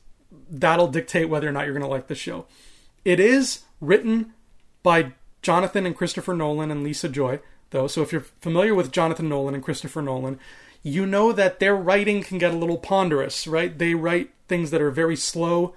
that'll 0.49 0.87
dictate 0.87 1.29
whether 1.29 1.47
or 1.47 1.51
not 1.51 1.65
you're 1.65 1.73
going 1.73 1.83
to 1.83 1.89
like 1.89 2.07
the 2.07 2.15
show. 2.15 2.45
It 3.03 3.19
is 3.19 3.63
written 3.81 4.33
by 4.81 5.13
Jonathan 5.41 5.85
and 5.85 5.95
Christopher 5.95 6.33
Nolan 6.33 6.71
and 6.71 6.83
Lisa 6.83 7.09
Joy, 7.09 7.39
though. 7.71 7.87
So 7.87 8.01
if 8.01 8.11
you're 8.11 8.25
familiar 8.41 8.73
with 8.73 8.91
Jonathan 8.91 9.29
Nolan 9.29 9.55
and 9.55 9.63
Christopher 9.63 10.01
Nolan, 10.01 10.39
you 10.81 11.05
know 11.05 11.31
that 11.31 11.59
their 11.59 11.75
writing 11.75 12.23
can 12.23 12.37
get 12.37 12.53
a 12.53 12.57
little 12.57 12.77
ponderous, 12.77 13.47
right? 13.47 13.77
They 13.77 13.93
write 13.93 14.31
things 14.47 14.71
that 14.71 14.81
are 14.81 14.91
very 14.91 15.15
slow, 15.15 15.75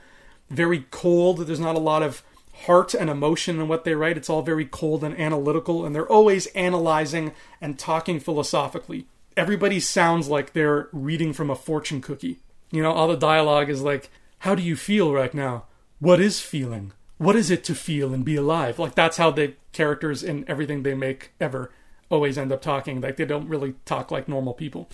very 0.51 0.87
cold. 0.91 1.39
There's 1.39 1.61
not 1.61 1.77
a 1.77 1.81
lot 1.81 2.03
of 2.03 2.23
heart 2.65 2.95
and 2.95 3.11
emotion 3.11 3.61
in 3.61 3.69
what 3.69 3.85
they 3.85 3.95
write. 3.95 4.17
It's 4.17 4.31
all 4.31 4.43
very 4.43 4.65
cold 4.65 5.05
and 5.05 5.19
analytical, 5.19 5.85
and 5.85 5.95
they're 5.95 6.11
always 6.11 6.47
analyzing 6.49 7.33
and 7.61 7.79
talking 7.79 8.19
philosophically. 8.19 9.07
Everybody 9.37 9.81
sounds 9.81 10.29
like 10.29 10.53
they're 10.53 10.89
reading 10.93 11.33
from 11.33 11.51
a 11.51 11.57
fortune 11.57 12.01
cookie. 12.01 12.41
You 12.71 12.83
know, 12.83 12.93
all 12.93 13.09
the 13.09 13.17
dialogue 13.17 13.69
is 13.69 13.83
like, 13.83 14.11
How 14.41 14.55
do 14.55 14.63
you 14.63 14.77
feel 14.77 15.13
right 15.13 15.33
now? 15.35 15.65
What 15.99 16.21
is 16.21 16.41
feeling? 16.41 16.93
What 17.19 17.37
is 17.37 17.51
it 17.51 17.65
to 17.65 17.75
feel 17.75 18.13
and 18.13 18.25
be 18.25 18.37
alive? 18.37 18.79
Like, 18.79 18.95
that's 18.95 19.17
how 19.17 19.31
the 19.31 19.55
characters 19.73 20.23
in 20.23 20.45
everything 20.49 20.83
they 20.83 20.95
make 20.95 21.33
ever 21.41 21.71
always 22.11 22.37
end 22.37 22.53
up 22.53 22.63
talking. 22.63 23.01
Like, 23.01 23.17
they 23.17 23.25
don't 23.25 23.49
really 23.49 23.75
talk 23.85 24.11
like 24.11 24.29
normal 24.29 24.55
people. 24.55 24.89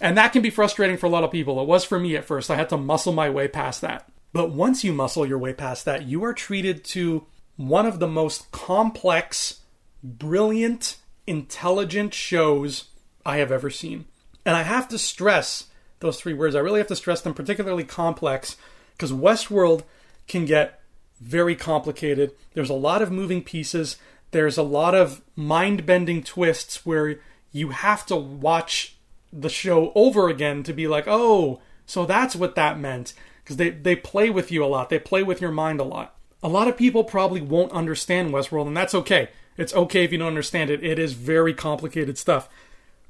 And 0.00 0.16
that 0.16 0.32
can 0.32 0.42
be 0.42 0.50
frustrating 0.50 0.96
for 0.96 1.06
a 1.06 1.10
lot 1.10 1.24
of 1.24 1.30
people. 1.30 1.60
It 1.60 1.66
was 1.66 1.84
for 1.84 1.98
me 1.98 2.16
at 2.16 2.24
first. 2.24 2.50
I 2.50 2.56
had 2.56 2.68
to 2.70 2.76
muscle 2.76 3.12
my 3.12 3.30
way 3.30 3.48
past 3.48 3.80
that. 3.80 4.08
But 4.32 4.50
once 4.50 4.84
you 4.84 4.92
muscle 4.92 5.26
your 5.26 5.38
way 5.38 5.52
past 5.52 5.84
that, 5.84 6.04
you 6.04 6.22
are 6.24 6.34
treated 6.34 6.84
to 6.84 7.26
one 7.56 7.86
of 7.86 7.98
the 7.98 8.08
most 8.08 8.50
complex, 8.52 9.60
brilliant, 10.02 10.96
intelligent 11.26 12.14
shows 12.14 12.84
I 13.24 13.38
have 13.38 13.50
ever 13.50 13.70
seen. 13.70 14.04
And 14.44 14.56
I 14.56 14.62
have 14.62 14.88
to 14.88 14.98
stress 14.98 15.66
those 16.00 16.20
three 16.20 16.34
words. 16.34 16.54
I 16.54 16.60
really 16.60 16.78
have 16.78 16.88
to 16.88 16.96
stress 16.96 17.20
them, 17.20 17.34
particularly 17.34 17.84
complex, 17.84 18.56
because 18.92 19.12
Westworld 19.12 19.82
can 20.26 20.44
get 20.44 20.80
very 21.20 21.56
complicated. 21.56 22.32
There's 22.54 22.70
a 22.70 22.74
lot 22.74 23.02
of 23.02 23.10
moving 23.10 23.42
pieces. 23.42 23.96
There's 24.30 24.58
a 24.58 24.62
lot 24.62 24.94
of 24.94 25.22
mind 25.34 25.84
bending 25.84 26.22
twists 26.22 26.86
where 26.86 27.18
you 27.50 27.70
have 27.70 28.06
to 28.06 28.16
watch 28.16 28.96
the 29.32 29.48
show 29.48 29.92
over 29.94 30.28
again 30.28 30.62
to 30.62 30.72
be 30.72 30.86
like, 30.86 31.04
oh, 31.06 31.60
so 31.86 32.06
that's 32.06 32.36
what 32.36 32.54
that 32.54 32.78
meant 32.78 33.14
because 33.48 33.56
they, 33.56 33.70
they 33.70 33.96
play 33.96 34.28
with 34.28 34.52
you 34.52 34.62
a 34.62 34.66
lot. 34.66 34.90
They 34.90 34.98
play 34.98 35.22
with 35.22 35.40
your 35.40 35.50
mind 35.50 35.80
a 35.80 35.84
lot. 35.84 36.14
A 36.42 36.48
lot 36.50 36.68
of 36.68 36.76
people 36.76 37.02
probably 37.02 37.40
won't 37.40 37.72
understand 37.72 38.30
Westworld, 38.30 38.66
and 38.66 38.76
that's 38.76 38.94
okay. 38.94 39.30
It's 39.56 39.74
okay 39.74 40.04
if 40.04 40.12
you 40.12 40.18
don't 40.18 40.28
understand 40.28 40.68
it. 40.68 40.84
It 40.84 40.98
is 40.98 41.14
very 41.14 41.54
complicated 41.54 42.18
stuff. 42.18 42.50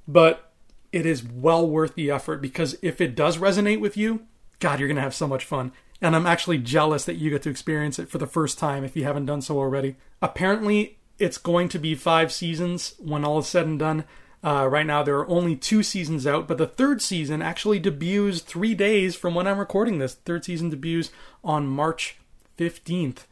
But 0.06 0.52
it 0.92 1.04
is 1.04 1.24
well 1.24 1.68
worth 1.68 1.96
the 1.96 2.12
effort 2.12 2.40
because 2.40 2.78
if 2.82 3.00
it 3.00 3.16
does 3.16 3.36
resonate 3.36 3.80
with 3.80 3.96
you, 3.96 4.26
God, 4.60 4.78
you're 4.78 4.86
going 4.86 4.94
to 4.94 5.02
have 5.02 5.14
so 5.14 5.26
much 5.26 5.44
fun. 5.44 5.72
And 6.00 6.14
I'm 6.14 6.26
actually 6.26 6.58
jealous 6.58 7.04
that 7.06 7.16
you 7.16 7.30
get 7.30 7.42
to 7.42 7.50
experience 7.50 7.98
it 7.98 8.08
for 8.08 8.18
the 8.18 8.26
first 8.26 8.60
time 8.60 8.84
if 8.84 8.96
you 8.96 9.02
haven't 9.02 9.26
done 9.26 9.42
so 9.42 9.58
already. 9.58 9.96
Apparently, 10.22 10.98
it's 11.18 11.36
going 11.36 11.68
to 11.70 11.80
be 11.80 11.96
five 11.96 12.30
seasons 12.30 12.94
when 13.00 13.24
all 13.24 13.40
is 13.40 13.48
said 13.48 13.66
and 13.66 13.80
done. 13.80 14.04
Uh, 14.42 14.68
right 14.70 14.86
now, 14.86 15.02
there 15.02 15.18
are 15.18 15.28
only 15.28 15.56
two 15.56 15.82
seasons 15.82 16.26
out, 16.26 16.46
but 16.46 16.58
the 16.58 16.66
third 16.66 17.02
season 17.02 17.42
actually 17.42 17.80
debuts 17.80 18.40
three 18.40 18.74
days 18.74 19.16
from 19.16 19.34
when 19.34 19.46
I'm 19.46 19.58
recording 19.58 19.98
this. 19.98 20.14
Third 20.14 20.44
season 20.44 20.70
debuts 20.70 21.10
on 21.42 21.66
March 21.66 22.16
15th. 22.56 23.24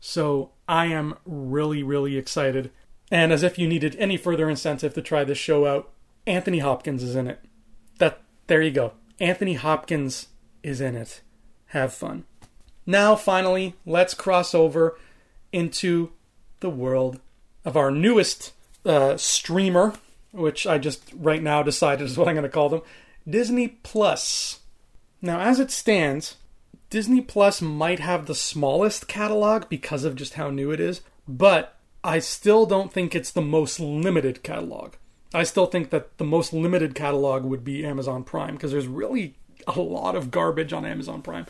So 0.00 0.52
I 0.68 0.86
am 0.86 1.16
really, 1.24 1.82
really 1.82 2.16
excited. 2.16 2.70
And 3.10 3.32
as 3.32 3.42
if 3.42 3.58
you 3.58 3.66
needed 3.66 3.96
any 3.98 4.16
further 4.16 4.48
incentive 4.48 4.94
to 4.94 5.02
try 5.02 5.24
this 5.24 5.38
show 5.38 5.66
out, 5.66 5.90
Anthony 6.26 6.60
Hopkins 6.60 7.02
is 7.02 7.16
in 7.16 7.26
it. 7.26 7.40
That 7.98 8.22
there 8.46 8.62
you 8.62 8.70
go. 8.70 8.92
Anthony 9.18 9.54
Hopkins 9.54 10.28
is 10.62 10.80
in 10.80 10.96
it. 10.96 11.20
Have 11.66 11.92
fun. 11.92 12.24
Now, 12.86 13.16
finally, 13.16 13.74
let's 13.86 14.14
cross 14.14 14.54
over 14.54 14.98
into 15.52 16.12
the 16.60 16.70
world 16.70 17.20
of 17.64 17.76
our 17.76 17.90
newest 17.90 18.52
uh, 18.84 19.16
streamer 19.16 19.94
which 20.34 20.66
I 20.66 20.78
just 20.78 21.02
right 21.14 21.42
now 21.42 21.62
decided 21.62 22.04
is 22.04 22.18
what 22.18 22.28
I'm 22.28 22.34
going 22.34 22.42
to 22.42 22.48
call 22.48 22.68
them, 22.68 22.82
Disney 23.28 23.68
Plus. 23.68 24.60
Now, 25.22 25.40
as 25.40 25.60
it 25.60 25.70
stands, 25.70 26.36
Disney 26.90 27.20
Plus 27.20 27.62
might 27.62 28.00
have 28.00 28.26
the 28.26 28.34
smallest 28.34 29.08
catalog 29.08 29.68
because 29.68 30.04
of 30.04 30.16
just 30.16 30.34
how 30.34 30.50
new 30.50 30.70
it 30.70 30.80
is, 30.80 31.00
but 31.26 31.76
I 32.02 32.18
still 32.18 32.66
don't 32.66 32.92
think 32.92 33.14
it's 33.14 33.30
the 33.30 33.40
most 33.40 33.80
limited 33.80 34.42
catalog. 34.42 34.94
I 35.32 35.44
still 35.44 35.66
think 35.66 35.90
that 35.90 36.18
the 36.18 36.24
most 36.24 36.52
limited 36.52 36.94
catalog 36.94 37.44
would 37.44 37.64
be 37.64 37.84
Amazon 37.84 38.22
Prime 38.24 38.54
because 38.54 38.72
there's 38.72 38.86
really 38.86 39.34
a 39.66 39.80
lot 39.80 40.14
of 40.14 40.30
garbage 40.30 40.72
on 40.72 40.84
Amazon 40.84 41.22
Prime. 41.22 41.46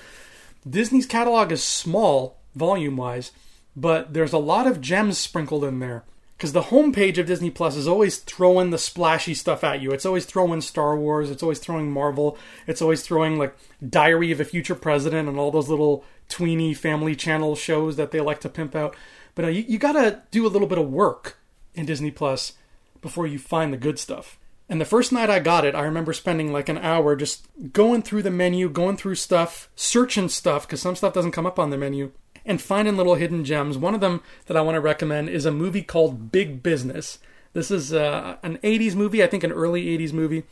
Disney's 0.68 1.06
catalog 1.06 1.52
is 1.52 1.62
small 1.62 2.38
volume 2.54 2.96
wise, 2.96 3.32
but 3.76 4.14
there's 4.14 4.32
a 4.32 4.38
lot 4.38 4.66
of 4.66 4.80
gems 4.80 5.18
sprinkled 5.18 5.64
in 5.64 5.80
there. 5.80 6.04
Because 6.44 6.52
the 6.52 6.76
homepage 6.76 7.16
of 7.16 7.24
Disney 7.24 7.48
Plus 7.48 7.74
is 7.74 7.88
always 7.88 8.18
throwing 8.18 8.68
the 8.68 8.76
splashy 8.76 9.32
stuff 9.32 9.64
at 9.64 9.80
you. 9.80 9.92
It's 9.92 10.04
always 10.04 10.26
throwing 10.26 10.60
Star 10.60 10.94
Wars. 10.94 11.30
It's 11.30 11.42
always 11.42 11.58
throwing 11.58 11.90
Marvel. 11.90 12.36
It's 12.66 12.82
always 12.82 13.00
throwing 13.00 13.38
like 13.38 13.56
Diary 13.88 14.30
of 14.30 14.40
a 14.40 14.44
Future 14.44 14.74
President 14.74 15.26
and 15.26 15.38
all 15.38 15.50
those 15.50 15.70
little 15.70 16.04
tweeny 16.28 16.74
family 16.74 17.16
channel 17.16 17.56
shows 17.56 17.96
that 17.96 18.10
they 18.10 18.20
like 18.20 18.40
to 18.40 18.50
pimp 18.50 18.76
out. 18.76 18.94
But 19.34 19.46
uh, 19.46 19.48
you, 19.48 19.64
you 19.66 19.78
gotta 19.78 20.20
do 20.30 20.46
a 20.46 20.52
little 20.52 20.68
bit 20.68 20.76
of 20.76 20.92
work 20.92 21.38
in 21.72 21.86
Disney 21.86 22.10
Plus 22.10 22.52
before 23.00 23.26
you 23.26 23.38
find 23.38 23.72
the 23.72 23.78
good 23.78 23.98
stuff. 23.98 24.38
And 24.68 24.82
the 24.82 24.84
first 24.84 25.12
night 25.12 25.30
I 25.30 25.38
got 25.38 25.64
it, 25.64 25.74
I 25.74 25.80
remember 25.80 26.12
spending 26.12 26.52
like 26.52 26.68
an 26.68 26.76
hour 26.76 27.16
just 27.16 27.48
going 27.72 28.02
through 28.02 28.22
the 28.22 28.30
menu, 28.30 28.68
going 28.68 28.98
through 28.98 29.14
stuff, 29.14 29.70
searching 29.76 30.28
stuff, 30.28 30.66
because 30.66 30.82
some 30.82 30.94
stuff 30.94 31.14
doesn't 31.14 31.32
come 31.32 31.46
up 31.46 31.58
on 31.58 31.70
the 31.70 31.78
menu, 31.78 32.12
and 32.44 32.60
finding 32.60 32.96
little 32.96 33.14
hidden 33.14 33.44
gems. 33.44 33.78
One 33.78 33.94
of 33.94 34.00
them 34.00 34.22
that 34.46 34.56
I 34.56 34.60
want 34.60 34.76
to 34.76 34.80
recommend 34.80 35.28
is 35.28 35.46
a 35.46 35.52
movie 35.52 35.82
called 35.82 36.30
Big 36.32 36.62
Business. 36.62 37.18
This 37.52 37.70
is 37.70 37.92
uh, 37.92 38.36
an 38.42 38.58
80s 38.58 38.94
movie, 38.94 39.22
I 39.22 39.26
think 39.26 39.44
an 39.44 39.52
early 39.52 39.86
80s 39.98 40.12
movie. 40.12 40.44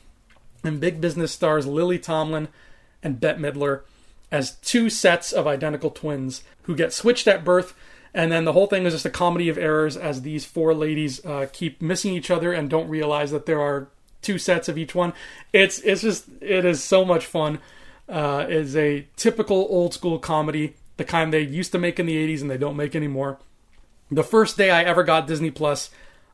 And 0.64 0.80
Big 0.80 1.00
Business 1.00 1.32
stars 1.32 1.66
Lily 1.66 1.98
Tomlin 1.98 2.48
and 3.02 3.20
Bette 3.20 3.40
Midler 3.40 3.82
as 4.30 4.56
two 4.56 4.88
sets 4.88 5.32
of 5.32 5.46
identical 5.46 5.90
twins 5.90 6.42
who 6.62 6.74
get 6.74 6.92
switched 6.92 7.26
at 7.26 7.44
birth 7.44 7.74
and 8.14 8.30
then 8.30 8.44
the 8.44 8.52
whole 8.52 8.66
thing 8.66 8.84
is 8.84 8.92
just 8.92 9.06
a 9.06 9.10
comedy 9.10 9.48
of 9.48 9.56
errors 9.56 9.96
as 9.96 10.22
these 10.22 10.44
four 10.44 10.74
ladies 10.74 11.24
uh, 11.24 11.46
keep 11.52 11.80
missing 11.80 12.12
each 12.12 12.30
other 12.30 12.52
and 12.52 12.68
don't 12.68 12.88
realize 12.88 13.30
that 13.30 13.46
there 13.46 13.60
are 13.60 13.88
two 14.20 14.38
sets 14.38 14.68
of 14.68 14.76
each 14.76 14.94
one. 14.94 15.14
It's 15.52 15.78
it's 15.80 16.02
just 16.02 16.26
it 16.40 16.64
is 16.64 16.84
so 16.84 17.04
much 17.04 17.24
fun. 17.24 17.58
Uh, 18.08 18.46
it's 18.48 18.76
a 18.76 19.06
typical 19.16 19.66
old 19.70 19.94
school 19.94 20.18
comedy, 20.18 20.74
the 21.02 21.10
kind 21.10 21.32
they 21.32 21.40
used 21.40 21.72
to 21.72 21.78
make 21.78 21.98
in 21.98 22.06
the 22.06 22.16
'80s 22.16 22.40
and 22.40 22.50
they 22.50 22.56
don't 22.56 22.76
make 22.76 22.94
anymore. 22.94 23.38
The 24.10 24.22
first 24.22 24.56
day 24.56 24.70
I 24.70 24.84
ever 24.84 25.02
got 25.02 25.26
Disney 25.26 25.50
Plus, 25.50 25.90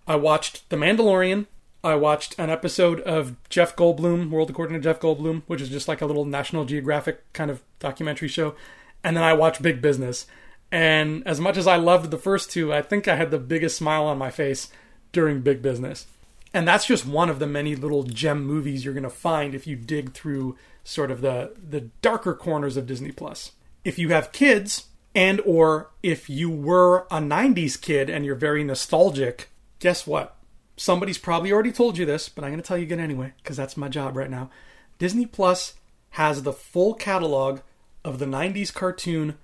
I 0.06 0.16
watched 0.16 0.68
The 0.68 0.76
Mandalorian. 0.76 1.46
I 1.82 1.94
watched 1.94 2.38
an 2.38 2.50
episode 2.50 3.00
of 3.00 3.36
Jeff 3.48 3.76
Goldblum, 3.76 4.30
World 4.30 4.50
According 4.50 4.74
to 4.74 4.82
Jeff 4.82 5.00
Goldblum, 5.00 5.42
which 5.46 5.62
is 5.62 5.68
just 5.68 5.88
like 5.88 6.02
a 6.02 6.06
little 6.06 6.24
National 6.24 6.64
Geographic 6.64 7.32
kind 7.32 7.50
of 7.50 7.62
documentary 7.78 8.28
show. 8.28 8.56
And 9.02 9.16
then 9.16 9.24
I 9.24 9.32
watched 9.32 9.62
Big 9.62 9.80
Business. 9.80 10.26
And 10.70 11.26
as 11.26 11.40
much 11.40 11.56
as 11.56 11.66
I 11.66 11.76
loved 11.76 12.10
the 12.10 12.18
first 12.18 12.50
two, 12.50 12.74
I 12.74 12.82
think 12.82 13.08
I 13.08 13.16
had 13.16 13.30
the 13.30 13.38
biggest 13.38 13.76
smile 13.76 14.04
on 14.04 14.18
my 14.18 14.30
face 14.30 14.70
during 15.12 15.40
Big 15.40 15.62
Business. 15.62 16.06
And 16.52 16.66
that's 16.66 16.86
just 16.86 17.06
one 17.06 17.30
of 17.30 17.38
the 17.38 17.46
many 17.46 17.74
little 17.74 18.02
gem 18.02 18.44
movies 18.44 18.84
you're 18.84 18.92
going 18.92 19.04
to 19.04 19.10
find 19.10 19.54
if 19.54 19.66
you 19.66 19.76
dig 19.76 20.12
through 20.12 20.56
sort 20.84 21.10
of 21.10 21.20
the 21.20 21.54
the 21.56 21.82
darker 22.02 22.34
corners 22.34 22.76
of 22.76 22.86
Disney 22.86 23.12
Plus. 23.12 23.52
If 23.84 23.98
you 23.98 24.10
have 24.10 24.32
kids 24.32 24.86
and 25.14 25.40
or 25.44 25.90
if 26.02 26.28
you 26.28 26.50
were 26.50 27.06
a 27.10 27.18
90s 27.18 27.80
kid 27.80 28.10
and 28.10 28.24
you're 28.24 28.34
very 28.34 28.64
nostalgic, 28.64 29.50
guess 29.78 30.06
what? 30.06 30.36
Somebody's 30.76 31.18
probably 31.18 31.52
already 31.52 31.72
told 31.72 31.98
you 31.98 32.06
this, 32.06 32.28
but 32.28 32.44
I'm 32.44 32.50
going 32.50 32.62
to 32.62 32.66
tell 32.66 32.78
you 32.78 32.84
again 32.84 33.00
anyway 33.00 33.32
because 33.42 33.56
that's 33.56 33.76
my 33.76 33.88
job 33.88 34.16
right 34.16 34.30
now. 34.30 34.50
Disney 34.98 35.26
Plus 35.26 35.74
has 36.10 36.42
the 36.42 36.52
full 36.52 36.94
catalog 36.94 37.60
of 38.04 38.18
the 38.18 38.26
90s 38.26 38.72
cartoon 38.72 39.38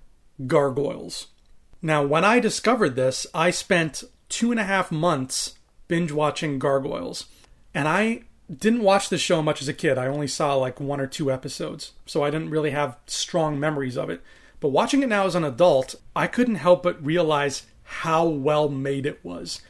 Gargoyles. 0.47 1.29
Now, 1.83 2.03
when 2.03 2.25
I 2.25 2.41
discovered 2.41 2.97
this, 2.97 3.27
I 3.35 3.51
spent 3.51 4.05
two 4.29 4.51
and 4.51 4.61
a 4.61 4.65
half 4.65 4.91
months 4.91 5.55
binge 5.87 6.13
watching 6.13 6.59
Gargoyles. 6.59 7.27
And 7.75 7.87
I 7.89 8.23
didn't 8.53 8.83
watch 8.83 9.09
the 9.09 9.19
show 9.19 9.43
much 9.43 9.63
as 9.63 9.69
a 9.69 9.73
kid. 9.73 9.99
I 9.99 10.07
only 10.07 10.27
saw 10.27 10.55
like 10.55 10.81
one 10.81 11.01
or 11.01 11.07
two 11.07 11.33
episodes, 11.33 11.93
so 12.07 12.23
I 12.23 12.31
didn't 12.31 12.51
really 12.51 12.71
have 12.71 12.97
strong 13.07 13.59
memories 13.59 13.97
of 13.97 14.11
it. 14.11 14.23
But 14.61 14.69
watching 14.69 15.03
it 15.03 15.09
now 15.09 15.27
as 15.27 15.35
an 15.35 15.45
adult, 15.45 15.95
I 16.15 16.27
couldn't 16.27 16.57
help 16.57 16.83
but 16.83 17.05
realize 17.05 17.65
how 17.83 18.27
well 18.27 18.69
made 18.69 19.07
it 19.07 19.21
was. 19.23 19.61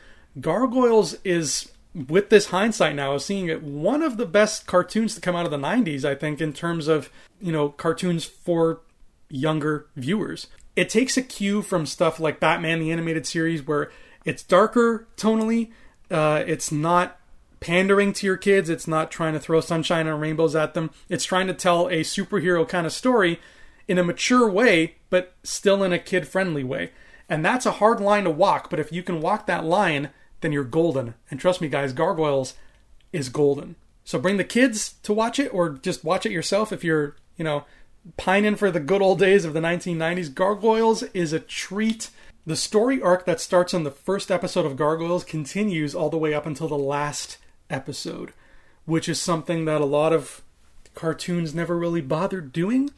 Gargoyles 0.40 1.16
is, 1.24 1.70
with 1.94 2.30
this 2.30 2.46
hindsight 2.46 2.94
now, 2.94 3.16
seeing 3.18 3.48
it 3.48 3.62
one 3.62 4.02
of 4.02 4.16
the 4.16 4.26
best 4.26 4.66
cartoons 4.66 5.14
to 5.14 5.20
come 5.20 5.36
out 5.36 5.44
of 5.44 5.50
the 5.50 5.56
90s, 5.56 6.04
I 6.04 6.14
think, 6.14 6.40
in 6.40 6.52
terms 6.52 6.88
of, 6.88 7.10
you 7.40 7.52
know, 7.52 7.68
cartoons 7.68 8.24
for 8.24 8.80
younger 9.28 9.86
viewers. 9.96 10.48
It 10.76 10.88
takes 10.88 11.16
a 11.16 11.22
cue 11.22 11.62
from 11.62 11.86
stuff 11.86 12.18
like 12.18 12.40
Batman 12.40 12.80
the 12.80 12.90
Animated 12.90 13.26
Series, 13.26 13.66
where 13.66 13.92
it's 14.24 14.42
darker 14.42 15.06
tonally, 15.16 15.70
uh, 16.10 16.42
it's 16.46 16.72
not 16.72 17.18
pandering 17.64 18.12
to 18.12 18.26
your 18.26 18.36
kids, 18.36 18.68
it's 18.68 18.86
not 18.86 19.10
trying 19.10 19.32
to 19.32 19.40
throw 19.40 19.58
sunshine 19.58 20.06
and 20.06 20.20
rainbows 20.20 20.54
at 20.54 20.74
them. 20.74 20.90
It's 21.08 21.24
trying 21.24 21.46
to 21.46 21.54
tell 21.54 21.86
a 21.88 22.00
superhero 22.00 22.68
kind 22.68 22.86
of 22.86 22.92
story 22.92 23.40
in 23.88 23.96
a 23.96 24.04
mature 24.04 24.48
way, 24.50 24.96
but 25.08 25.34
still 25.42 25.82
in 25.82 25.90
a 25.90 25.98
kid 25.98 26.28
friendly 26.28 26.62
way. 26.62 26.90
And 27.26 27.42
that's 27.42 27.64
a 27.64 27.72
hard 27.72 28.00
line 28.00 28.24
to 28.24 28.30
walk, 28.30 28.68
but 28.68 28.78
if 28.78 28.92
you 28.92 29.02
can 29.02 29.22
walk 29.22 29.46
that 29.46 29.64
line, 29.64 30.10
then 30.42 30.52
you're 30.52 30.62
golden. 30.62 31.14
And 31.30 31.40
trust 31.40 31.62
me, 31.62 31.68
guys, 31.68 31.94
Gargoyles 31.94 32.52
is 33.14 33.30
golden. 33.30 33.76
So 34.04 34.18
bring 34.18 34.36
the 34.36 34.44
kids 34.44 34.96
to 35.02 35.14
watch 35.14 35.38
it, 35.38 35.48
or 35.54 35.70
just 35.70 36.04
watch 36.04 36.26
it 36.26 36.32
yourself 36.32 36.70
if 36.70 36.84
you're, 36.84 37.16
you 37.38 37.44
know, 37.44 37.64
pining 38.18 38.56
for 38.56 38.70
the 38.70 38.78
good 38.78 39.00
old 39.00 39.18
days 39.18 39.46
of 39.46 39.54
the 39.54 39.60
1990s, 39.60 40.34
Gargoyles 40.34 41.02
is 41.14 41.32
a 41.32 41.40
treat. 41.40 42.10
The 42.44 42.56
story 42.56 43.00
arc 43.00 43.24
that 43.24 43.40
starts 43.40 43.72
in 43.72 43.84
the 43.84 43.90
first 43.90 44.30
episode 44.30 44.66
of 44.66 44.76
Gargoyles 44.76 45.24
continues 45.24 45.94
all 45.94 46.10
the 46.10 46.18
way 46.18 46.34
up 46.34 46.44
until 46.44 46.68
the 46.68 46.76
last 46.76 47.38
episode, 47.70 48.32
which 48.84 49.08
is 49.08 49.20
something 49.20 49.64
that 49.64 49.80
a 49.80 49.86
lot 49.86 50.12
of 50.12 50.42
cartoons 50.94 51.54
never 51.54 51.76
really 51.76 52.00
bothered 52.00 52.52
doing. 52.52 52.90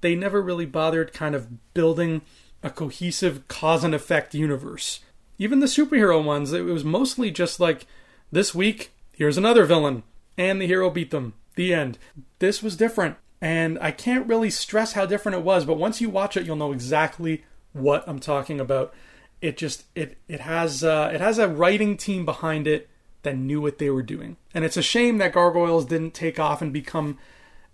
They 0.00 0.14
never 0.14 0.40
really 0.40 0.66
bothered 0.66 1.12
kind 1.12 1.34
of 1.34 1.74
building 1.74 2.22
a 2.62 2.70
cohesive 2.70 3.46
cause 3.48 3.84
and 3.84 3.94
effect 3.94 4.34
universe. 4.34 5.00
Even 5.38 5.60
the 5.60 5.66
superhero 5.66 6.22
ones, 6.22 6.52
it 6.52 6.62
was 6.62 6.84
mostly 6.84 7.30
just 7.30 7.60
like, 7.60 7.86
this 8.30 8.54
week, 8.54 8.90
here's 9.12 9.38
another 9.38 9.64
villain, 9.64 10.02
and 10.36 10.60
the 10.60 10.66
hero 10.66 10.90
beat 10.90 11.10
them. 11.10 11.34
The 11.54 11.72
end. 11.72 11.98
This 12.40 12.62
was 12.62 12.76
different. 12.76 13.16
And 13.40 13.78
I 13.80 13.92
can't 13.92 14.26
really 14.26 14.50
stress 14.50 14.92
how 14.92 15.06
different 15.06 15.38
it 15.38 15.44
was, 15.44 15.64
but 15.64 15.78
once 15.78 16.00
you 16.00 16.10
watch 16.10 16.36
it, 16.36 16.44
you'll 16.44 16.56
know 16.56 16.72
exactly 16.72 17.44
what 17.72 18.04
I'm 18.06 18.18
talking 18.18 18.58
about. 18.60 18.92
It 19.40 19.56
just 19.56 19.84
it 19.94 20.18
it 20.26 20.40
has 20.40 20.82
uh, 20.82 21.10
it 21.14 21.20
has 21.20 21.38
a 21.38 21.48
writing 21.48 21.96
team 21.96 22.24
behind 22.24 22.66
it 22.66 22.88
that 23.22 23.36
knew 23.36 23.60
what 23.60 23.78
they 23.78 23.90
were 23.90 24.02
doing, 24.02 24.36
and 24.54 24.64
it's 24.64 24.76
a 24.76 24.82
shame 24.82 25.18
that 25.18 25.32
Gargoyles 25.32 25.86
didn't 25.86 26.14
take 26.14 26.38
off 26.38 26.62
and 26.62 26.72
become 26.72 27.18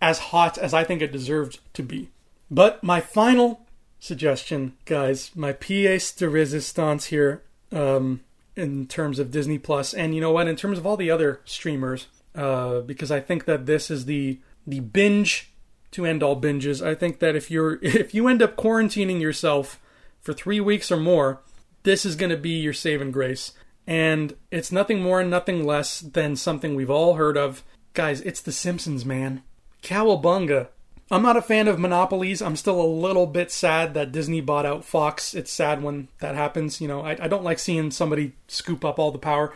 as 0.00 0.18
hot 0.18 0.58
as 0.58 0.74
I 0.74 0.84
think 0.84 1.00
it 1.00 1.12
deserved 1.12 1.60
to 1.74 1.82
be. 1.82 2.10
But 2.50 2.82
my 2.82 3.00
final 3.00 3.66
suggestion, 3.98 4.74
guys, 4.84 5.30
my 5.34 5.52
pièce 5.52 6.14
de 6.16 6.26
résistance 6.26 7.06
here, 7.06 7.42
um, 7.72 8.20
in 8.56 8.86
terms 8.86 9.18
of 9.18 9.30
Disney 9.30 9.58
Plus, 9.58 9.94
and 9.94 10.14
you 10.14 10.20
know 10.20 10.30
what, 10.30 10.46
in 10.46 10.56
terms 10.56 10.78
of 10.78 10.86
all 10.86 10.96
the 10.96 11.10
other 11.10 11.40
streamers, 11.44 12.06
uh, 12.34 12.80
because 12.80 13.10
I 13.10 13.20
think 13.20 13.46
that 13.46 13.66
this 13.66 13.90
is 13.90 14.04
the 14.04 14.40
the 14.66 14.80
binge 14.80 15.52
to 15.92 16.04
end 16.04 16.22
all 16.22 16.40
binges. 16.40 16.84
I 16.84 16.94
think 16.94 17.18
that 17.20 17.34
if 17.34 17.50
you're 17.50 17.78
if 17.82 18.14
you 18.14 18.28
end 18.28 18.42
up 18.42 18.56
quarantining 18.56 19.20
yourself 19.20 19.80
for 20.20 20.32
3 20.32 20.60
weeks 20.60 20.90
or 20.90 20.96
more, 20.96 21.42
this 21.82 22.04
is 22.04 22.16
going 22.16 22.30
to 22.30 22.36
be 22.36 22.50
your 22.50 22.72
saving 22.72 23.10
grace. 23.10 23.52
And 23.86 24.36
it's 24.50 24.72
nothing 24.72 25.02
more 25.02 25.20
and 25.20 25.30
nothing 25.30 25.64
less 25.64 26.00
than 26.00 26.36
something 26.36 26.74
we've 26.74 26.90
all 26.90 27.14
heard 27.14 27.36
of. 27.36 27.62
Guys, 27.92 28.20
it's 28.22 28.40
The 28.40 28.52
Simpsons, 28.52 29.04
man. 29.04 29.42
Cowabunga. 29.82 30.68
I'm 31.10 31.22
not 31.22 31.36
a 31.36 31.42
fan 31.42 31.68
of 31.68 31.78
monopolies. 31.78 32.40
I'm 32.40 32.56
still 32.56 32.80
a 32.80 32.86
little 32.86 33.26
bit 33.26 33.50
sad 33.50 33.92
that 33.94 34.10
Disney 34.10 34.40
bought 34.40 34.64
out 34.64 34.84
Fox. 34.84 35.34
It's 35.34 35.52
sad 35.52 35.82
when 35.82 36.08
that 36.20 36.34
happens. 36.34 36.80
You 36.80 36.88
know, 36.88 37.02
I, 37.02 37.10
I 37.20 37.28
don't 37.28 37.44
like 37.44 37.58
seeing 37.58 37.90
somebody 37.90 38.32
scoop 38.48 38.84
up 38.84 38.98
all 38.98 39.10
the 39.10 39.18
power. 39.18 39.52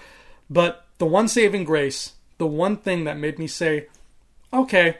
But 0.50 0.86
the 0.98 1.06
one 1.06 1.26
saving 1.26 1.64
grace, 1.64 2.12
the 2.36 2.46
one 2.46 2.76
thing 2.76 3.04
that 3.04 3.16
made 3.16 3.38
me 3.38 3.46
say, 3.46 3.88
okay, 4.52 4.98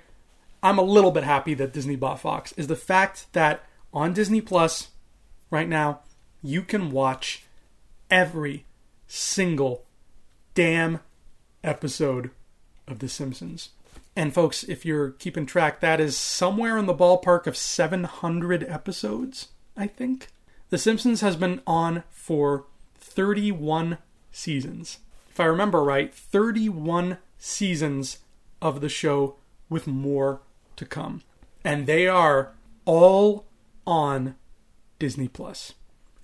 I'm 0.62 0.78
a 0.78 0.82
little 0.82 1.10
bit 1.10 1.24
happy 1.24 1.54
that 1.54 1.72
Disney 1.72 1.96
bought 1.96 2.20
Fox 2.20 2.52
is 2.52 2.66
the 2.66 2.76
fact 2.76 3.32
that 3.34 3.64
on 3.92 4.12
Disney 4.12 4.40
Plus 4.40 4.88
right 5.50 5.68
now 5.68 6.00
you 6.42 6.62
can 6.62 6.90
watch 6.90 7.44
every 8.10 8.64
single 9.08 9.84
damn 10.54 11.00
episode 11.64 12.30
of 12.86 13.00
The 13.00 13.08
Simpsons. 13.08 13.70
And 14.14 14.34
folks, 14.34 14.64
if 14.64 14.84
you're 14.84 15.12
keeping 15.12 15.46
track, 15.46 15.80
that 15.80 16.00
is 16.00 16.16
somewhere 16.16 16.76
in 16.76 16.86
the 16.86 16.94
ballpark 16.94 17.46
of 17.46 17.56
700 17.56 18.64
episodes, 18.64 19.48
I 19.76 19.86
think. 19.86 20.28
The 20.70 20.78
Simpsons 20.78 21.20
has 21.22 21.36
been 21.36 21.62
on 21.66 22.04
for 22.10 22.66
31 22.96 23.98
seasons. 24.30 24.98
If 25.30 25.40
I 25.40 25.44
remember 25.44 25.82
right, 25.82 26.12
31 26.12 27.18
seasons 27.38 28.18
of 28.60 28.80
the 28.80 28.88
show 28.88 29.36
with 29.68 29.86
more 29.86 30.40
to 30.76 30.84
come. 30.84 31.22
And 31.64 31.86
they 31.86 32.08
are 32.08 32.54
all 32.84 33.46
on 33.86 34.34
Disney 34.98 35.28
Plus. 35.28 35.74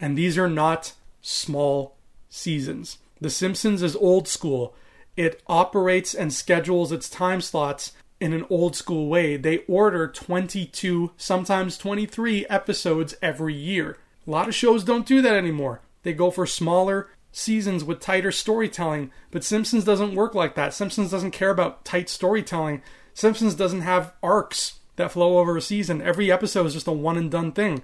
And 0.00 0.18
these 0.18 0.36
are 0.36 0.50
not 0.50 0.94
small 1.22 1.96
seasons. 2.34 2.98
The 3.20 3.30
Simpsons 3.30 3.82
is 3.82 3.96
old 3.96 4.26
school. 4.26 4.74
It 5.16 5.40
operates 5.46 6.14
and 6.14 6.32
schedules 6.32 6.90
its 6.90 7.08
time 7.08 7.40
slots 7.40 7.92
in 8.20 8.32
an 8.32 8.44
old 8.50 8.74
school 8.74 9.08
way. 9.08 9.36
They 9.36 9.58
order 9.68 10.08
22, 10.08 11.12
sometimes 11.16 11.78
23 11.78 12.46
episodes 12.46 13.14
every 13.22 13.54
year. 13.54 13.98
A 14.26 14.30
lot 14.30 14.48
of 14.48 14.54
shows 14.54 14.82
don't 14.82 15.06
do 15.06 15.22
that 15.22 15.34
anymore. 15.34 15.80
They 16.02 16.12
go 16.12 16.30
for 16.30 16.46
smaller 16.46 17.08
seasons 17.30 17.84
with 17.84 18.00
tighter 18.00 18.32
storytelling, 18.32 19.10
but 19.30 19.44
Simpsons 19.44 19.84
doesn't 19.84 20.14
work 20.14 20.34
like 20.34 20.54
that. 20.54 20.74
Simpsons 20.74 21.10
doesn't 21.10 21.30
care 21.30 21.50
about 21.50 21.84
tight 21.84 22.08
storytelling. 22.08 22.82
Simpsons 23.12 23.54
doesn't 23.54 23.82
have 23.82 24.12
arcs 24.22 24.80
that 24.96 25.12
flow 25.12 25.38
over 25.38 25.56
a 25.56 25.62
season. 25.62 26.02
Every 26.02 26.30
episode 26.30 26.66
is 26.66 26.74
just 26.74 26.86
a 26.86 26.92
one 26.92 27.16
and 27.16 27.30
done 27.30 27.52
thing. 27.52 27.82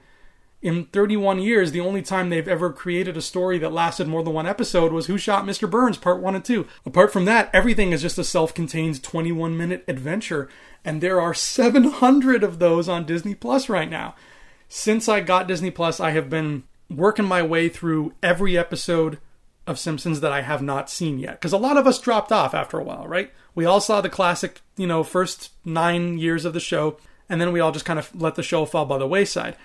In 0.62 0.84
31 0.86 1.40
years, 1.40 1.72
the 1.72 1.80
only 1.80 2.02
time 2.02 2.28
they've 2.28 2.46
ever 2.46 2.70
created 2.70 3.16
a 3.16 3.22
story 3.22 3.58
that 3.58 3.72
lasted 3.72 4.06
more 4.06 4.22
than 4.22 4.34
one 4.34 4.46
episode 4.46 4.92
was 4.92 5.06
Who 5.06 5.16
Shot 5.16 5.46
Mr. 5.46 5.70
Burns, 5.70 5.96
part 5.96 6.20
1 6.20 6.34
and 6.34 6.44
2. 6.44 6.66
Apart 6.84 7.14
from 7.14 7.24
that, 7.24 7.48
everything 7.54 7.92
is 7.92 8.02
just 8.02 8.18
a 8.18 8.24
self 8.24 8.52
contained 8.52 9.02
21 9.02 9.56
minute 9.56 9.84
adventure, 9.88 10.50
and 10.84 11.00
there 11.00 11.18
are 11.18 11.32
700 11.32 12.44
of 12.44 12.58
those 12.58 12.90
on 12.90 13.06
Disney 13.06 13.34
Plus 13.34 13.70
right 13.70 13.88
now. 13.88 14.14
Since 14.68 15.08
I 15.08 15.20
got 15.20 15.48
Disney 15.48 15.70
Plus, 15.70 15.98
I 15.98 16.10
have 16.10 16.28
been 16.28 16.64
working 16.90 17.24
my 17.24 17.42
way 17.42 17.70
through 17.70 18.12
every 18.22 18.58
episode 18.58 19.18
of 19.66 19.78
Simpsons 19.78 20.20
that 20.20 20.32
I 20.32 20.42
have 20.42 20.60
not 20.60 20.90
seen 20.90 21.18
yet. 21.18 21.40
Because 21.40 21.54
a 21.54 21.58
lot 21.58 21.78
of 21.78 21.86
us 21.86 21.98
dropped 21.98 22.32
off 22.32 22.52
after 22.52 22.78
a 22.78 22.84
while, 22.84 23.08
right? 23.08 23.32
We 23.54 23.64
all 23.64 23.80
saw 23.80 24.02
the 24.02 24.10
classic, 24.10 24.60
you 24.76 24.86
know, 24.86 25.04
first 25.04 25.52
nine 25.64 26.18
years 26.18 26.44
of 26.44 26.52
the 26.52 26.60
show, 26.60 26.98
and 27.30 27.40
then 27.40 27.50
we 27.50 27.60
all 27.60 27.72
just 27.72 27.86
kind 27.86 27.98
of 27.98 28.14
let 28.14 28.34
the 28.34 28.42
show 28.42 28.66
fall 28.66 28.84
by 28.84 28.98
the 28.98 29.08
wayside. 29.08 29.56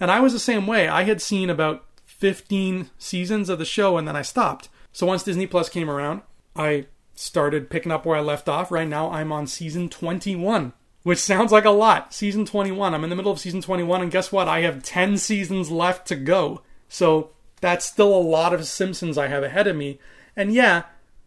And 0.00 0.10
I 0.10 0.20
was 0.20 0.32
the 0.32 0.38
same 0.38 0.66
way. 0.66 0.88
I 0.88 1.04
had 1.04 1.22
seen 1.22 1.50
about 1.50 1.84
15 2.04 2.90
seasons 2.98 3.48
of 3.48 3.58
the 3.58 3.64
show 3.64 3.96
and 3.96 4.06
then 4.06 4.16
I 4.16 4.22
stopped. 4.22 4.68
So 4.92 5.06
once 5.06 5.22
Disney 5.22 5.46
Plus 5.46 5.68
came 5.68 5.90
around, 5.90 6.22
I 6.54 6.86
started 7.14 7.70
picking 7.70 7.92
up 7.92 8.04
where 8.04 8.16
I 8.16 8.20
left 8.20 8.48
off. 8.48 8.70
Right 8.70 8.88
now, 8.88 9.10
I'm 9.10 9.32
on 9.32 9.46
season 9.46 9.88
21, 9.88 10.72
which 11.02 11.18
sounds 11.18 11.52
like 11.52 11.64
a 11.64 11.70
lot. 11.70 12.12
Season 12.12 12.44
21. 12.44 12.94
I'm 12.94 13.04
in 13.04 13.10
the 13.10 13.16
middle 13.16 13.32
of 13.32 13.38
season 13.38 13.62
21, 13.62 14.02
and 14.02 14.10
guess 14.10 14.32
what? 14.32 14.48
I 14.48 14.60
have 14.60 14.82
10 14.82 15.18
seasons 15.18 15.70
left 15.70 16.06
to 16.08 16.16
go. 16.16 16.62
So 16.88 17.30
that's 17.60 17.86
still 17.86 18.14
a 18.14 18.20
lot 18.20 18.52
of 18.52 18.66
Simpsons 18.66 19.16
I 19.16 19.28
have 19.28 19.42
ahead 19.42 19.66
of 19.66 19.76
me. 19.76 19.98
And 20.36 20.52
yeah, 20.52 20.84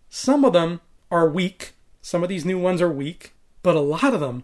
some 0.09 0.45
of 0.45 0.53
them 0.53 0.81
are 1.09 1.29
weak. 1.29 1.73
Some 2.01 2.23
of 2.23 2.29
these 2.29 2.45
new 2.45 2.59
ones 2.59 2.81
are 2.81 2.91
weak, 2.91 3.33
but 3.63 3.75
a 3.75 3.81
lot 3.81 4.13
of 4.13 4.19
them 4.19 4.43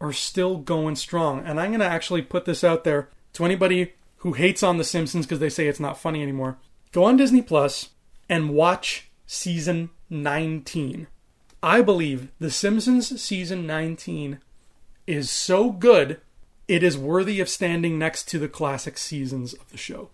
are 0.00 0.12
still 0.12 0.56
going 0.56 0.96
strong. 0.96 1.44
And 1.44 1.60
I'm 1.60 1.70
going 1.70 1.80
to 1.80 1.86
actually 1.86 2.22
put 2.22 2.46
this 2.46 2.64
out 2.64 2.84
there 2.84 3.10
to 3.34 3.44
anybody 3.44 3.94
who 4.18 4.32
hates 4.32 4.62
on 4.62 4.76
The 4.76 4.84
Simpsons 4.84 5.26
because 5.26 5.38
they 5.38 5.48
say 5.48 5.66
it's 5.66 5.80
not 5.80 5.98
funny 5.98 6.22
anymore. 6.22 6.58
Go 6.92 7.04
on 7.04 7.16
Disney 7.16 7.42
Plus 7.42 7.90
and 8.28 8.50
watch 8.50 9.10
season 9.26 9.90
19. 10.08 11.06
I 11.62 11.82
believe 11.82 12.28
The 12.38 12.50
Simpsons 12.50 13.20
season 13.20 13.66
19 13.66 14.38
is 15.06 15.30
so 15.30 15.70
good, 15.70 16.20
it 16.68 16.82
is 16.82 16.96
worthy 16.96 17.40
of 17.40 17.48
standing 17.48 17.98
next 17.98 18.28
to 18.28 18.38
the 18.38 18.48
classic 18.48 18.96
seasons 18.96 19.54
of 19.54 19.70
the 19.70 19.76
show. 19.76 20.10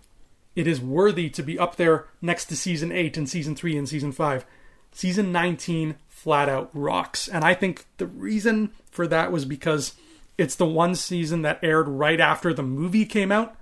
It 0.55 0.67
is 0.67 0.81
worthy 0.81 1.29
to 1.31 1.43
be 1.43 1.59
up 1.59 1.77
there 1.77 2.07
next 2.23 2.47
to 2.47 2.57
season 2.57 2.91
8 2.91 3.17
and 3.19 3.29
season 3.29 3.55
3 3.55 3.77
and 3.77 3.89
season 3.89 4.11
5. 4.11 4.47
Season 4.91 5.31
19 5.31 5.97
flat 6.09 6.49
out 6.49 6.71
rocks. 6.73 7.29
And 7.29 7.45
I 7.45 7.53
think 7.53 7.85
the 7.99 8.07
reason 8.07 8.71
for 8.91 9.07
that 9.07 9.31
was 9.31 9.45
because 9.45 9.95
it's 10.39 10.55
the 10.55 10.67
one 10.67 10.95
season 10.95 11.43
that 11.43 11.61
aired 11.63 11.89
right 11.89 12.21
after 12.21 12.53
the 12.53 12.63
movie 12.63 13.07
came 13.07 13.33
out. 13.33 13.57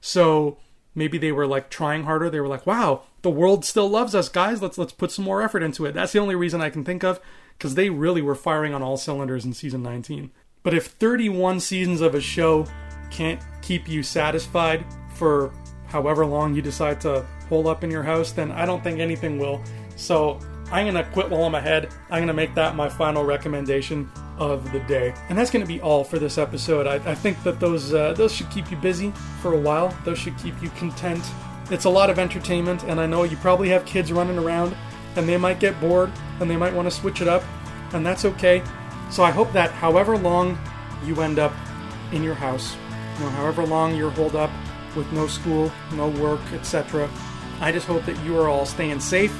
So 0.00 0.58
maybe 0.94 1.18
they 1.18 1.32
were 1.32 1.46
like 1.46 1.70
trying 1.70 2.04
harder. 2.04 2.30
They 2.30 2.40
were 2.40 2.48
like, 2.48 2.66
"Wow, 2.66 3.02
the 3.22 3.30
world 3.30 3.64
still 3.64 3.88
loves 3.88 4.14
us, 4.14 4.28
guys. 4.28 4.62
Let's 4.62 4.78
let's 4.78 4.92
put 4.92 5.12
some 5.12 5.24
more 5.24 5.42
effort 5.42 5.62
into 5.62 5.86
it." 5.86 5.92
That's 5.92 6.12
the 6.12 6.18
only 6.18 6.34
reason 6.34 6.60
I 6.60 6.70
can 6.70 6.84
think 6.84 7.04
of 7.04 7.20
because 7.56 7.74
they 7.74 7.90
really 7.90 8.22
were 8.22 8.34
firing 8.34 8.74
on 8.74 8.82
all 8.82 8.96
cylinders 8.96 9.44
in 9.44 9.52
season 9.52 9.82
19. 9.82 10.30
But 10.62 10.74
if 10.74 10.86
31 10.86 11.60
seasons 11.60 12.00
of 12.00 12.14
a 12.14 12.20
show 12.20 12.66
can't 13.10 13.40
keep 13.62 13.88
you 13.88 14.02
satisfied 14.02 14.84
for 15.14 15.52
however 15.86 16.26
long 16.26 16.54
you 16.54 16.62
decide 16.62 17.00
to 17.02 17.24
hold 17.48 17.66
up 17.66 17.84
in 17.84 17.90
your 17.90 18.02
house, 18.02 18.32
then 18.32 18.50
I 18.50 18.66
don't 18.66 18.82
think 18.82 18.98
anything 18.98 19.38
will. 19.38 19.62
So 19.94 20.40
I'm 20.72 20.92
going 20.92 21.02
to 21.02 21.08
quit 21.12 21.30
while 21.30 21.44
I'm 21.44 21.54
ahead. 21.54 21.88
I'm 22.10 22.18
going 22.18 22.26
to 22.26 22.34
make 22.34 22.54
that 22.56 22.74
my 22.74 22.88
final 22.88 23.24
recommendation 23.24 24.10
of 24.38 24.70
the 24.72 24.80
day. 24.80 25.14
And 25.28 25.38
that's 25.38 25.50
going 25.50 25.64
to 25.64 25.68
be 25.68 25.80
all 25.80 26.04
for 26.04 26.18
this 26.18 26.38
episode. 26.38 26.86
I, 26.86 26.96
I 27.10 27.14
think 27.14 27.42
that 27.42 27.60
those 27.60 27.94
uh, 27.94 28.12
those 28.14 28.32
should 28.32 28.50
keep 28.50 28.70
you 28.70 28.76
busy 28.76 29.12
for 29.40 29.54
a 29.54 29.58
while. 29.58 29.96
Those 30.04 30.18
should 30.18 30.36
keep 30.38 30.60
you 30.62 30.70
content. 30.70 31.24
It's 31.70 31.84
a 31.84 31.90
lot 31.90 32.10
of 32.10 32.18
entertainment, 32.18 32.84
and 32.84 33.00
I 33.00 33.06
know 33.06 33.24
you 33.24 33.36
probably 33.38 33.68
have 33.70 33.84
kids 33.84 34.12
running 34.12 34.38
around, 34.38 34.76
and 35.16 35.28
they 35.28 35.36
might 35.36 35.58
get 35.58 35.80
bored, 35.80 36.12
and 36.40 36.48
they 36.48 36.56
might 36.56 36.72
want 36.72 36.86
to 36.86 36.94
switch 36.94 37.20
it 37.20 37.28
up, 37.28 37.42
and 37.92 38.06
that's 38.06 38.24
okay. 38.24 38.62
So 39.10 39.24
I 39.24 39.30
hope 39.32 39.52
that 39.52 39.72
however 39.72 40.16
long 40.16 40.58
you 41.04 41.20
end 41.22 41.38
up 41.38 41.52
in 42.12 42.22
your 42.22 42.34
house, 42.34 42.76
you 43.18 43.24
know, 43.24 43.30
however 43.30 43.66
long 43.66 43.96
you're 43.96 44.10
holed 44.10 44.36
up 44.36 44.50
with 44.94 45.10
no 45.12 45.26
school, 45.26 45.72
no 45.94 46.08
work, 46.08 46.40
etc., 46.52 47.10
I 47.60 47.72
just 47.72 47.86
hope 47.86 48.04
that 48.04 48.22
you 48.24 48.38
are 48.38 48.48
all 48.48 48.66
staying 48.66 49.00
safe, 49.00 49.34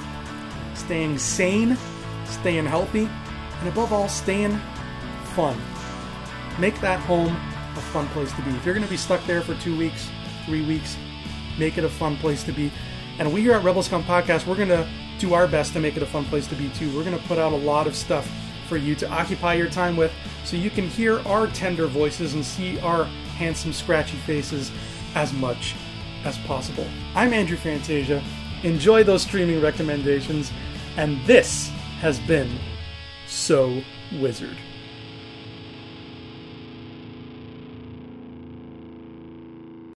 staying 0.75 1.19
sane, 1.19 1.77
staying 2.25 2.67
healthy, 2.67 3.09
and 3.61 3.69
above 3.69 3.93
all, 3.93 4.09
staying 4.09 4.61
fun. 5.37 5.61
Make 6.59 6.81
that 6.81 6.99
home 7.01 7.37
a 7.77 7.81
fun 7.93 8.09
place 8.09 8.33
to 8.33 8.43
be. 8.43 8.51
If 8.53 8.65
you're 8.65 8.75
going 8.75 8.87
to 8.87 8.91
be 8.91 8.97
stuck 8.97 9.23
there 9.27 9.43
for 9.43 9.55
two 9.57 9.77
weeks, 9.77 10.09
three 10.47 10.65
weeks, 10.65 10.97
make 11.59 11.77
it 11.77 11.85
a 11.85 11.91
fun 11.91 12.17
place 12.17 12.43
to 12.45 12.53
be. 12.53 12.73
And 13.19 13.31
we 13.31 13.43
here 13.43 13.53
at 13.53 13.63
Rebel 13.63 13.83
Scum 13.83 14.03
Podcast, 14.03 14.47
we're 14.47 14.57
going 14.57 14.71
to 14.71 14.89
do 15.19 15.35
our 15.35 15.47
best 15.47 15.75
to 15.75 15.79
make 15.79 15.95
it 15.95 16.03
a 16.03 16.07
fun 16.07 16.25
place 16.25 16.47
to 16.47 16.55
be 16.55 16.71
too. 16.71 16.89
We're 16.97 17.05
going 17.05 17.19
to 17.19 17.29
put 17.29 17.37
out 17.39 17.53
a 17.53 17.57
lot 17.57 17.87
of 17.87 17.95
stuff 17.95 18.31
for 18.67 18.79
you 18.79 18.95
to 18.95 19.09
occupy 19.11 19.55
your 19.55 19.69
time 19.69 19.95
with 19.95 20.11
so 20.45 20.57
you 20.57 20.71
can 20.71 20.89
hear 20.89 21.21
our 21.29 21.49
tender 21.49 21.87
voices 21.87 22.33
and 22.33 22.43
see 22.43 22.81
our 22.81 23.05
handsome, 23.37 23.75
scratchy 23.75 24.17
faces 24.17 24.73
as 25.15 25.35
much 25.35 25.75
as 26.25 26.39
possible. 26.39 26.87
I'm 27.15 27.35
Andrew 27.35 27.59
Fantasia. 27.59 28.23
Enjoy 28.63 29.05
those 29.05 29.21
streaming 29.21 29.61
recommendations, 29.61 30.51
and 30.97 31.23
this 31.27 31.69
has 32.01 32.19
been 32.21 32.59
So 33.27 33.83
Wizard. 34.15 34.57